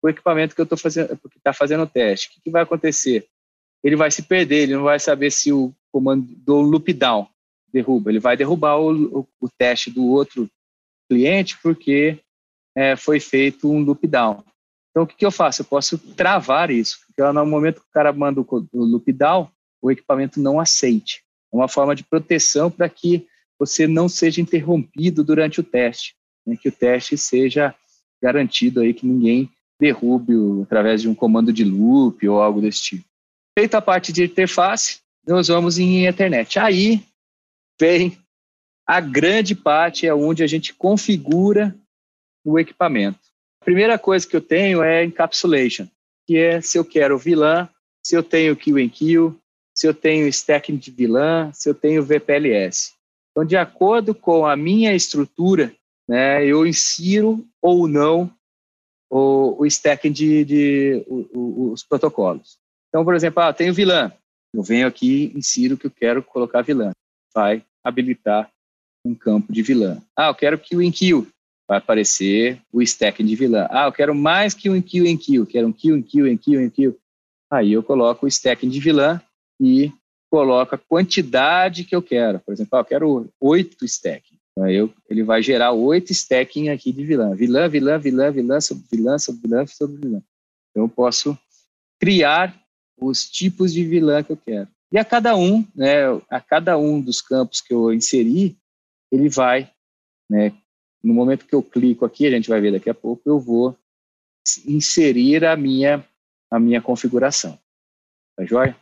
[0.03, 2.27] o equipamento que eu estou fazendo, que está fazendo o teste.
[2.27, 3.27] O que, que, vai acontecer?
[3.83, 7.27] Ele vai se perder, ele não vai saber se o comando do loop down
[7.77, 8.11] derruba.
[8.11, 10.49] Ele vai derrubar o, o, o teste do outro
[11.09, 12.19] cliente porque
[12.75, 14.43] é, foi feito um loop down.
[14.91, 15.61] Então, o que, que eu faço?
[15.61, 19.47] Eu posso travar isso, porque no momento que o cara manda o, o loop down,
[19.81, 21.23] o equipamento não aceite.
[21.53, 23.27] É uma forma de proteção para que
[23.59, 26.17] você não seja interrompido durante o teste
[26.47, 27.75] né, que o teste seja
[28.23, 32.81] garantido aí que ninguém derrube o, através de um comando de loop ou algo desse
[32.81, 33.05] tipo.
[33.59, 36.57] Feita a parte de interface, nós vamos em Ethernet.
[36.57, 37.03] Aí
[37.79, 38.17] vem
[38.87, 41.75] a grande parte é onde a gente configura
[42.45, 43.19] o equipamento.
[43.61, 45.87] A primeira coisa que eu tenho é encapsulation,
[46.25, 47.67] que é se eu quero VLAN,
[48.01, 49.37] se eu tenho kill
[49.75, 52.93] se eu tenho stacking de VLAN, se eu tenho VPLS.
[53.29, 55.71] Então, de acordo com a minha estrutura,
[56.09, 58.31] né, eu insiro ou não
[59.07, 62.57] o, o stacking de, de o, o, os protocolos.
[62.89, 64.11] Então, por exemplo, ah, tenho VLAN,
[64.53, 66.91] eu venho aqui, insiro que eu quero colocar VLAN,
[67.37, 68.51] vai habilitar
[69.05, 70.01] um campo de VLAN.
[70.17, 71.27] Ah, eu quero kill em kill,
[71.69, 73.67] vai aparecer o stacking de VLAN.
[73.69, 76.35] Ah, eu quero mais que um kill em kill, quero um kill em kill em
[76.35, 76.97] kill em kill.
[77.51, 79.21] Aí eu coloco o stacking de VLAN
[79.61, 79.91] e
[80.31, 82.39] coloco a quantidade que eu quero.
[82.39, 84.39] Por exemplo, ah, eu quero oito stacking.
[84.61, 87.35] Aí eu, ele vai gerar oito stacking aqui de VLAN.
[87.35, 90.23] VLAN, VLAN, VLAN, VLAN, sobre VLAN, sobre VLAN, sobre VLAN.
[90.71, 91.37] Então eu posso
[91.99, 92.59] criar
[92.99, 94.67] os tipos de VLAN que eu quero.
[94.91, 98.57] E a cada um, né, a cada um dos campos que eu inseri,
[99.11, 99.71] ele vai
[100.29, 100.53] né,
[101.03, 103.77] no momento que eu clico aqui, a gente vai ver daqui a pouco, eu vou
[104.65, 106.05] inserir a minha,
[106.51, 107.59] a minha configuração.
[108.35, 108.77] Tá joia?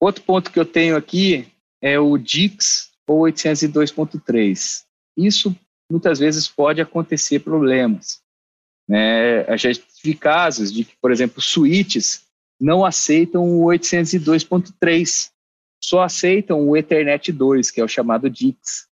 [0.00, 4.84] Outro ponto que eu tenho aqui é o DIX ou 802.3.
[5.16, 5.56] Isso
[5.90, 8.22] muitas vezes pode acontecer problemas.
[8.88, 9.42] Né?
[9.42, 12.26] A gente tive casos de que, por exemplo, switches
[12.60, 15.30] não aceitam o 802.3,
[15.82, 18.88] só aceitam o Ethernet 2, que é o chamado DIX.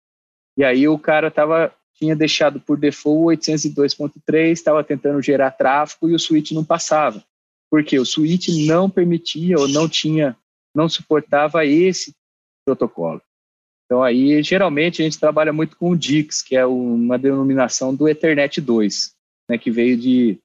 [0.57, 6.13] E aí o cara tava tinha deixado por default 802.3, estava tentando gerar tráfego e
[6.13, 7.23] o switch não passava.
[7.71, 10.37] Porque o switch não permitia ou não tinha,
[10.75, 12.13] não suportava esse
[12.63, 13.21] protocolo.
[13.85, 18.07] Então aí, geralmente, a gente trabalha muito com o DIX, que é uma denominação do
[18.07, 19.15] Ethernet 2,
[19.49, 20.39] né, que veio de,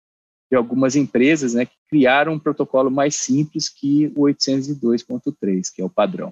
[0.53, 5.85] de algumas empresas né, que criaram um protocolo mais simples que o 802.3, que é
[5.85, 6.31] o padrão.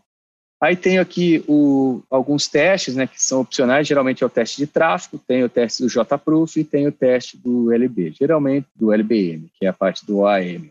[0.62, 4.66] Aí tenho aqui o, alguns testes, né, que são opcionais, geralmente é o teste de
[4.66, 9.50] tráfego, tem o teste do JProof e tem o teste do LB, geralmente do LBM,
[9.58, 10.70] que é a parte do AM.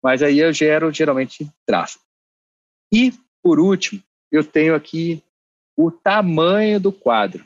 [0.00, 2.04] Mas aí eu gero geralmente tráfego.
[2.92, 5.20] E, por último, eu tenho aqui
[5.76, 7.44] o tamanho do quadro.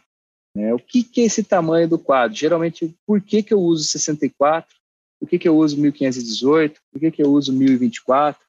[0.55, 0.74] Né?
[0.74, 2.36] O que, que é esse tamanho do quadro?
[2.36, 4.78] Geralmente, por que, que eu uso 64?
[5.19, 6.81] Por que, que eu uso 1518?
[6.91, 8.41] Por que, que eu uso 1024?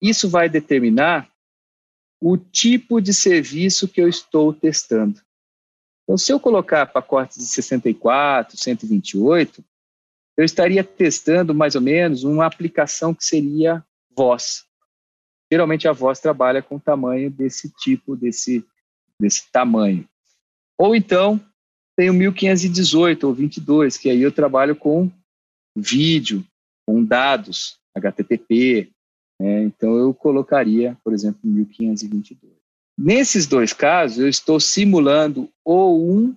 [0.00, 1.28] Isso vai determinar
[2.20, 5.20] o tipo de serviço que eu estou testando.
[6.04, 9.64] Então, se eu colocar pacotes de 64, 128,
[10.36, 13.84] eu estaria testando mais ou menos uma aplicação que seria
[14.16, 14.64] voz.
[15.50, 18.64] Geralmente a voz trabalha com tamanho desse tipo, desse,
[19.20, 20.08] desse tamanho.
[20.78, 21.40] Ou então,
[21.96, 25.10] tem o 1518 ou 22, que aí eu trabalho com
[25.76, 26.44] vídeo,
[26.86, 28.90] com dados, HTTP,
[29.40, 32.54] é, então, eu colocaria, por exemplo, 1522.
[32.96, 36.34] Nesses dois casos, eu estou simulando ou um,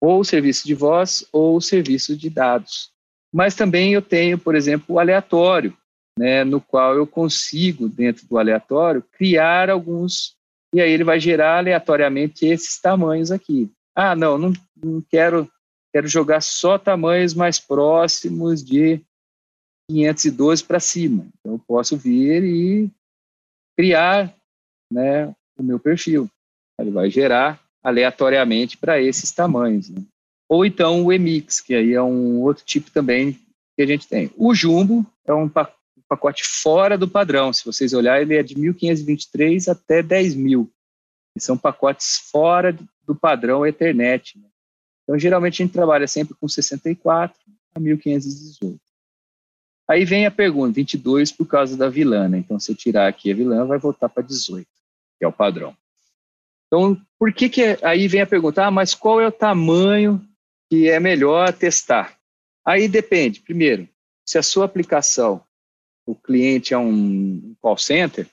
[0.00, 2.90] ou serviço de voz, ou serviço de dados.
[3.32, 5.76] Mas também eu tenho, por exemplo, o aleatório,
[6.18, 10.34] né, no qual eu consigo, dentro do aleatório, criar alguns,
[10.74, 13.70] e aí ele vai gerar aleatoriamente esses tamanhos aqui.
[13.94, 14.52] Ah, não, não,
[14.82, 15.50] não quero,
[15.92, 19.00] quero jogar só tamanhos mais próximos de
[19.90, 21.26] 512 para cima.
[21.38, 22.90] Então, eu posso vir e
[23.76, 24.34] criar
[24.92, 26.28] né, o meu perfil.
[26.80, 29.88] Ele vai gerar aleatoriamente para esses tamanhos.
[29.88, 30.02] Né?
[30.48, 33.32] Ou então o Emix, que aí é um outro tipo também
[33.76, 34.30] que a gente tem.
[34.36, 37.52] O Jumbo é um pacote fora do padrão.
[37.52, 40.68] Se vocês olharem, ele é de 1.523 até 10.000.
[41.38, 42.76] São pacotes fora
[43.06, 44.38] do padrão Ethernet.
[44.38, 44.48] Né?
[45.06, 47.38] Então, geralmente, a gente trabalha sempre com 64
[47.74, 48.80] a 1.518.
[49.88, 52.38] Aí vem a pergunta, 22 por causa da vilã, né?
[52.38, 54.66] Então, se eu tirar aqui a vilã, vai voltar para 18,
[55.16, 55.76] que é o padrão.
[56.66, 57.62] Então, por que que...
[57.62, 60.20] É, aí vem a pergunta, ah, mas qual é o tamanho
[60.68, 62.18] que é melhor testar?
[62.64, 63.88] Aí depende, primeiro,
[64.24, 65.40] se a sua aplicação,
[66.04, 68.26] o cliente é um call center,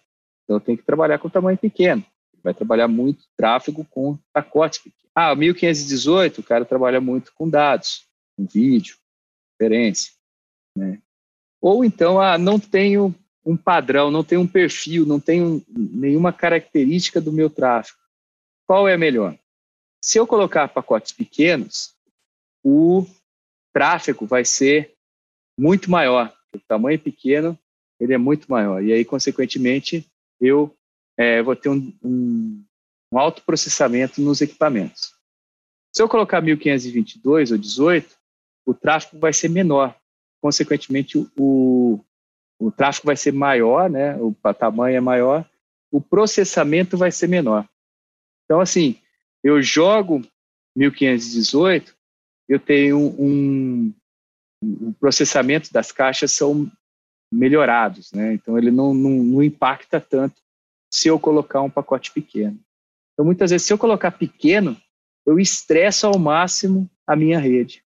[0.43, 2.03] então tem que trabalhar com tamanho pequeno.
[2.43, 5.03] Vai trabalhar muito tráfego com pacotes pequenos.
[5.15, 8.05] Ah, 1518, o cara trabalha muito com dados,
[8.35, 8.97] com vídeo,
[9.51, 10.11] referência.
[10.75, 10.99] Né?
[11.61, 13.15] Ou então, ah, não tenho
[13.45, 17.97] um padrão, não tenho um perfil, não tenho nenhuma característica do meu tráfego.
[18.67, 19.37] Qual é melhor?
[20.01, 21.93] Se eu colocar pacotes pequenos,
[22.63, 23.05] o
[23.73, 24.93] tráfego vai ser
[25.57, 26.33] muito maior.
[26.55, 27.57] O tamanho pequeno,
[27.99, 28.83] ele é muito maior.
[28.83, 30.05] E aí, consequentemente,
[30.39, 30.75] eu
[31.17, 32.63] é, vou ter um, um,
[33.11, 35.13] um alto processamento nos equipamentos.
[35.91, 38.15] Se eu colocar 1522 ou 18,
[38.65, 39.95] o tráfego vai ser menor,
[40.41, 41.99] consequentemente o,
[42.59, 44.15] o tráfego vai ser maior, né?
[44.17, 45.47] o tamanho é maior,
[45.91, 47.67] o processamento vai ser menor.
[48.45, 48.99] Então, assim,
[49.43, 50.21] eu jogo
[50.75, 51.95] 1518,
[52.49, 53.93] eu tenho um, um
[54.63, 56.71] o processamento das caixas são
[57.31, 58.33] melhorados, né?
[58.33, 60.42] Então ele não, não, não impacta tanto
[60.93, 62.59] se eu colocar um pacote pequeno.
[63.13, 64.79] Então muitas vezes se eu colocar pequeno,
[65.25, 67.83] eu estresso ao máximo a minha rede.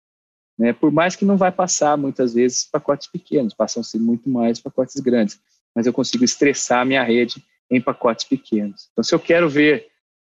[0.60, 0.74] Né?
[0.74, 5.40] Por mais que não vai passar muitas vezes pacotes pequenos, passam-se muito mais pacotes grandes,
[5.74, 8.90] mas eu consigo estressar a minha rede em pacotes pequenos.
[8.92, 9.88] Então se eu quero ver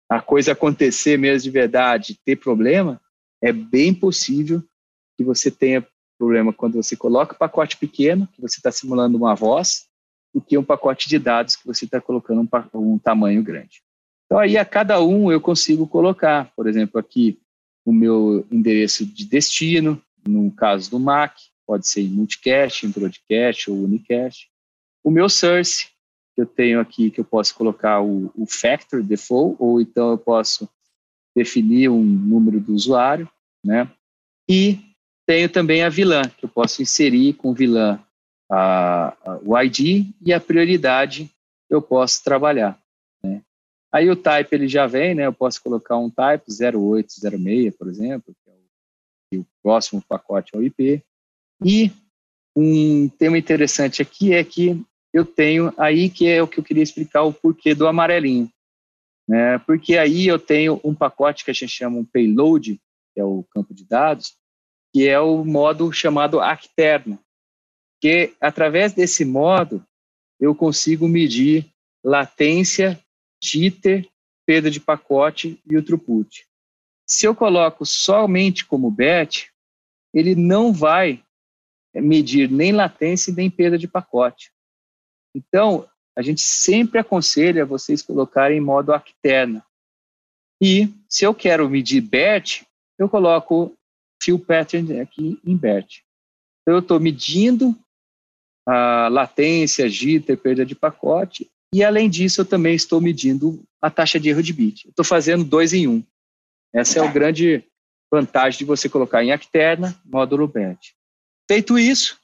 [0.10, 3.00] a coisa acontecer mesmo de verdade, ter problema,
[3.40, 4.64] é bem possível
[5.16, 5.88] que você tenha
[6.18, 9.88] problema quando você coloca pacote pequeno, que você está simulando uma voz,
[10.34, 13.84] do que um pacote de dados que você está colocando um, um, tamanho grande.
[14.26, 17.40] Então, aí a cada um eu consigo colocar, por exemplo, aqui
[17.86, 21.36] o meu endereço de destino, no caso do Mac,
[21.68, 24.50] pode ser em multicast, em broadcast ou unicast.
[25.04, 25.88] O meu source,
[26.34, 30.18] que eu tenho aqui, que eu posso colocar o, o factor default, ou então eu
[30.18, 30.68] posso
[31.36, 33.30] definir um número do usuário,
[33.64, 33.90] né?
[34.50, 34.80] E
[35.26, 38.00] tenho também a vilã, que eu posso inserir com vilã
[38.54, 41.26] a, a, o ID e a prioridade
[41.68, 42.80] que eu posso trabalhar.
[43.24, 43.42] Né?
[43.92, 45.26] Aí o type ele já vem, né?
[45.26, 48.54] Eu posso colocar um type 0806, por exemplo, que é
[49.38, 51.04] o, o próximo pacote ao IP.
[51.66, 51.92] E
[52.56, 54.80] um tema interessante aqui é que
[55.12, 58.50] eu tenho aí que é o que eu queria explicar o porquê do amarelinho.
[59.28, 59.58] Né?
[59.60, 62.80] Porque aí eu tenho um pacote que a gente chama um payload,
[63.14, 64.36] que é o campo de dados,
[64.94, 67.20] que é o modo chamado Acterna,
[68.04, 69.82] que através desse modo
[70.38, 71.74] eu consigo medir
[72.04, 73.02] latência,
[73.42, 74.06] jitter,
[74.46, 76.46] perda de pacote e o throughput.
[77.08, 79.46] Se eu coloco somente como batch,
[80.14, 81.24] ele não vai
[81.96, 84.52] medir nem latência nem perda de pacote.
[85.34, 89.66] Então, a gente sempre aconselha vocês colocarem em modo Acterna.
[90.62, 92.64] E se eu quero medir batch,
[93.00, 93.74] eu coloco
[94.22, 96.02] fill pattern aqui em batch.
[96.62, 97.74] Então, eu estou medindo
[98.68, 104.20] a latência, jitter, perda de pacote, e além disso, eu também estou medindo a taxa
[104.20, 104.88] de erro de bit.
[104.88, 106.04] Estou fazendo dois em um.
[106.72, 107.64] Essa é a grande
[108.12, 110.92] vantagem de você colocar em Acterna, módulo batch.
[111.50, 112.20] Feito isso,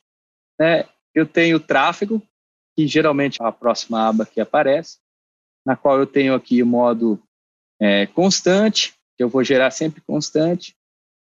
[0.60, 0.86] né,
[1.16, 2.22] eu tenho tráfego,
[2.78, 5.00] que geralmente é a próxima aba que aparece,
[5.66, 7.22] na qual eu tenho aqui o modo
[7.82, 10.76] é, constante, que eu vou gerar sempre constante,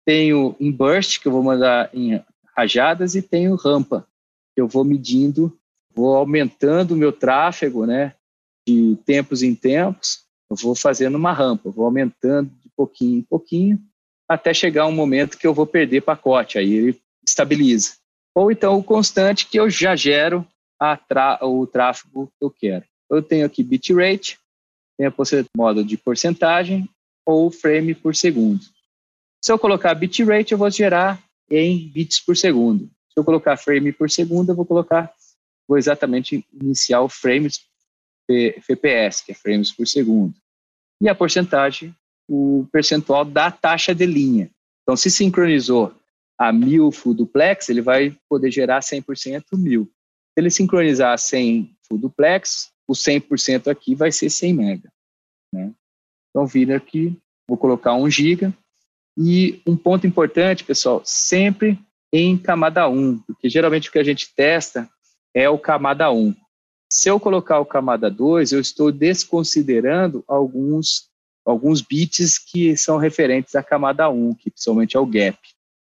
[0.06, 2.22] tenho em burst, que eu vou mandar em
[2.56, 4.06] rajadas, e tenho rampa,
[4.59, 5.57] eu vou medindo,
[5.93, 8.15] vou aumentando o meu tráfego, né,
[8.67, 13.81] de tempos em tempos, eu vou fazendo uma rampa, vou aumentando de pouquinho em pouquinho,
[14.27, 17.93] até chegar um momento que eu vou perder pacote, aí ele estabiliza.
[18.35, 20.45] Ou então o constante que eu já gero
[21.41, 22.85] o tráfego que eu quero.
[23.09, 24.38] Eu tenho aqui bitrate,
[24.97, 26.88] tenho a modo de porcentagem
[27.25, 28.61] ou frame por segundo.
[29.43, 32.89] Se eu colocar bitrate, eu vou gerar em bits por segundo.
[33.18, 35.11] Eu colocar frame por segundo, eu vou colocar,
[35.68, 37.65] vou exatamente iniciar o frames
[38.30, 40.35] FPS, que é frames por segundo.
[41.02, 41.95] E a porcentagem,
[42.30, 44.52] o percentual da taxa de linha.
[44.84, 45.94] Então, se sincronizou
[46.38, 49.85] a mil full duplex, ele vai poder gerar 100% mil.
[49.85, 54.94] Se ele sincronizar 100 full duplex, o 100% aqui vai ser 100 mega.
[55.52, 55.73] Né?
[56.30, 57.18] Então, vira aqui,
[57.48, 58.53] vou colocar 1 giga,
[59.18, 61.80] e um ponto importante, pessoal, sempre
[62.11, 64.89] em camada 1, porque geralmente o que a gente testa
[65.34, 66.35] é o camada 1.
[66.91, 71.09] Se eu colocar o camada 2, eu estou desconsiderando alguns,
[71.45, 75.38] alguns bits que são referentes à camada 1, que principalmente é o gap.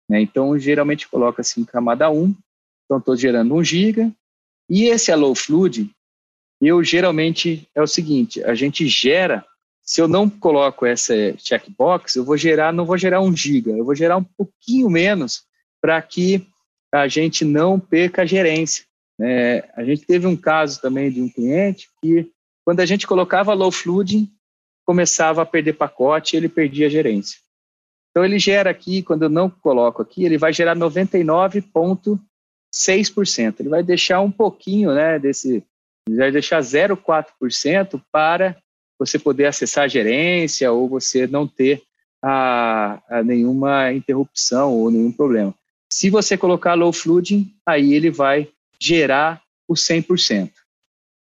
[0.08, 0.20] Né?
[0.22, 2.34] Então, geralmente coloca assim camada 1,
[2.84, 4.12] então estou gerando 1 GB,
[4.70, 5.90] e esse allow fluid,
[6.60, 9.44] eu geralmente é o seguinte, a gente gera
[9.88, 13.86] se eu não coloco essa checkbox, eu vou gerar, não vou gerar um giga, eu
[13.86, 15.47] vou gerar um pouquinho menos
[15.80, 16.46] para que
[16.92, 18.84] a gente não perca a gerência.
[19.20, 22.32] É, a gente teve um caso também de um cliente que,
[22.64, 24.26] quando a gente colocava low flooding,
[24.86, 27.38] começava a perder pacote e ele perdia a gerência.
[28.10, 33.60] Então, ele gera aqui, quando eu não coloco aqui, ele vai gerar 99,6%.
[33.60, 35.62] Ele vai deixar um pouquinho, né, desse,
[36.08, 38.56] vai deixar 0,4% para
[38.98, 41.82] você poder acessar a gerência ou você não ter
[42.22, 45.54] a, a nenhuma interrupção ou nenhum problema.
[45.90, 48.50] Se você colocar low flooding, aí ele vai
[48.80, 50.52] gerar o 100%.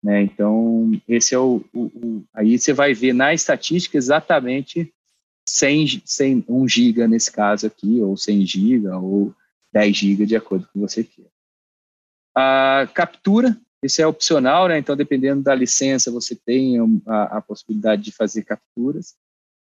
[0.02, 0.22] Né?
[0.22, 4.92] Então, esse é o, o, o, Aí você vai ver na estatística exatamente
[5.48, 9.34] 100, 100, 1 giga nesse caso aqui, ou 100 giga, ou
[9.72, 11.26] 10 giga, de acordo com o que você quer.
[12.34, 14.78] A captura, isso é opcional, né?
[14.78, 16.76] Então, dependendo da licença, você tem
[17.06, 19.14] a, a, possibilidade de fazer capturas.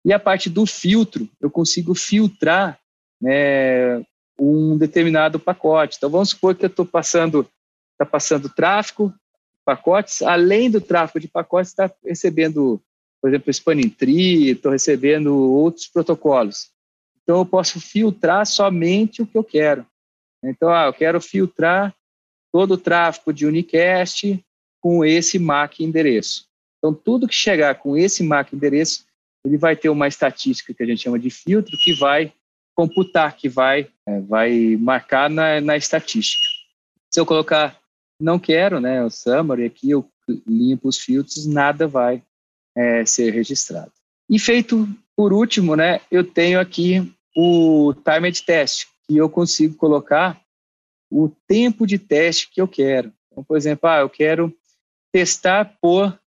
[0.05, 2.78] E a parte do filtro, eu consigo filtrar
[3.20, 4.01] né,
[4.43, 5.97] um determinado pacote.
[5.97, 7.48] Então, vamos supor que eu estou passando,
[7.93, 9.14] está passando tráfego,
[9.64, 12.82] pacotes, além do tráfego de pacotes, está recebendo,
[13.20, 16.70] por exemplo, Spanning estou recebendo outros protocolos.
[17.23, 19.86] Então, eu posso filtrar somente o que eu quero.
[20.43, 21.94] Então, ah, eu quero filtrar
[22.51, 24.44] todo o tráfego de unicast
[24.81, 26.47] com esse MAC endereço.
[26.78, 29.06] Então, tudo que chegar com esse MAC endereço,
[29.47, 32.32] ele vai ter uma estatística que a gente chama de filtro, que vai
[32.74, 36.43] computar, que vai, é, vai marcar na, na estatística.
[37.11, 37.78] Se eu colocar
[38.20, 40.09] não quero, né, o summary aqui, eu
[40.47, 42.23] limpo os filtros, nada vai
[42.77, 43.93] é, ser registrado.
[44.31, 50.40] E feito por último, né, eu tenho aqui o timed test, que eu consigo colocar
[51.11, 53.12] o tempo de teste que eu quero.
[53.31, 54.55] Então, por exemplo, ah, eu quero
[55.12, 56.19] testar por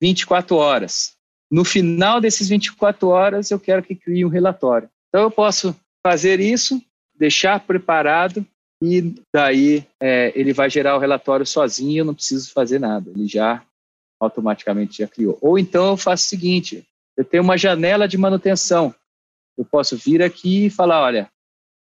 [0.00, 1.14] 24 horas.
[1.50, 4.90] No final desses 24 horas, eu quero que crie um relatório.
[5.10, 6.82] Então, eu posso fazer isso,
[7.14, 8.46] deixar preparado
[8.82, 13.28] e daí é, ele vai gerar o relatório sozinho, eu não preciso fazer nada, ele
[13.28, 13.62] já
[14.18, 15.36] automaticamente já criou.
[15.40, 18.94] Ou então eu faço o seguinte, eu tenho uma janela de manutenção,
[19.58, 21.30] eu posso vir aqui e falar, olha,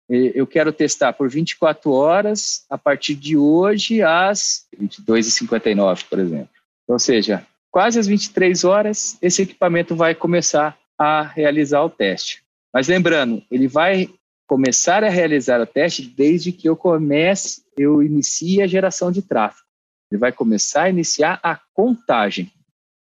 [0.08, 6.50] eu quero testar por 24 horas a partir de hoje às 22h59, por exemplo.
[6.88, 12.42] Ou seja, quase às 23 horas, esse equipamento vai começar a realizar o teste.
[12.72, 14.08] Mas lembrando, ele vai
[14.46, 19.66] começar a realizar o teste desde que eu comece, eu inicie a geração de tráfego.
[20.10, 22.50] Ele vai começar a iniciar a contagem.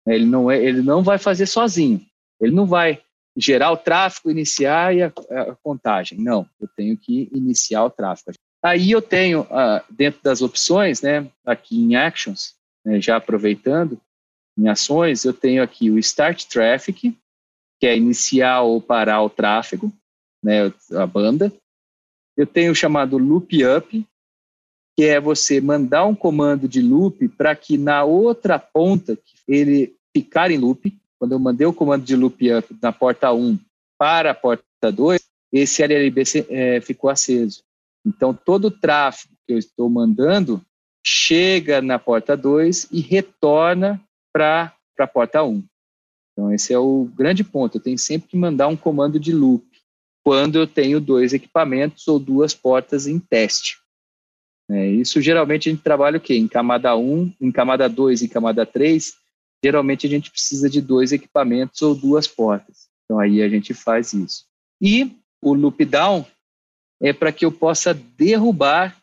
[0.08, 2.02] Ele não, é, ele não vai fazer sozinho.
[2.42, 3.02] Ele não vai
[3.36, 6.20] gerar o tráfego, iniciar e a, a contagem.
[6.20, 8.34] Não, eu tenho que iniciar o tráfego.
[8.64, 14.02] Aí eu tenho, uh, dentro das opções, né, aqui em Actions, né, já aproveitando,
[14.58, 17.16] em ações, eu tenho aqui o Start Traffic,
[17.80, 19.92] que é iniciar ou parar o tráfego
[20.44, 21.52] né, a banda.
[22.36, 24.06] Eu tenho o chamado loop up,
[24.96, 29.18] que é você mandar um comando de loop para que na outra ponta
[29.48, 30.96] ele ficar em loop.
[31.20, 33.60] Quando eu mandei o comando de loop up na porta 1
[33.98, 35.22] para a porta 2,
[35.52, 37.64] esse LLB é, ficou aceso.
[38.06, 40.62] Então, todo o tráfego que eu estou mandando
[41.06, 44.02] chega na porta 2 e retorna
[44.32, 45.64] para a porta 1.
[46.38, 47.78] Então, esse é o grande ponto.
[47.78, 49.66] Eu tenho sempre que mandar um comando de loop
[50.24, 53.80] quando eu tenho dois equipamentos ou duas portas em teste.
[54.70, 56.36] É, isso geralmente a gente trabalha o quê?
[56.36, 59.16] Em camada 1, em camada 2 e camada 3,
[59.64, 62.88] geralmente a gente precisa de dois equipamentos ou duas portas.
[63.04, 64.46] Então aí a gente faz isso.
[64.80, 66.24] E o loop down
[67.02, 68.96] é para que eu possa derrubar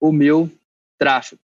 [0.00, 0.50] o meu
[0.98, 1.42] tráfego.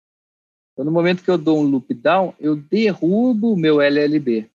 [0.73, 4.52] Então, no momento que eu dou um loop down, eu derrubo o meu LLB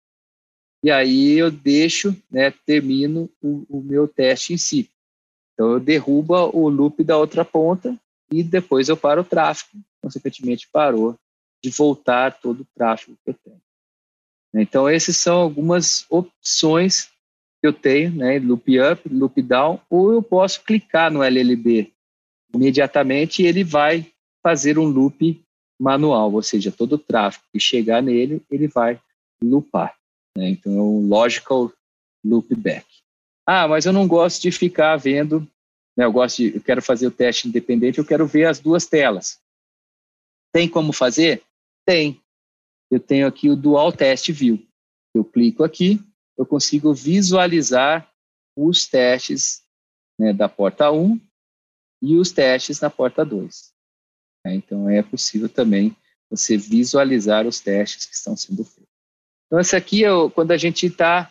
[0.84, 4.90] e aí eu deixo, né, termino o, o meu teste em si.
[5.54, 7.98] Então eu derrubo o loop da outra ponta
[8.30, 11.18] e depois eu paro o tráfego, consequentemente parou
[11.62, 13.62] de voltar todo o tráfego que eu tenho.
[14.54, 17.06] Então essas são algumas opções
[17.62, 21.94] que eu tenho, né, loop up, loop down, ou eu posso clicar no LLB
[22.54, 24.06] imediatamente e ele vai
[24.42, 25.42] fazer um loop
[25.80, 29.00] manual, ou seja, todo o tráfego que chegar nele, ele vai
[29.42, 29.96] loopar.
[30.36, 30.50] Né?
[30.50, 31.72] Então, é um logical
[32.24, 32.86] loopback.
[33.46, 35.40] Ah, mas eu não gosto de ficar vendo,
[35.96, 36.04] né?
[36.04, 39.38] eu gosto de, eu quero fazer o teste independente, eu quero ver as duas telas.
[40.52, 41.42] Tem como fazer?
[41.86, 42.20] Tem.
[42.90, 44.64] Eu tenho aqui o Dual Test View.
[45.14, 46.00] Eu clico aqui,
[46.36, 48.10] eu consigo visualizar
[48.56, 49.62] os testes
[50.18, 51.20] né, da porta 1
[52.02, 53.72] e os testes na porta 2.
[54.46, 55.96] É, então, é possível também
[56.30, 58.83] você visualizar os testes que estão sendo feitos.
[59.46, 61.30] Então, essa aqui é quando a gente está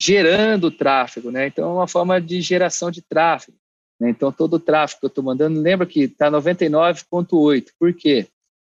[0.00, 1.46] gerando tráfego, né?
[1.46, 3.56] Então, é uma forma de geração de tráfego.
[4.00, 4.10] Né?
[4.10, 7.68] Então, todo o tráfego que eu estou mandando, lembra que está 99,8.
[7.78, 8.26] Por quê?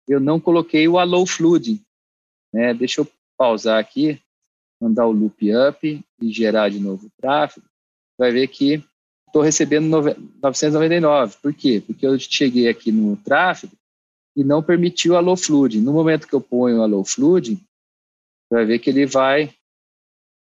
[0.08, 1.82] Eu não coloquei o allow flooding.
[2.54, 2.74] Né?
[2.74, 3.08] Deixa eu
[3.38, 4.20] pausar aqui,
[4.80, 7.66] mandar o loop up e gerar de novo o tráfego.
[8.18, 8.84] Vai ver que
[9.28, 9.90] estou recebendo
[10.42, 11.38] 999.
[11.42, 11.84] Por quê?
[11.86, 13.74] Porque eu cheguei aqui no tráfego
[14.36, 15.82] e não permitiu o allow flooding.
[15.82, 17.60] No momento que eu ponho o allow flooding,
[18.56, 19.54] vai ver que ele vai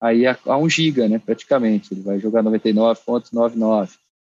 [0.01, 1.93] aí a, a 1 giga, né, praticamente.
[1.93, 3.91] Ele vai jogar 99.99.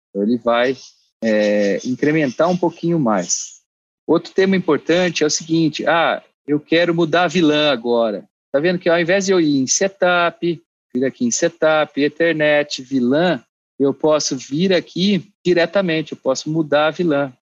[0.09, 0.77] Então, ele vai
[1.23, 3.61] é, incrementar um pouquinho mais.
[4.07, 8.29] Outro tema importante é o seguinte, ah, eu quero mudar a vilã agora.
[8.53, 10.61] Tá vendo que ao invés de eu ir em setup,
[10.93, 13.41] vir aqui em setup, ethernet, vilã,
[13.79, 17.33] eu posso vir aqui diretamente, eu posso mudar a vilã.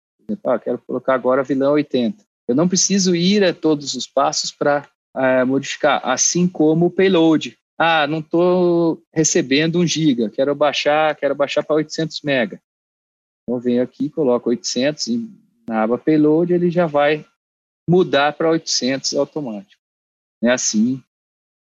[0.44, 2.22] Ah, quero colocar agora a vilã 80.
[2.46, 4.86] Eu não preciso ir a todos os passos para
[5.46, 7.58] modificar, assim como o payload.
[7.76, 12.60] Ah, não estou recebendo um giga, quero baixar, quero baixar para 800 mega.
[13.42, 17.24] Então venho aqui, coloco 800 em na aba Payload, ele já vai
[17.88, 19.80] mudar para 800 automático.
[20.42, 21.02] É assim,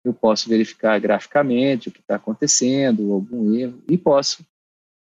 [0.04, 4.46] eu posso verificar graficamente o que está acontecendo, algum erro, e posso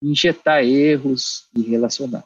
[0.03, 2.24] injetar erros e relacionar.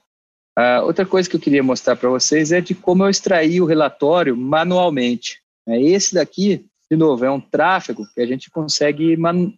[0.59, 3.67] Uh, outra coisa que eu queria mostrar para vocês é de como eu extraí o
[3.67, 5.43] relatório manualmente.
[5.69, 9.53] É, esse daqui, de novo, é um tráfego que a gente consegue man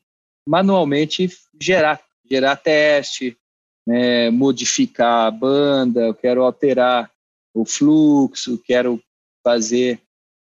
[0.46, 1.28] manualmente
[1.60, 3.36] gerar, gerar teste,
[3.86, 7.10] né, modificar a banda, eu quero alterar
[7.54, 9.02] o fluxo, quero
[9.44, 10.00] fazer.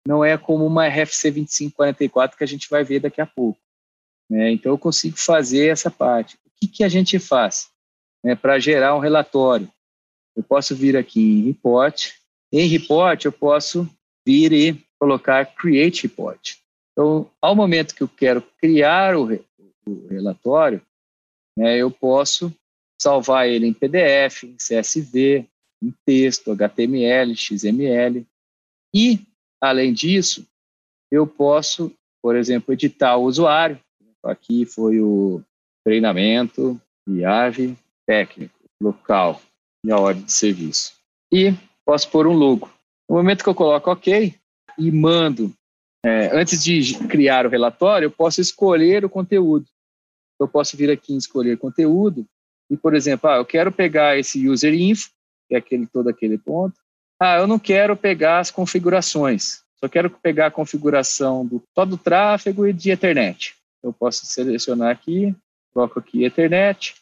[0.05, 3.59] Não é como uma RFC 2544 que a gente vai ver daqui a pouco.
[4.29, 4.51] Né?
[4.51, 6.35] Então eu consigo fazer essa parte.
[6.45, 7.69] O que, que a gente faz
[8.23, 9.69] né, para gerar um relatório?
[10.35, 12.11] Eu posso vir aqui em Report.
[12.51, 13.89] Em Report eu posso
[14.25, 16.55] vir e colocar Create Report.
[16.91, 19.33] Então, ao momento que eu quero criar o,
[19.85, 20.81] o relatório,
[21.57, 22.53] né, eu posso
[23.01, 25.45] salvar ele em PDF, em CSV,
[25.83, 28.25] em texto, HTML, XML.
[28.95, 29.19] E,
[29.61, 30.47] além disso,
[31.11, 33.77] eu posso, por exemplo, editar o usuário.
[34.23, 35.43] Aqui foi o
[35.83, 37.75] treinamento, IAV,
[38.07, 39.41] técnico, local
[39.85, 40.93] e a ordem de serviço.
[41.29, 41.53] E
[41.85, 42.71] posso pôr um logo.
[43.09, 44.33] No momento que eu coloco OK
[44.77, 45.53] e mando,
[46.05, 49.65] é, antes de criar o relatório, eu posso escolher o conteúdo.
[50.39, 52.25] Eu posso vir aqui em escolher conteúdo
[52.69, 55.09] e, por exemplo, ah, eu quero pegar esse user info,
[55.47, 56.75] que é aquele, todo aquele ponto.
[57.19, 61.97] Ah, eu não quero pegar as configurações, só quero pegar a configuração do, só do
[61.97, 63.55] tráfego e de Ethernet.
[63.81, 65.35] Eu posso selecionar aqui,
[65.73, 66.95] coloco aqui Ethernet,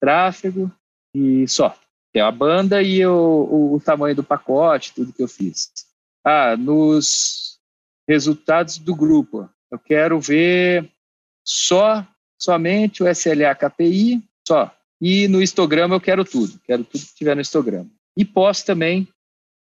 [0.00, 0.70] tráfego
[1.14, 1.76] e só.
[2.12, 5.70] É a banda e o, o, o tamanho do pacote, tudo que eu fiz.
[6.24, 7.60] Ah, nos
[8.08, 10.90] resultados do grupo, eu quero ver
[11.46, 12.06] só
[12.40, 14.74] somente o SLA KPI, só.
[15.00, 17.90] E no histograma eu quero tudo, quero tudo que tiver no histograma.
[18.16, 19.08] E posso também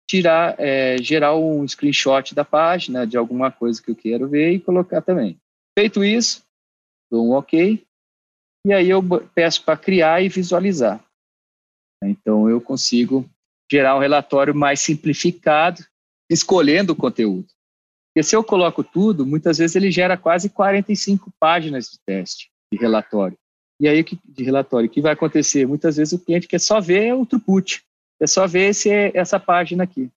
[0.09, 4.60] tirar, é, gerar um screenshot da página, de alguma coisa que eu quero ver e
[4.60, 5.36] colocar também.
[5.77, 6.44] Feito isso,
[7.10, 7.85] dou um OK,
[8.66, 9.02] e aí eu
[9.35, 11.05] peço para criar e visualizar.
[12.02, 13.28] Então eu consigo
[13.70, 15.85] gerar um relatório mais simplificado,
[16.31, 17.47] escolhendo o conteúdo.
[18.09, 22.78] Porque se eu coloco tudo, muitas vezes ele gera quase 45 páginas de teste, de
[22.78, 23.36] relatório.
[23.78, 25.66] E aí, de relatório, o que vai acontecer?
[25.66, 27.82] Muitas vezes o cliente quer só ver o throughput,
[28.19, 30.11] quer só ver esse, essa página aqui.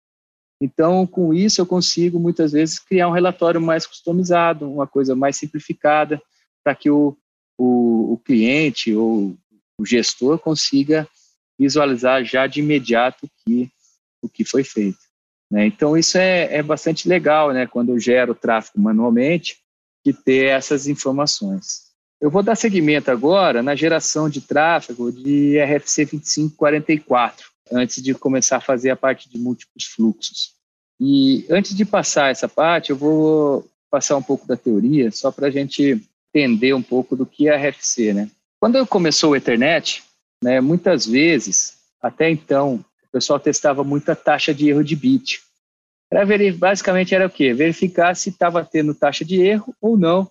[0.61, 5.37] Então, com isso, eu consigo, muitas vezes, criar um relatório mais customizado, uma coisa mais
[5.37, 6.21] simplificada,
[6.63, 7.17] para que o,
[7.57, 9.35] o, o cliente ou
[9.77, 11.07] o gestor consiga
[11.57, 13.69] visualizar já de imediato que,
[14.21, 15.08] o que foi feito.
[15.51, 15.65] Né?
[15.65, 17.65] Então, isso é, é bastante legal, né?
[17.65, 19.57] quando eu gero tráfego manualmente,
[20.05, 21.89] de ter essas informações.
[22.21, 28.57] Eu vou dar seguimento agora na geração de tráfego de RFC 2544, antes de começar
[28.57, 30.53] a fazer a parte de múltiplos fluxos.
[30.99, 35.47] E antes de passar essa parte, eu vou passar um pouco da teoria, só para
[35.47, 36.01] a gente
[36.33, 38.13] entender um pouco do que é RFC.
[38.13, 38.29] Né?
[38.59, 40.03] Quando começou o Ethernet,
[40.43, 45.41] né, muitas vezes, até então, o pessoal testava muita taxa de erro de bit.
[46.11, 47.53] Era basicamente era o quê?
[47.53, 50.29] Verificar se estava tendo taxa de erro ou não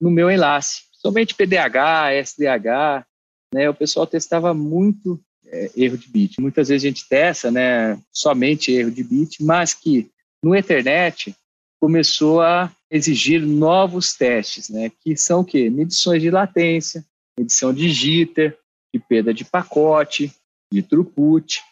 [0.00, 3.06] no meu enlace somente PDH, SDH,
[3.52, 6.40] né, o pessoal testava muito é, erro de bit.
[6.40, 10.10] Muitas vezes a gente testa né, somente erro de bit, mas que
[10.42, 11.34] no Ethernet
[11.80, 15.70] começou a exigir novos testes, né, que são o quê?
[15.70, 17.04] Medições de latência,
[17.38, 18.56] medição de jitter,
[18.92, 20.30] de perda de pacote,
[20.70, 21.62] de throughput,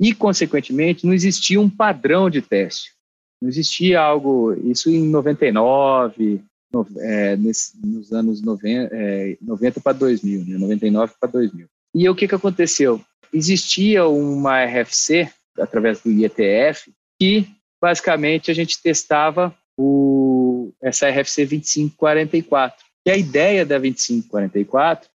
[0.00, 2.92] e, consequentemente, não existia um padrão de teste.
[3.40, 9.92] Não existia algo, isso em 99, no, é, nesse, nos anos 90, é, 90 para
[9.92, 11.66] 2000, né, 99 para 2000.
[11.94, 13.00] E o que, que aconteceu?
[13.32, 17.46] Existia uma RFC, através do IETF, que
[17.80, 22.84] basicamente a gente testava o, essa RFC 2544.
[23.06, 25.08] E a ideia da 2544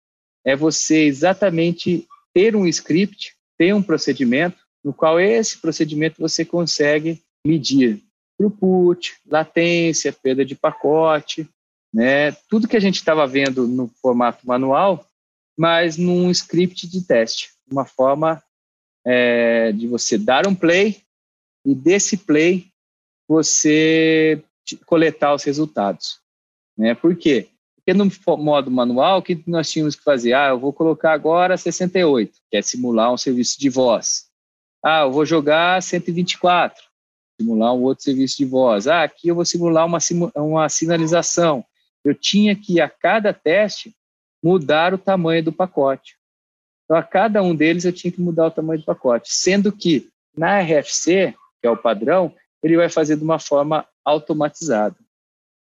[0.45, 7.21] é você exatamente ter um script, ter um procedimento, no qual esse procedimento você consegue
[7.45, 8.01] medir
[8.37, 11.47] throughput, latência, perda de pacote,
[11.93, 12.31] né?
[12.49, 15.05] Tudo que a gente estava vendo no formato manual,
[15.57, 18.43] mas num script de teste, uma forma
[19.05, 21.01] é, de você dar um play
[21.65, 22.67] e desse play
[23.27, 24.43] você
[24.85, 26.19] coletar os resultados,
[26.77, 26.95] né?
[26.95, 27.49] Por quê?
[27.75, 30.33] Porque no modo manual, o que nós tínhamos que fazer?
[30.33, 34.29] Ah, eu vou colocar agora 68, que é simular um serviço de voz.
[34.83, 36.83] Ah, eu vou jogar 124,
[37.39, 38.85] simular um outro serviço de voz.
[38.85, 39.99] Ah, aqui eu vou simular uma,
[40.35, 41.63] uma sinalização.
[42.03, 43.95] Eu tinha que, a cada teste,
[44.43, 46.17] mudar o tamanho do pacote.
[46.83, 50.09] Então, a cada um deles eu tinha que mudar o tamanho do pacote, sendo que
[50.35, 54.95] na RFC, que é o padrão, ele vai fazer de uma forma automatizada.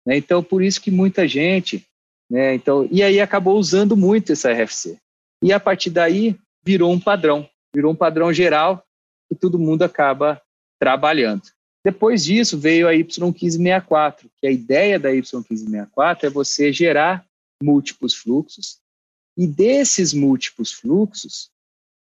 [0.06, 0.16] Né?
[0.16, 1.86] Então, por isso que muita gente,
[2.30, 4.98] né, então, e aí acabou usando muito essa RFC.
[5.42, 8.82] E a partir daí virou um padrão, virou um padrão geral
[9.30, 10.42] que todo mundo acaba
[10.78, 11.42] trabalhando.
[11.84, 17.24] Depois disso veio a Y1564, que a ideia da Y1564 é você gerar
[17.62, 18.80] múltiplos fluxos
[19.36, 21.50] e desses múltiplos fluxos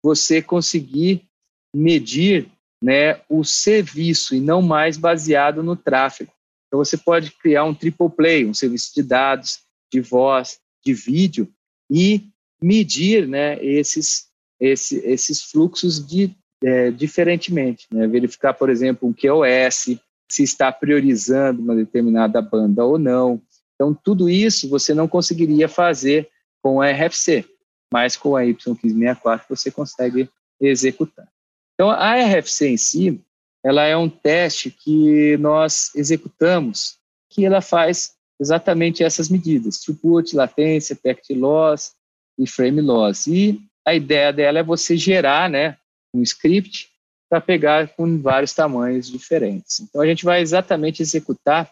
[0.03, 1.25] você conseguir
[1.73, 2.49] medir
[2.83, 6.31] né, o serviço e não mais baseado no tráfego.
[6.67, 9.59] Então você pode criar um triple play, um serviço de dados,
[9.91, 11.51] de voz, de vídeo
[11.91, 12.29] e
[12.61, 14.27] medir né, esses,
[14.59, 17.87] esse, esses fluxos de, é, diferentemente.
[17.91, 18.07] Né?
[18.07, 19.99] Verificar, por exemplo, um QoS,
[20.29, 23.41] se está priorizando uma determinada banda ou não.
[23.75, 26.29] Então, tudo isso você não conseguiria fazer
[26.61, 27.45] com a RFC,
[27.91, 30.29] mas com a Y1564 você consegue
[30.59, 31.27] executar.
[31.73, 33.21] Então, a RFC em si,
[33.63, 36.97] ela é um teste que nós executamos,
[37.29, 41.93] que ela faz exatamente essas medidas, throughput, latência, packet loss
[42.37, 43.27] e frame loss.
[43.27, 45.77] E a ideia dela é você gerar né,
[46.13, 46.89] um script
[47.29, 49.79] para pegar com vários tamanhos diferentes.
[49.79, 51.71] Então, a gente vai exatamente executar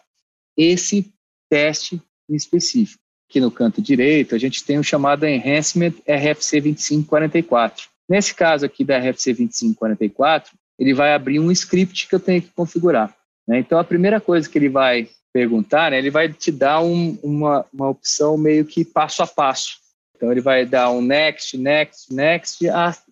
[0.56, 1.12] esse
[1.50, 2.00] teste
[2.30, 3.02] em específico.
[3.28, 7.88] Aqui no canto direito, a gente tem o chamado Enhancement RFC 2544.
[8.08, 12.50] Nesse caso aqui da RFC 2544, ele vai abrir um script que eu tenho que
[12.50, 13.14] configurar.
[13.46, 13.58] Né?
[13.58, 17.66] Então, a primeira coisa que ele vai perguntar, né, ele vai te dar um, uma,
[17.72, 19.78] uma opção meio que passo a passo.
[20.16, 22.66] Então, ele vai dar um next, next, next,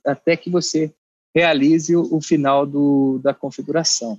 [0.05, 0.93] até que você
[1.37, 4.19] realize o, o final do, da configuração.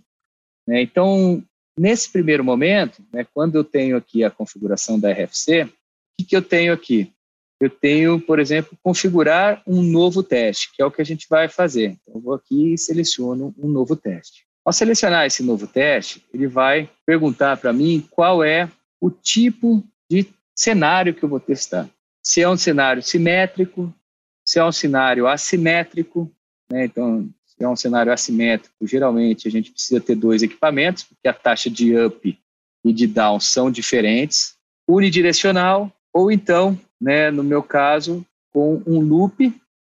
[0.67, 0.81] Né?
[0.81, 1.43] Então,
[1.77, 5.69] nesse primeiro momento, né, quando eu tenho aqui a configuração da RFC, o
[6.19, 7.11] que, que eu tenho aqui?
[7.59, 11.49] eu tenho, por exemplo, configurar um novo teste, que é o que a gente vai
[11.49, 11.97] fazer.
[12.01, 14.45] Então, eu vou aqui e seleciono um novo teste.
[14.63, 18.69] Ao selecionar esse novo teste, ele vai perguntar para mim qual é
[19.01, 21.89] o tipo de cenário que eu vou testar.
[22.21, 23.93] Se é um cenário simétrico,
[24.45, 26.31] se é um cenário assimétrico,
[26.71, 26.85] né?
[26.85, 31.33] então, se é um cenário assimétrico, geralmente a gente precisa ter dois equipamentos, porque a
[31.33, 32.39] taxa de up
[32.85, 34.55] e de down são diferentes.
[34.87, 39.53] Unidirecional, ou então né, no meu caso, com um loop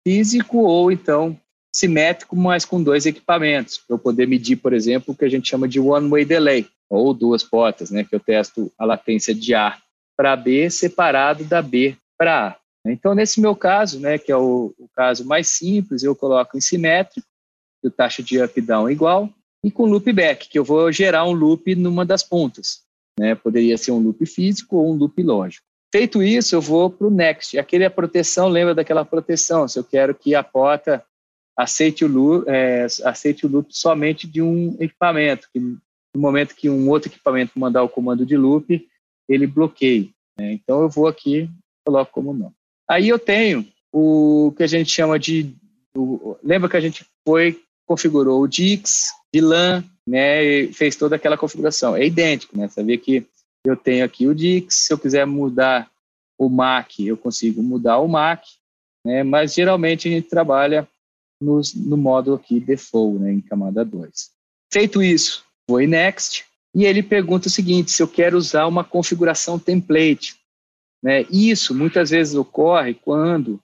[0.07, 1.39] físico ou então
[1.75, 5.49] simétrico, mas com dois equipamentos, para eu poder medir, por exemplo, o que a gente
[5.49, 9.79] chama de one-way delay, ou duas portas, né, que eu testo a latência de A
[10.17, 12.57] para B separado da B para A.
[12.93, 16.61] Então, nesse meu caso, né, que é o, o caso mais simples, eu coloco em
[16.61, 17.27] simétrico,
[17.83, 19.31] o taxa de up e down é igual,
[19.63, 22.83] e com loop back, que eu vou gerar um loop numa das pontas.
[23.19, 23.35] Né?
[23.35, 25.65] Poderia ser um loop físico ou um loop lógico.
[25.93, 27.59] Feito isso, eu vou para o next.
[27.59, 29.67] Aquele é proteção, lembra daquela proteção?
[29.67, 31.05] Se eu quero que a porta
[31.57, 35.81] aceite o loop, é, aceite o loop somente de um equipamento, que no
[36.17, 38.87] momento que um outro equipamento mandar o comando de loop,
[39.29, 40.09] ele bloqueia.
[40.39, 40.53] Né?
[40.53, 41.51] Então eu vou aqui,
[41.85, 42.53] coloco como não.
[42.89, 45.55] Aí eu tenho o que a gente chama de,
[45.97, 51.17] o, lembra que a gente foi configurou o Dix de LAN, né, e fez toda
[51.17, 51.97] aquela configuração.
[51.97, 52.69] É idêntico, né?
[52.69, 53.27] Sabia que
[53.65, 55.91] eu tenho aqui o Dix, se eu quiser mudar
[56.39, 58.47] o MAC, eu consigo mudar o MAC,
[59.05, 59.23] né?
[59.23, 60.89] mas geralmente a gente trabalha
[61.41, 63.33] no, no modo aqui default, né?
[63.33, 64.31] em camada 2.
[64.73, 66.45] Feito isso, vou em Next,
[66.75, 70.37] e ele pergunta o seguinte, se eu quero usar uma configuração template.
[71.03, 71.23] Né?
[71.31, 73.61] Isso muitas vezes ocorre quando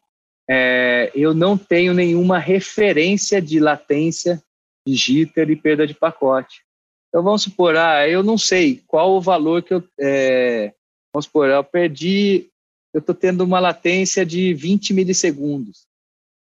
[0.49, 4.43] é, eu não tenho nenhuma referência de latência
[4.87, 6.63] de jitter e perda de pacote.
[7.09, 9.83] Então vamos supor, ah, eu não sei qual o valor que eu.
[9.99, 10.75] É,
[11.13, 12.51] vamos supor, eu perdi,
[12.93, 15.87] eu estou tendo uma latência de 20 milissegundos.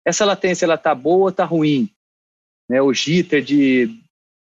[0.05, 1.89] Essa latência ela está boa ou está ruim?
[2.69, 4.01] Né, o jitter de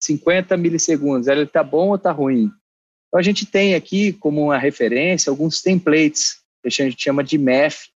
[0.01, 2.51] 50 milissegundos, ela está bom ou está ruim?
[3.09, 7.37] Então a gente tem aqui como uma referência alguns templates que a gente chama de
[7.37, 7.89] MEF,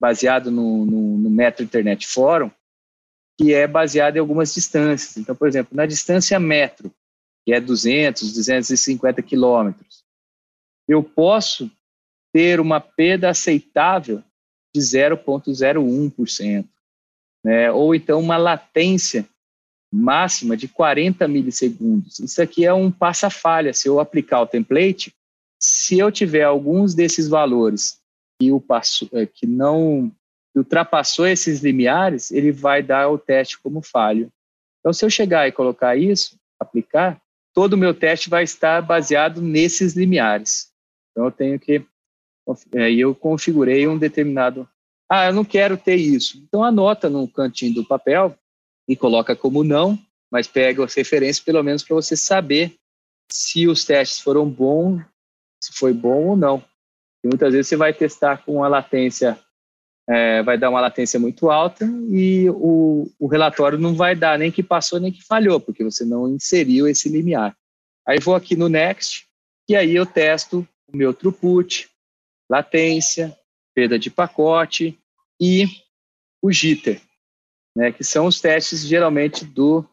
[0.00, 2.50] baseado no, no, no Metro Internet Forum,
[3.38, 5.16] que é baseado em algumas distâncias.
[5.16, 6.90] Então, por exemplo, na distância metro,
[7.44, 10.04] que é 200, 250 quilômetros,
[10.88, 11.70] eu posso
[12.32, 14.22] ter uma perda aceitável
[14.74, 16.68] de 0,01%,
[17.44, 17.70] né?
[17.70, 19.28] ou então uma latência
[19.94, 22.18] máxima de 40 milissegundos.
[22.18, 23.72] Isso aqui é um passa-falha.
[23.72, 25.14] Se eu aplicar o template,
[25.56, 28.00] se eu tiver alguns desses valores
[28.38, 30.10] que, o passo, é, que não
[30.54, 34.32] ultrapassou esses limiares, ele vai dar o teste como falho.
[34.80, 37.20] Então, se eu chegar e colocar isso, aplicar,
[37.52, 40.72] todo o meu teste vai estar baseado nesses limiares.
[41.12, 41.84] Então, eu tenho que.
[42.74, 44.68] Aí eu configurei um determinado.
[45.08, 46.42] Ah, eu não quero ter isso.
[46.46, 48.36] Então, anota no cantinho do papel
[48.88, 49.98] e coloca como não,
[50.30, 52.76] mas pega as referências pelo menos para você saber
[53.30, 55.02] se os testes foram bons,
[55.62, 56.62] se foi bom ou não.
[57.22, 59.38] E muitas vezes você vai testar com uma latência,
[60.08, 64.52] é, vai dar uma latência muito alta e o, o relatório não vai dar nem
[64.52, 67.56] que passou nem que falhou, porque você não inseriu esse limiar.
[68.06, 69.26] Aí vou aqui no Next
[69.68, 71.88] e aí eu testo o meu throughput,
[72.50, 73.36] latência,
[73.74, 74.98] perda de pacote
[75.40, 75.66] e
[76.42, 77.00] o jitter,
[77.76, 79.84] né, que são os testes geralmente do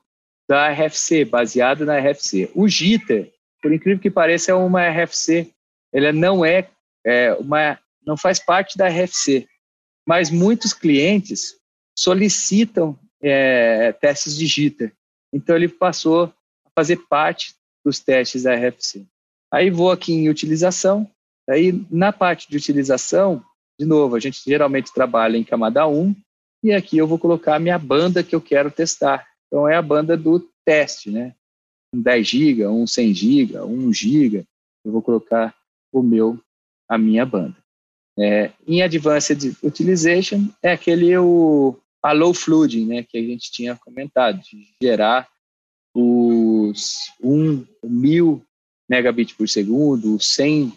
[0.47, 2.51] da RFC, baseado na RFC.
[2.53, 3.31] O jitter,
[3.61, 5.49] por incrível que pareça, é uma RFC,
[5.93, 6.69] ele não é,
[7.05, 9.47] é uma não faz parte da RFC,
[10.05, 11.55] mas muitos clientes
[11.97, 14.93] solicitam é, testes de jitter.
[15.31, 16.25] Então ele passou
[16.65, 17.53] a fazer parte
[17.85, 19.05] dos testes da RFC.
[19.51, 21.09] Aí vou aqui em utilização,
[21.49, 23.43] aí na parte de utilização,
[23.79, 26.15] de novo, a gente geralmente trabalha em camada 1,
[26.63, 29.27] e aqui eu vou colocar a minha banda que eu quero testar.
[29.47, 31.35] Então é a banda do teste, né?
[31.93, 34.45] Um 10 GB, um 100 GB, um GB,
[34.85, 35.53] eu vou colocar
[35.91, 36.39] o meu,
[36.87, 37.55] a minha banda.
[38.17, 43.75] É, em Advanced Utilization é aquele o a low flooding, né, que a gente tinha
[43.75, 45.27] comentado, de gerar
[45.93, 48.43] os 1 mil
[48.89, 50.73] megabits por segundo, 100,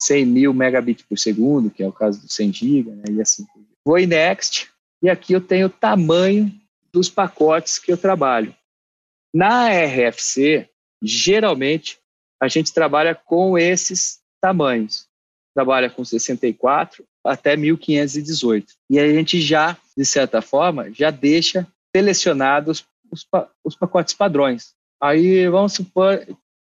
[0.00, 3.46] 100 mil megabits por segundo, que é o caso do 100 GB, né, e assim.
[3.84, 4.71] Vou em Next,
[5.02, 6.52] e aqui eu tenho o tamanho
[6.92, 8.54] dos pacotes que eu trabalho.
[9.34, 10.68] Na RFC,
[11.02, 11.98] geralmente,
[12.40, 15.06] a gente trabalha com esses tamanhos.
[15.54, 18.74] Trabalha com 64 até 1518.
[18.90, 23.26] E a gente já, de certa forma, já deixa selecionados os,
[23.64, 24.74] os pacotes padrões.
[25.00, 26.24] Aí vamos supor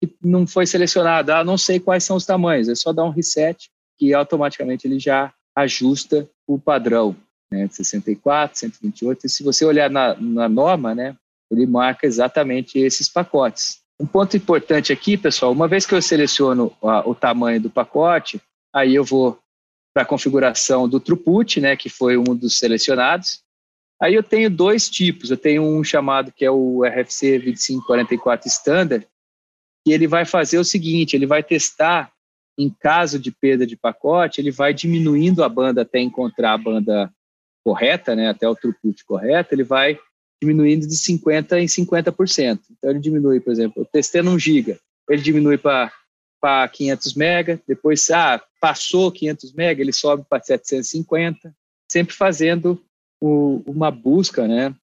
[0.00, 3.10] que não foi selecionado, ah, não sei quais são os tamanhos, é só dar um
[3.10, 7.16] reset que automaticamente ele já ajusta o padrão,
[7.54, 11.16] né, 64, 128, e se você olhar na, na norma, né,
[11.50, 13.82] ele marca exatamente esses pacotes.
[14.00, 18.40] Um ponto importante aqui, pessoal, uma vez que eu seleciono a, o tamanho do pacote,
[18.74, 19.38] aí eu vou
[19.94, 23.44] para a configuração do throughput, né, que foi um dos selecionados,
[24.00, 25.30] Aí eu tenho dois tipos.
[25.30, 29.06] Eu tenho um chamado que é o RFC 2544 Standard,
[29.84, 32.12] que ele vai fazer o seguinte: ele vai testar,
[32.58, 37.12] em caso de perda de pacote, ele vai diminuindo a banda até encontrar a banda
[37.64, 39.98] correta, né, até o throughput correto, ele vai
[40.40, 42.60] diminuindo de 50% em 50%.
[42.70, 44.78] Então ele diminui, por exemplo, eu testei num giga,
[45.08, 45.90] ele diminui para
[46.68, 51.54] 500 mega, depois ah, passou 500 mega, ele sobe para 750,
[51.90, 52.82] sempre fazendo
[53.20, 54.74] o, uma busca, né?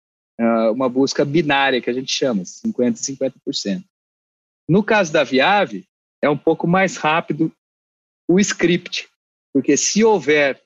[0.74, 3.84] Uma busca binária que a gente chama, 50% e 50%.
[4.68, 5.86] No caso da Viave,
[6.20, 7.52] é um pouco mais rápido
[8.28, 9.08] o script,
[9.54, 10.60] porque se houver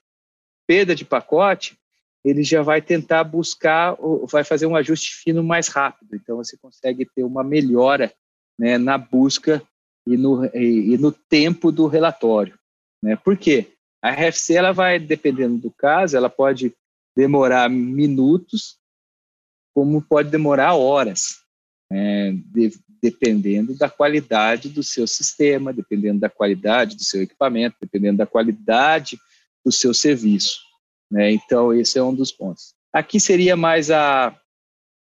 [0.68, 1.78] perda de pacote,
[2.26, 3.96] ele já vai tentar buscar,
[4.32, 6.16] vai fazer um ajuste fino mais rápido.
[6.16, 8.12] Então, você consegue ter uma melhora
[8.58, 9.62] né, na busca
[10.08, 12.58] e no, e, e no tempo do relatório.
[13.02, 13.16] Né?
[13.16, 13.68] Por quê?
[14.02, 16.74] A RFC, ela vai, dependendo do caso, ela pode
[17.16, 18.80] demorar minutos,
[19.76, 21.42] como pode demorar horas,
[21.92, 22.74] é, de,
[23.04, 29.20] dependendo da qualidade do seu sistema, dependendo da qualidade do seu equipamento, dependendo da qualidade
[29.64, 30.65] do seu serviço.
[31.16, 31.32] Né?
[31.32, 32.74] Então, esse é um dos pontos.
[32.92, 34.38] Aqui seria mais a,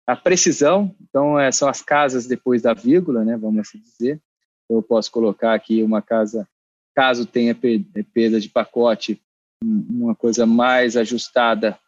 [0.07, 4.21] a precisão, então é, são as casas depois da vírgula, né, vamos assim dizer.
[4.69, 6.47] Eu posso colocar aqui uma casa,
[6.95, 9.23] caso tenha perda de pacote,
[9.65, 11.79] uma coisa mais ajustada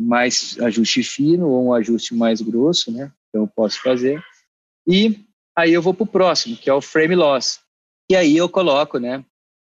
[0.00, 3.12] mais ajuste fino ou um ajuste mais grosso, né?
[3.28, 4.22] Então eu posso fazer.
[4.86, 5.24] E
[5.56, 7.60] aí eu vou para o próximo, que é o frame loss.
[8.10, 9.24] E aí eu coloco, né?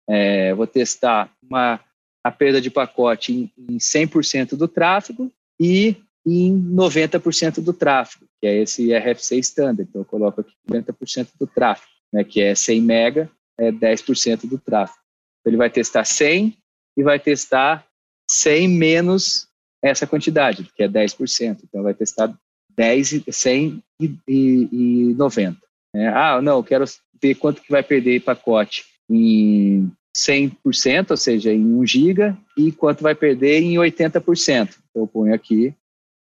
[0.09, 1.79] É, vou testar uma,
[2.25, 5.31] a perda de pacote em, em 100% do tráfego
[5.61, 9.89] e em 90% do tráfego, que é esse RFC standard.
[9.89, 12.23] Então eu coloco aqui 90% do tráfego, né?
[12.23, 14.99] Que é 100 mega, é 10% do tráfego.
[15.41, 16.57] Então, ele vai testar 100
[16.97, 17.85] e vai testar
[18.31, 19.49] 100 menos
[19.83, 21.59] essa quantidade, que é 10%.
[21.65, 22.33] Então, vai testar
[22.77, 25.59] 10, 100 e, e, e 90.
[25.95, 26.85] É, ah, não, quero
[27.21, 33.03] ver quanto que vai perder pacote em 100%, ou seja, em 1 giga, e quanto
[33.03, 34.77] vai perder em 80%.
[34.91, 35.75] Então, eu ponho aqui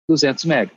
[0.09, 0.73] 200 mega.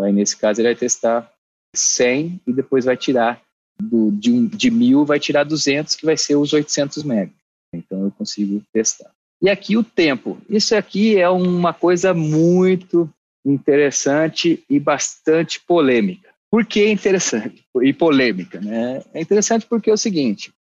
[0.00, 1.30] Aí, nesse caso, ele vai testar
[1.74, 3.40] 100 e depois vai tirar
[3.80, 7.32] do, de, de 1000, vai tirar 200, que vai ser os 800 mega.
[7.72, 9.10] Então, eu consigo testar.
[9.42, 10.38] E aqui o tempo.
[10.48, 13.08] Isso aqui é uma coisa muito
[13.44, 16.28] interessante e bastante polêmica.
[16.50, 18.60] Por que interessante e polêmica?
[18.60, 19.02] Né?
[19.14, 20.52] É interessante porque é o seguinte: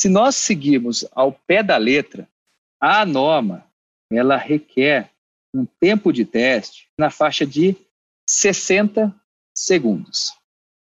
[0.00, 2.26] se nós seguirmos ao pé da letra,
[2.80, 3.66] a norma
[4.10, 5.10] ela requer
[5.54, 7.76] um tempo de teste na faixa de
[8.26, 9.14] 60
[9.54, 10.32] segundos.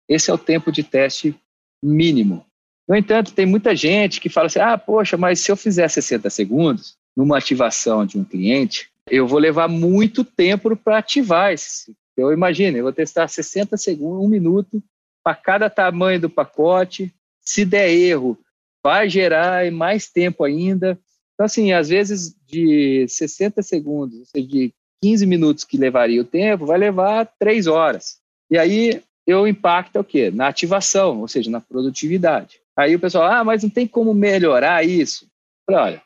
[0.09, 1.39] Esse é o tempo de teste
[1.79, 2.43] mínimo.
[2.89, 6.27] No entanto, tem muita gente que fala assim: ah, poxa, mas se eu fizer 60
[6.31, 11.95] segundos numa ativação de um cliente, eu vou levar muito tempo para ativar esse.
[12.17, 14.81] Eu imagino, eu vou testar 60 segundos, um minuto
[15.23, 17.13] para cada tamanho do pacote.
[17.45, 18.39] Se der erro,
[18.83, 20.99] vai gerar mais tempo ainda.
[21.33, 26.25] Então, assim, às vezes de 60 segundos, ou seja, de 15 minutos que levaria o
[26.25, 28.19] tempo, vai levar 3 horas.
[28.51, 30.29] E aí eu impacto o quê?
[30.29, 32.59] Na ativação, ou seja, na produtividade.
[32.75, 35.27] Aí o pessoal, ah, mas não tem como melhorar isso?
[35.65, 36.03] Falei, olha,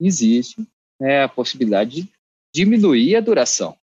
[0.00, 0.66] existe
[1.00, 2.08] né, a possibilidade de
[2.54, 3.76] diminuir a duração.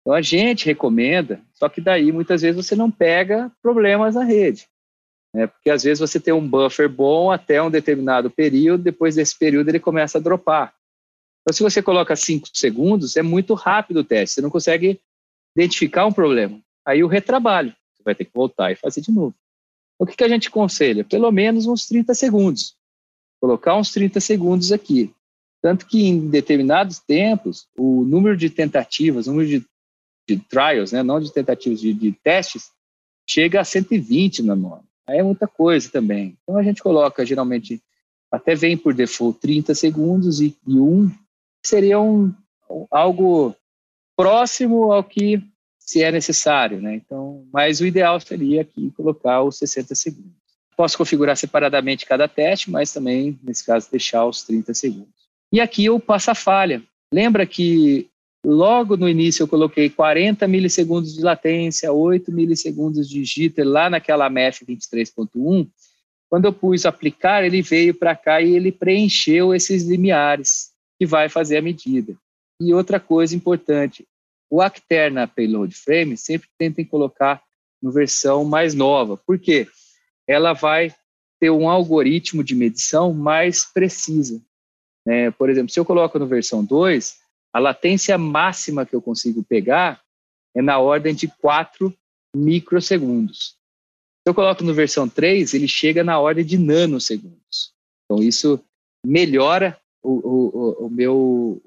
[0.00, 4.66] Então a gente recomenda, só que daí muitas vezes você não pega problemas na rede.
[5.34, 5.46] Né?
[5.46, 9.68] Porque às vezes você tem um buffer bom até um determinado período, depois desse período
[9.68, 10.74] ele começa a dropar.
[11.42, 15.00] Então, se você coloca 5 segundos, é muito rápido o teste, você não consegue
[15.56, 16.60] identificar um problema.
[16.84, 19.34] Aí o retrabalho, você vai ter que voltar e fazer de novo.
[19.98, 21.04] O que, que a gente aconselha?
[21.04, 22.76] Pelo menos uns 30 segundos.
[23.40, 25.14] Colocar uns 30 segundos aqui.
[25.60, 29.66] Tanto que em determinados tempos, o número de tentativas, o número de,
[30.28, 32.70] de trials, né, não de tentativas, de, de testes,
[33.28, 34.91] chega a 120 na norma.
[35.12, 36.38] Aí é muita coisa também.
[36.42, 37.82] Então a gente coloca, geralmente,
[38.30, 41.10] até vem por default 30 segundos e, e um
[41.64, 42.34] seria um,
[42.90, 43.54] algo
[44.16, 45.42] próximo ao que
[45.78, 46.94] se é necessário, né?
[46.94, 50.32] Então, mas o ideal seria aqui colocar os 60 segundos.
[50.74, 55.12] Posso configurar separadamente cada teste, mas também, nesse caso, deixar os 30 segundos.
[55.52, 56.82] E aqui eu passo a falha.
[57.12, 58.08] Lembra que
[58.44, 64.28] logo no início eu coloquei 40 milissegundos de latência, 8 milissegundos de jitter lá naquela
[64.28, 65.68] MEF 23.1?
[66.28, 71.28] Quando eu pus aplicar, ele veio para cá e ele preencheu esses limiares que vai
[71.28, 72.16] fazer a medida.
[72.60, 74.06] E outra coisa importante,
[74.48, 77.42] o Acter na Payload Frame sempre tentem colocar
[77.82, 79.16] no versão mais nova.
[79.16, 79.66] Por quê?
[80.26, 80.94] Ela vai
[81.40, 84.40] ter um algoritmo de medição mais precisa.
[85.06, 87.16] É, por exemplo, se eu coloco no versão 2,
[87.52, 90.02] a latência máxima que eu consigo pegar
[90.54, 91.94] é na ordem de 4
[92.34, 93.56] microsegundos.
[94.22, 97.74] Se eu coloco no versão 3, ele chega na ordem de nanosegundos.
[98.04, 98.62] Então, isso
[99.04, 101.62] melhora o, o, o meu,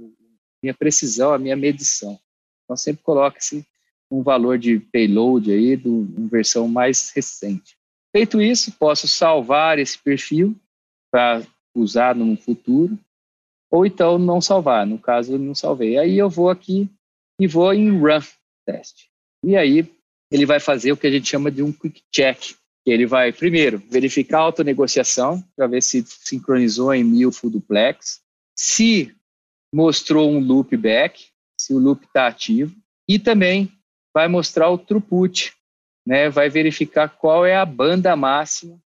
[0.62, 2.20] minha precisão, a minha medição.
[2.64, 3.66] Então sempre coloque-se
[4.12, 7.78] um valor de payload aí, de uma versão mais recente.
[8.16, 10.56] Feito isso, posso salvar esse perfil
[11.12, 11.44] para
[11.76, 12.98] usar no futuro,
[13.72, 15.98] ou então não salvar, no caso não salvei.
[15.98, 16.90] Aí eu vou aqui
[17.40, 18.22] e vou em Run
[18.66, 19.08] Test.
[19.44, 19.90] E aí
[20.32, 22.56] ele vai fazer o que a gente chama de um Quick Check,
[22.86, 28.22] ele vai, primeiro, verificar a autonegociação, para ver se sincronizou em mil full duplex,
[28.56, 29.16] se
[29.74, 31.28] mostrou um loop back,
[31.60, 32.76] se o loop está ativo,
[33.10, 33.72] e também
[34.14, 35.54] vai mostrar o throughput,
[36.06, 36.30] né?
[36.30, 38.80] vai verificar qual é a banda máxima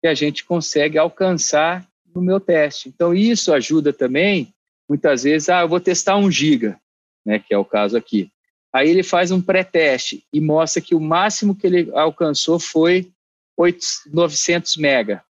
[0.00, 2.88] que a gente consegue alcançar no meu teste.
[2.88, 4.52] Então, isso ajuda também,
[4.88, 6.78] muitas vezes, ah, eu vou testar um giga,
[7.24, 8.30] né, que é o caso aqui.
[8.72, 13.12] Aí ele faz um pré-teste e mostra que o máximo que ele alcançou foi
[13.56, 15.22] 8, 900 mega.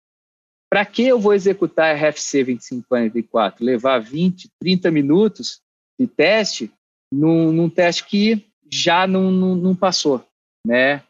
[0.71, 3.65] Para que eu vou executar RFC 2544?
[3.65, 5.61] Levar 20, 30 minutos
[6.01, 6.73] de teste
[7.13, 10.25] num, num teste que já não, não, não, passou,
[10.67, 11.03] né?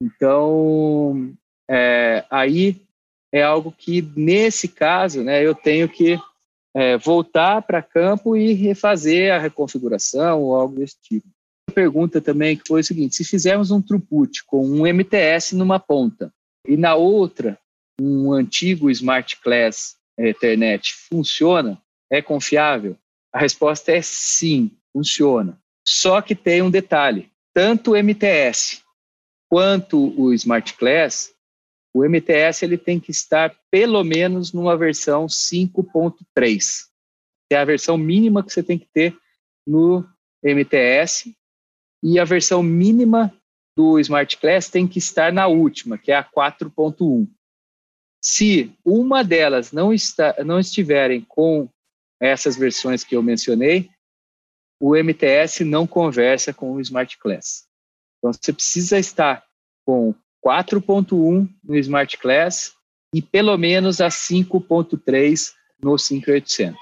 [0.00, 1.30] Então,
[1.68, 2.80] é, aí
[3.32, 6.18] é algo que, nesse caso, né, eu tenho que
[6.74, 11.26] é, voltar para campo e refazer a reconfiguração ou algo desse tipo.
[11.74, 16.32] Pergunta também que foi o seguinte: se fizermos um throughput com um MTS numa ponta
[16.66, 17.58] e na outra
[18.00, 21.80] um antigo Smart Class Ethernet funciona?
[22.10, 22.96] É confiável?
[23.32, 25.58] A resposta é sim, funciona.
[25.86, 28.82] Só que tem um detalhe: tanto o MTS
[29.48, 31.31] quanto o Smart Class,
[31.94, 36.86] o MTS ele tem que estar pelo menos numa versão 5.3.
[37.50, 39.16] É a versão mínima que você tem que ter
[39.66, 40.04] no
[40.42, 41.34] MTS
[42.02, 43.32] e a versão mínima
[43.76, 47.28] do Smart Class tem que estar na última, que é a 4.1.
[48.22, 51.68] Se uma delas não, está, não estiverem com
[52.20, 53.90] essas versões que eu mencionei,
[54.80, 57.66] o MTS não conversa com o Smart Class.
[58.18, 59.44] Então, você precisa estar
[59.84, 60.14] com
[60.44, 62.72] 4.1 no Smart Class
[63.14, 65.52] e pelo menos a 5.3
[65.82, 66.78] no 5800.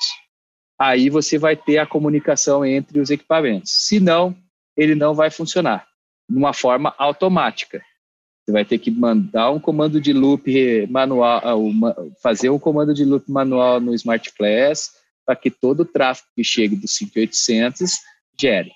[0.78, 3.70] Aí você vai ter a comunicação entre os equipamentos.
[3.72, 4.36] Se não,
[4.76, 5.86] ele não vai funcionar
[6.28, 7.82] de uma forma automática.
[8.44, 13.04] Você vai ter que mandar um comando de loop manual, ah, fazer um comando de
[13.04, 14.92] loop manual no Smart Class
[15.26, 17.98] para que todo o tráfego que chegue do 5800
[18.40, 18.72] gere.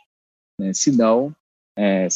[0.60, 0.72] Né?
[0.74, 1.34] Senão,
[1.76, 2.06] é,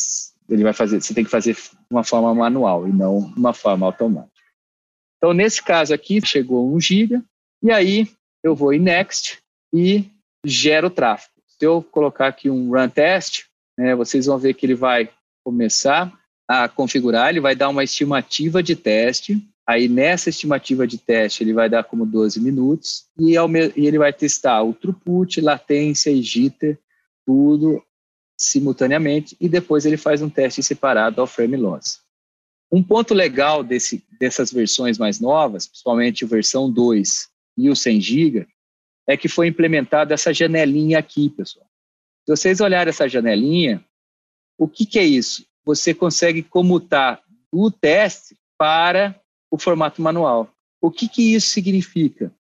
[0.49, 1.57] ele vai fazer, você tem que fazer
[1.91, 4.33] uma forma manual e não uma forma automática.
[5.17, 7.23] Então, nesse caso aqui, chegou 1 GB,
[7.63, 8.09] e aí
[8.43, 9.39] eu vou em Next
[9.75, 10.11] e
[10.45, 11.35] gero tráfego.
[11.47, 13.47] Se eu colocar aqui um Run Test,
[13.77, 15.11] né, vocês vão ver que ele vai
[15.45, 16.13] começar
[16.47, 21.53] a configurar, ele vai dar uma estimativa de teste, Aí nessa estimativa de teste ele
[21.53, 26.79] vai dar como 12 minutos e, e ele vai testar o throughput, latência e jitter,
[27.27, 27.85] tudo
[28.39, 32.01] simultaneamente e depois ele faz um teste separado ao frame loss.
[32.71, 38.01] Um ponto legal desse, dessas versões mais novas, principalmente a versão 2 e o 100
[38.01, 38.49] GB,
[39.07, 41.67] é que foi implementada essa janelinha aqui, pessoal.
[42.25, 43.85] Se vocês olharem essa janelinha,
[44.57, 45.47] o que, que é isso?
[45.65, 49.19] Você consegue comutar o teste para
[49.51, 50.53] o formato manual.
[50.81, 52.33] O que, que isso significa?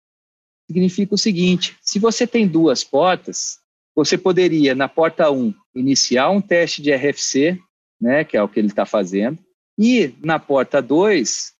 [0.67, 3.59] Significa o seguinte: se você tem duas portas,
[3.97, 7.59] você poderia, na porta 1, iniciar um teste de RFC,
[7.99, 9.39] né, que é o que ele está fazendo,
[9.75, 11.51] e na porta 2,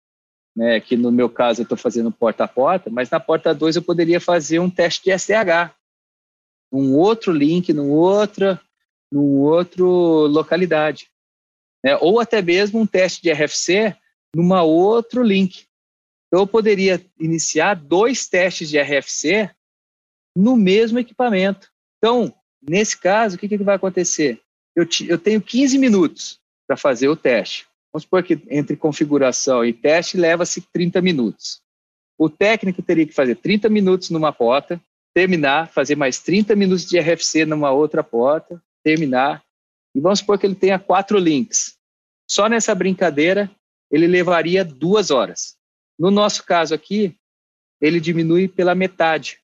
[0.55, 3.77] né, que no meu caso eu estou fazendo porta a porta, mas na porta 2
[3.77, 5.73] eu poderia fazer um teste de SDH,
[6.72, 8.61] um outro link, num outra,
[9.11, 11.09] num outro localidade.
[11.84, 13.95] Né, ou até mesmo um teste de RFC
[14.35, 15.65] numa outro link.
[16.27, 19.49] Então, eu poderia iniciar dois testes de RFC
[20.35, 21.68] no mesmo equipamento.
[22.07, 24.39] Então, nesse caso, o que, que vai acontecer?
[24.73, 27.67] Eu, eu tenho 15 minutos para fazer o teste.
[27.91, 31.61] Vamos supor que entre configuração e teste leva-se 30 minutos.
[32.17, 34.81] O técnico teria que fazer 30 minutos numa porta,
[35.13, 39.43] terminar, fazer mais 30 minutos de RFC numa outra porta, terminar.
[39.93, 41.75] E vamos supor que ele tenha quatro links.
[42.31, 43.51] Só nessa brincadeira,
[43.91, 45.57] ele levaria duas horas.
[45.99, 47.17] No nosso caso aqui,
[47.81, 49.41] ele diminui pela metade.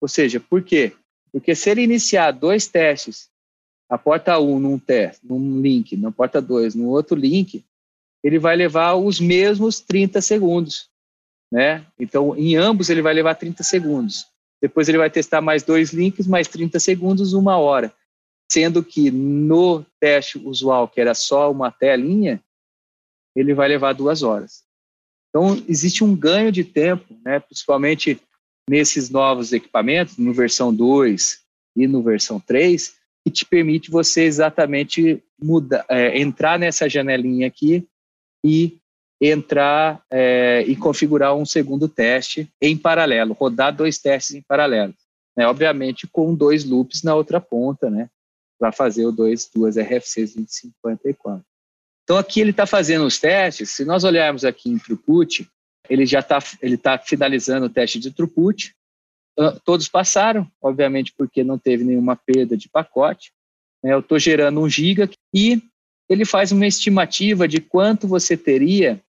[0.00, 0.92] Ou seja, por quê?
[1.32, 3.28] Porque se ele iniciar dois testes,
[3.88, 7.64] a porta 1 um num teste, num link, na porta 2 no outro link,
[8.22, 10.90] ele vai levar os mesmos 30 segundos.
[11.50, 11.86] Né?
[11.98, 14.26] Então, em ambos, ele vai levar 30 segundos.
[14.60, 17.92] Depois ele vai testar mais dois links, mais 30 segundos, uma hora.
[18.50, 22.42] Sendo que no teste usual, que era só uma telinha,
[23.36, 24.64] ele vai levar duas horas.
[25.28, 28.20] Então, existe um ganho de tempo, né, principalmente
[28.68, 31.40] nesses novos equipamentos, no versão 2
[31.76, 37.86] e no versão 3, que te permite você exatamente mudar, é, entrar nessa janelinha aqui
[38.44, 38.78] e
[39.20, 44.94] entrar é, e configurar um segundo teste em paralelo, rodar dois testes em paralelo.
[45.36, 48.10] Né, obviamente com dois loops na outra ponta, né,
[48.58, 51.44] para fazer o dois, duas RFCs 2054.
[52.02, 53.70] Então aqui ele está fazendo os testes.
[53.70, 55.48] Se nós olharmos aqui em throughput,
[55.88, 58.74] ele já está ele tá finalizando o teste de throughput.
[59.64, 63.32] Todos passaram, obviamente porque não teve nenhuma perda de pacote.
[63.82, 63.92] Né?
[63.94, 65.62] Eu estou gerando um giga e
[66.08, 69.00] ele faz uma estimativa de quanto você teria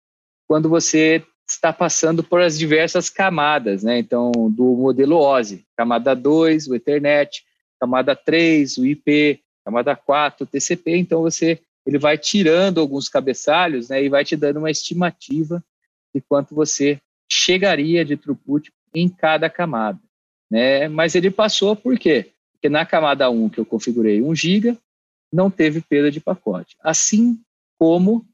[0.48, 3.98] quando você está passando por as diversas camadas, né?
[3.98, 7.44] Então, do modelo OSI, camada 2, o Ethernet,
[7.80, 10.98] camada 3, o IP, camada 4, o TCP.
[10.98, 15.64] Então, você ele vai tirando alguns cabeçalhos né, e vai te dando uma estimativa
[16.14, 17.00] de quanto você
[17.32, 20.00] chegaria de throughput em cada camada.
[20.50, 20.88] Né?
[20.88, 22.32] Mas ele passou por quê?
[22.54, 24.78] Porque na camada 1, que eu configurei 1 GB,
[25.32, 26.76] não teve perda de pacote.
[26.82, 27.40] Assim
[27.78, 28.26] como,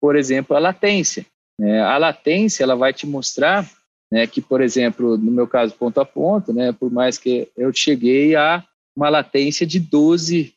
[0.00, 1.26] por exemplo, a latência.
[1.58, 1.80] Né?
[1.80, 3.68] A latência ela vai te mostrar
[4.10, 7.72] né, que, por exemplo, no meu caso, ponto a ponto, né, por mais que eu
[7.72, 8.62] cheguei a
[8.94, 10.54] uma latência de 12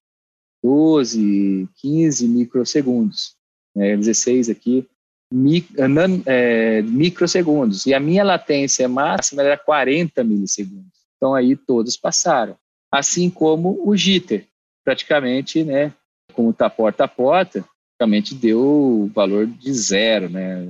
[0.65, 3.35] 12, 15 microsegundos,
[3.75, 4.87] né, 16 aqui,
[6.25, 7.85] é, microsegundos.
[7.85, 10.95] E a minha latência máxima era 40 milissegundos.
[11.17, 12.55] Então aí todos passaram.
[12.91, 14.47] Assim como o jitter,
[14.83, 15.93] praticamente, né,
[16.33, 17.65] como está porta a porta,
[17.97, 20.67] praticamente deu o valor de zero, né?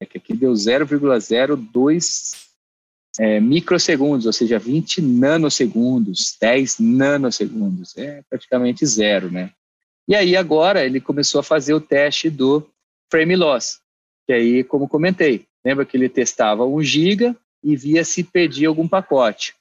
[0.00, 2.32] É que aqui deu 0,02
[3.18, 9.50] é, microsegundos, ou seja, 20 nanosegundos, 10 nanosegundos, é praticamente zero, né?
[10.08, 12.66] E aí agora ele começou a fazer o teste do
[13.12, 13.80] frame loss,
[14.26, 18.88] que aí, como comentei, lembra que ele testava 1 giga e via se perdia algum
[18.88, 19.54] pacote.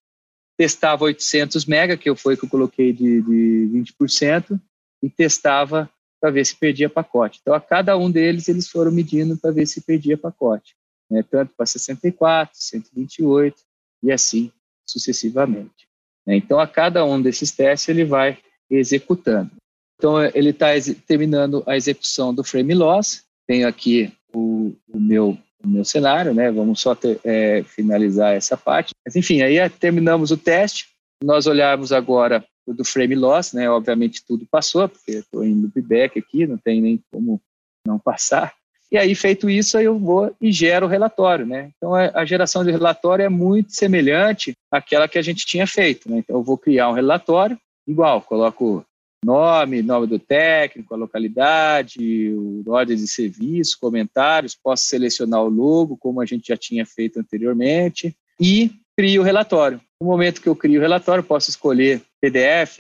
[0.58, 3.70] Testava 800 mega, que foi que eu coloquei de, de
[4.00, 4.60] 20%,
[5.04, 7.40] e testava para ver se perdia pacote.
[7.42, 10.76] Então, a cada um deles, eles foram medindo para ver se perdia pacote
[11.12, 13.62] né, tanto para 64, 128
[14.02, 14.50] e assim
[14.88, 15.88] sucessivamente.
[16.26, 16.38] Né.
[16.38, 19.52] Então, a cada um desses testes, ele vai executando.
[20.00, 20.68] Então, ele está
[21.06, 23.24] terminando a execução do frame loss.
[23.52, 26.50] Tenho aqui o, o meu, o meu cenário, né?
[26.50, 28.94] Vamos só ter, é, finalizar essa parte.
[29.06, 30.88] Mas, enfim, aí terminamos o teste.
[31.22, 33.70] Nós olharmos agora o do frame loss, né?
[33.70, 37.42] Obviamente tudo passou, porque estou em loopback aqui, não tem nem como
[37.86, 38.54] não passar.
[38.90, 41.72] E aí, feito isso, eu vou e gero o relatório, né?
[41.76, 46.20] Então, a geração de relatório é muito semelhante àquela que a gente tinha feito, né?
[46.20, 48.86] Então, eu vou criar um relatório igual, coloco
[49.24, 52.34] nome, nome do técnico, a localidade,
[52.66, 58.16] ordem de serviço, comentários, posso selecionar o logo, como a gente já tinha feito anteriormente,
[58.40, 59.80] e crio o relatório.
[60.02, 62.80] No momento que eu crio o relatório, posso escolher PDF,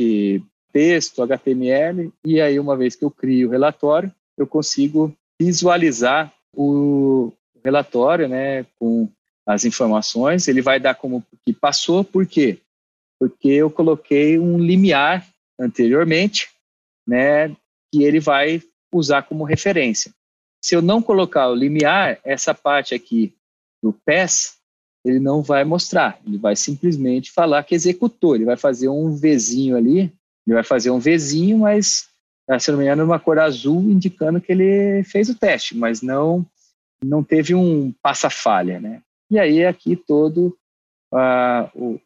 [0.73, 7.31] texto, HTML, e aí, uma vez que eu crio o relatório, eu consigo visualizar o
[7.63, 9.07] relatório, né, com
[9.45, 10.47] as informações.
[10.47, 12.57] Ele vai dar como que passou, por quê?
[13.19, 15.27] Porque eu coloquei um limiar
[15.61, 16.49] anteriormente,
[17.07, 17.49] né,
[17.91, 18.61] que ele vai
[18.93, 20.11] usar como referência.
[20.63, 23.33] Se eu não colocar o limiar, essa parte aqui
[23.81, 24.57] do PES,
[25.03, 29.75] ele não vai mostrar, ele vai simplesmente falar que executou, ele vai fazer um Vzinho
[29.75, 30.13] ali,
[30.45, 32.09] ele vai fazer um Vzinho, mas
[32.47, 36.01] ah, se não me engano, uma cor azul indicando que ele fez o teste, mas
[36.01, 36.45] não
[37.03, 39.01] não teve um passa-falha, né?
[39.29, 40.55] E aí aqui todo
[41.11, 41.99] a uh,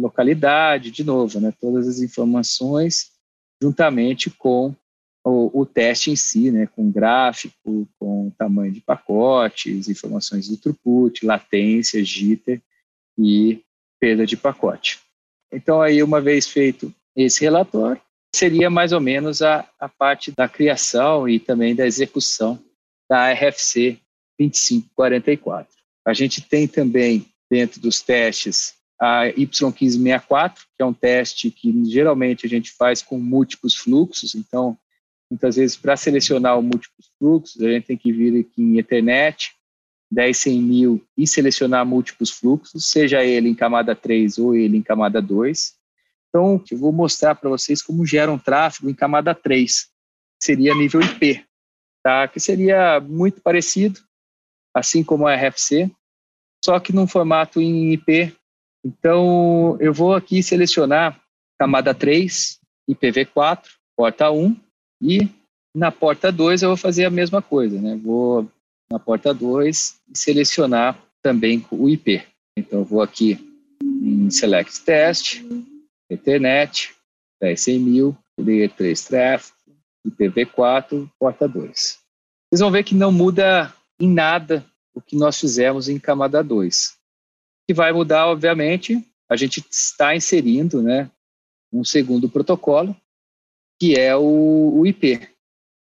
[0.00, 1.52] localidade, de novo, né?
[1.60, 3.10] Todas as informações
[3.62, 4.74] juntamente com
[5.24, 6.66] o, o, teste em si, né?
[6.66, 12.62] Com gráfico, com tamanho de pacotes, informações do throughput, latência, jitter
[13.18, 13.62] e
[14.00, 15.00] perda de pacote.
[15.52, 18.00] Então aí uma vez feito esse relatório,
[18.34, 22.58] seria mais ou menos a, a parte da criação e também da execução
[23.08, 23.98] da RFC
[24.38, 25.72] 2544.
[26.06, 32.44] A gente tem também, dentro dos testes, a Y1564, que é um teste que geralmente
[32.44, 34.76] a gente faz com múltiplos fluxos, então,
[35.30, 39.52] muitas vezes, para selecionar o múltiplos fluxos, a gente tem que vir aqui em Ethernet,
[40.12, 44.82] 10, 100 mil e selecionar múltiplos fluxos, seja ele em camada 3 ou ele em
[44.82, 45.74] camada 2.
[46.28, 50.74] Então, eu vou mostrar para vocês como gera um tráfego em camada 3, que seria
[50.74, 51.44] nível IP,
[52.02, 52.28] tá?
[52.28, 54.00] que seria muito parecido,
[54.74, 55.90] assim como a RFC,
[56.62, 58.36] só que num formato em IP.
[58.84, 61.20] Então, eu vou aqui selecionar
[61.58, 62.58] camada 3,
[62.88, 63.64] IPv4,
[63.96, 64.56] porta 1,
[65.02, 65.28] e
[65.74, 67.98] na porta 2 eu vou fazer a mesma coisa, né?
[68.02, 68.50] Vou
[68.90, 72.22] na porta 2 e selecionar também o IP.
[72.56, 73.38] Então, eu vou aqui
[73.82, 75.42] em Select Test,
[76.10, 76.94] Ethernet,
[77.40, 79.54] 10 mil, Layer 3 Traffic,
[80.06, 81.98] IPv4, porta 2.
[82.50, 86.99] Vocês vão ver que não muda em nada o que nós fizemos em camada 2.
[87.70, 91.08] Que vai mudar, obviamente, a gente está inserindo né,
[91.72, 92.96] um segundo protocolo,
[93.78, 95.20] que é o, o IP.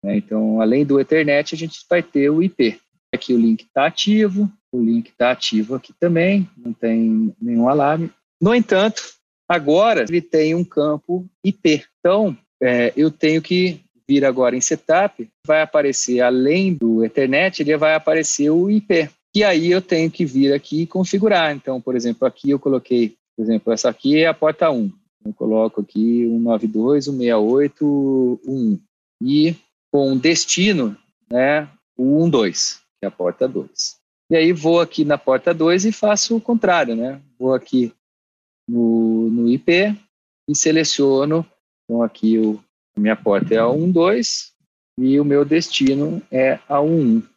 [0.03, 0.17] Né?
[0.17, 2.79] Então, além do Ethernet, a gente vai ter o IP.
[3.11, 8.11] Aqui o link está ativo, o link está ativo aqui também, não tem nenhum alarme.
[8.39, 9.01] No entanto,
[9.49, 11.83] Agora, ele tem um campo IP.
[11.99, 17.75] Então, é, eu tenho que vir agora em setup, vai aparecer, além do Ethernet, ele
[17.75, 19.09] vai aparecer o IP.
[19.35, 21.55] E aí eu tenho que vir aqui e configurar.
[21.55, 24.91] Então, por exemplo, aqui eu coloquei, por exemplo, essa aqui é a porta 1.
[25.25, 28.79] Eu coloco aqui 192.168.1
[29.21, 29.55] e
[29.91, 30.97] com destino,
[31.29, 33.99] né, o 12, que é a porta 2.
[34.31, 37.19] E aí vou aqui na porta 2 e faço o contrário, né?
[37.37, 37.91] Vou aqui
[38.67, 39.95] no, no IP
[40.47, 41.45] e seleciono.
[41.83, 42.63] Então, aqui o,
[42.95, 44.51] a minha porta é a 12
[44.99, 47.27] e o meu destino é a 11.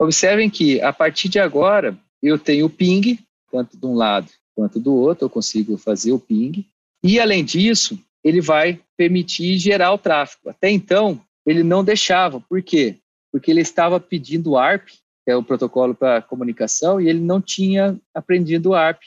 [0.00, 3.18] Observem que, a partir de agora, eu tenho o ping,
[3.52, 6.66] tanto de um lado quanto do outro, eu consigo fazer o ping.
[7.04, 10.48] E, além disso, ele vai permitir gerar o tráfego.
[10.48, 12.40] Até então, ele não deixava.
[12.40, 12.96] Por quê?
[13.30, 17.98] Porque ele estava pedindo ARP, que é o protocolo para comunicação, e ele não tinha
[18.14, 19.02] aprendido ARP.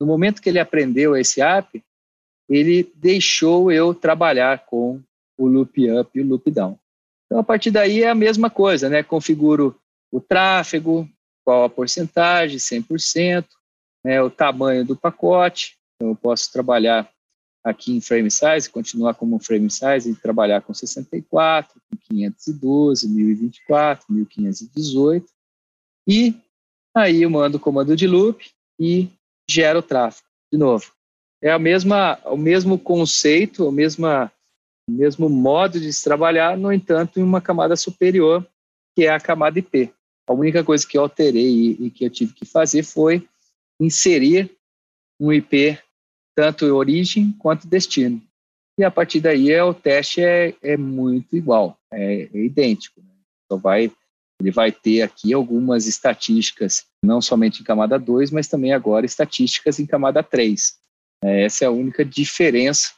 [0.00, 1.82] No momento que ele aprendeu esse app,
[2.48, 5.00] ele deixou eu trabalhar com
[5.36, 6.78] o loop up e o loop down.
[7.26, 9.02] Então, a partir daí é a mesma coisa, né?
[9.02, 9.78] Configuro
[10.12, 11.08] o tráfego,
[11.44, 13.46] qual a porcentagem, 100%,
[14.04, 14.22] né?
[14.22, 15.76] o tamanho do pacote.
[15.96, 17.10] Então, eu posso trabalhar
[17.64, 24.06] aqui em frame size, continuar como frame size e trabalhar com 64, com 512, 1024,
[24.08, 25.26] 1518.
[26.06, 26.34] E
[26.94, 29.08] aí eu mando o comando de loop e
[29.48, 30.26] gera o tráfego.
[30.50, 30.92] De novo,
[31.42, 34.32] é a mesma, o mesmo conceito, o, mesma,
[34.88, 38.46] o mesmo modo de se trabalhar, no entanto, em uma camada superior,
[38.96, 39.92] que é a camada IP.
[40.28, 43.26] A única coisa que eu alterei e, que eu tive que fazer foi
[43.80, 44.50] inserir
[45.18, 45.78] um IP,
[46.36, 48.22] tanto origem quanto destino.
[48.78, 53.00] E a partir daí é, o teste é, é muito igual, é, é idêntico.
[53.00, 53.10] Né?
[53.50, 53.90] Só vai
[54.40, 59.80] ele vai ter aqui algumas estatísticas, não somente em camada 2, mas também agora estatísticas
[59.80, 60.78] em camada 3.
[61.24, 62.92] É, essa é a única diferença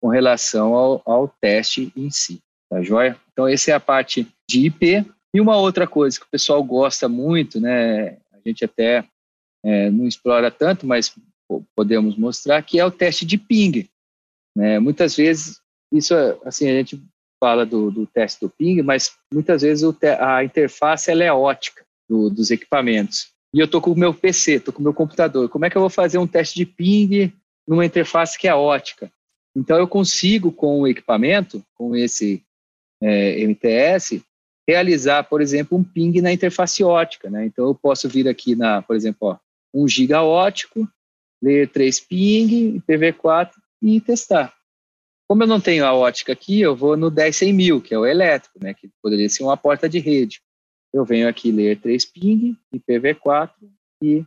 [0.00, 2.40] com relação ao, ao teste em si.
[2.68, 3.16] Tá joia?
[3.32, 5.06] Então, essa é a parte de IP.
[5.34, 9.04] E uma outra coisa que o pessoal gosta muito, né, a gente até
[9.64, 11.14] é, não explora tanto, mas
[11.74, 13.88] podemos mostrar, que é o teste de ping.
[14.56, 14.78] Né?
[14.78, 15.60] Muitas vezes,
[15.92, 16.14] isso,
[16.44, 17.02] assim, a gente
[17.40, 19.84] fala do, do teste do ping, mas muitas vezes
[20.20, 23.32] a interface ela é ótica do, dos equipamentos.
[23.54, 25.48] E eu estou com o meu PC, estou com o meu computador.
[25.48, 27.32] Como é que eu vou fazer um teste de ping
[27.66, 29.10] numa interface que é ótica?
[29.54, 32.42] Então, eu consigo, com o equipamento, com esse
[33.02, 34.22] é, MTS,
[34.68, 37.28] realizar, por exemplo, um ping na interface ótica.
[37.28, 37.46] Né?
[37.46, 39.38] Então, eu posso vir aqui, na, por exemplo, ó,
[39.74, 40.88] 1 giga ótico,
[41.42, 43.50] ler 3 ping, IPv4
[43.82, 44.54] e testar.
[45.28, 48.06] Como eu não tenho a ótica aqui, eu vou no 10100 mil, que é o
[48.06, 50.42] elétrico, né, que poderia ser uma porta de rede.
[50.92, 53.50] Eu venho aqui ler 3 ping, IPv4
[54.02, 54.24] e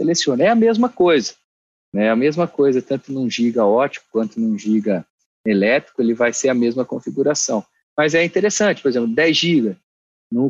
[0.00, 0.42] seleciono.
[0.42, 1.34] É a mesma coisa.
[1.92, 5.06] Né, é a mesma coisa, tanto num giga ótico quanto num giga
[5.44, 7.64] elétrico, ele vai ser a mesma configuração.
[7.98, 9.76] Mas é interessante, por exemplo, 10 GB.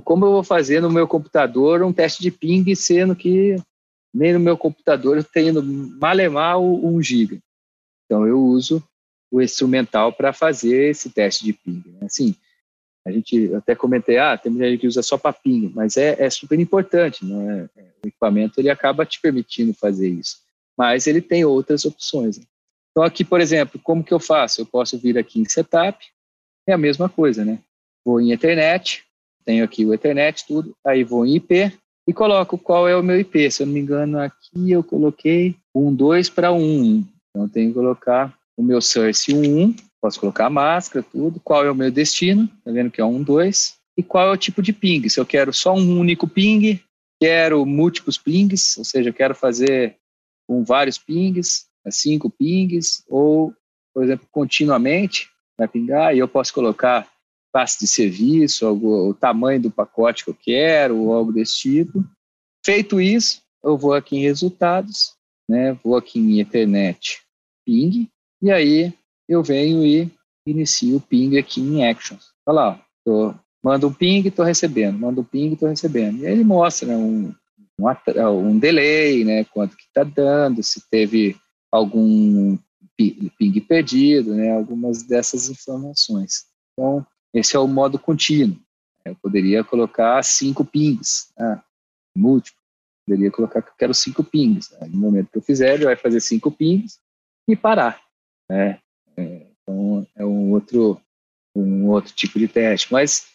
[0.05, 3.57] como eu vou fazer no meu computador um teste de ping, sendo que
[4.12, 7.41] nem no meu computador eu tenho malemar o 1 GB.
[8.05, 8.85] Então eu uso
[9.31, 11.83] o instrumental para fazer esse teste de ping.
[11.87, 12.01] Né?
[12.03, 12.35] Assim,
[13.07, 16.29] a gente até comentei, ah, tem gente que usa só para ping, mas é, é,
[16.29, 17.69] super importante, né?
[18.05, 20.43] O equipamento ele acaba te permitindo fazer isso,
[20.77, 22.37] mas ele tem outras opções.
[22.37, 22.45] Né?
[22.91, 24.61] Então aqui, por exemplo, como que eu faço?
[24.61, 25.99] Eu posso vir aqui em Setup,
[26.70, 27.59] é a mesma coisa, né?
[28.05, 29.05] Vou em Ethernet,
[29.45, 31.73] tenho aqui o Ethernet, tudo, aí vou em IP
[32.07, 33.51] e coloco qual é o meu IP.
[33.51, 37.05] Se eu não me engano, aqui eu coloquei um 2 para 1.
[37.31, 41.70] Então tenho que colocar o meu source 1, posso colocar a máscara, tudo, qual é
[41.70, 44.73] o meu destino, tá vendo que é 1, 2, e qual é o tipo de
[44.73, 45.09] ping.
[45.09, 46.81] Se eu quero só um único ping,
[47.20, 49.97] quero múltiplos pings, ou seja, quero fazer
[50.47, 53.53] com vários pings, cinco pings, ou,
[53.95, 55.28] por exemplo, continuamente,
[55.59, 57.09] vai pingar, e eu posso colocar
[57.52, 62.05] classe de serviço, algo, o tamanho do pacote que eu quero, ou algo desse tipo.
[62.64, 65.14] Feito isso, eu vou aqui em resultados,
[65.48, 67.20] né, vou aqui em Ethernet
[67.64, 68.09] ping,
[68.40, 68.93] e aí
[69.28, 70.10] eu venho e
[70.47, 72.28] inicio o ping aqui em Actions.
[72.47, 76.18] Olha lá, tô, mando um ping, estou recebendo, mando um ping, estou recebendo.
[76.18, 77.35] E aí ele mostra né, um,
[77.78, 81.36] um, um delay, né, quanto que está dando, se teve
[81.70, 82.56] algum
[82.99, 86.47] ping perdido, né, algumas dessas informações.
[86.73, 88.59] Então, esse é o modo contínuo.
[89.05, 91.62] Eu poderia colocar cinco pings, né,
[92.16, 92.59] múltiplo.
[93.07, 94.70] Poderia colocar que eu quero cinco pings.
[94.73, 94.89] Né.
[94.91, 96.99] No momento que eu fizer, ele vai fazer cinco pings
[97.49, 98.03] e parar.
[98.51, 98.81] Né.
[99.16, 101.01] É, então, é um outro,
[101.55, 102.93] um outro tipo de teste.
[102.93, 103.29] Mas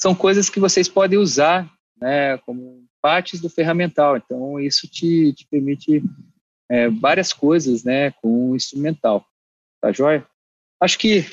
[0.00, 1.70] são coisas que vocês podem usar
[2.00, 4.16] né, como partes do ferramental.
[4.16, 6.02] Então, isso te, te permite
[6.70, 9.26] é, várias coisas né, com o instrumental.
[9.82, 10.24] Tá joia?
[10.80, 11.26] Acho que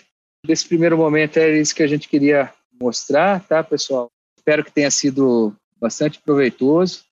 [0.46, 2.52] nesse primeiro momento é isso que a gente queria
[2.82, 4.10] mostrar, tá, pessoal?
[4.38, 7.04] Espero que tenha sido bastante proveitoso.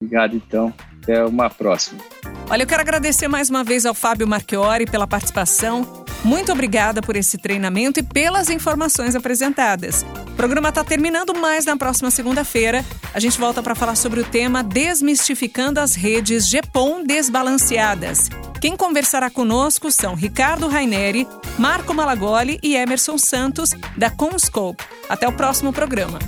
[0.00, 0.74] Obrigado, então.
[1.02, 2.02] Até uma próxima.
[2.50, 6.01] Olha, eu quero agradecer mais uma vez ao Fábio Marchiori pela participação.
[6.24, 10.06] Muito obrigada por esse treinamento e pelas informações apresentadas.
[10.28, 14.24] O programa está terminando, mas na próxima segunda-feira a gente volta para falar sobre o
[14.24, 18.28] tema Desmistificando as redes GPON desbalanceadas.
[18.60, 21.26] Quem conversará conosco são Ricardo Raineri,
[21.58, 24.84] Marco Malagoli e Emerson Santos, da Comscope.
[25.08, 26.20] Até o próximo programa.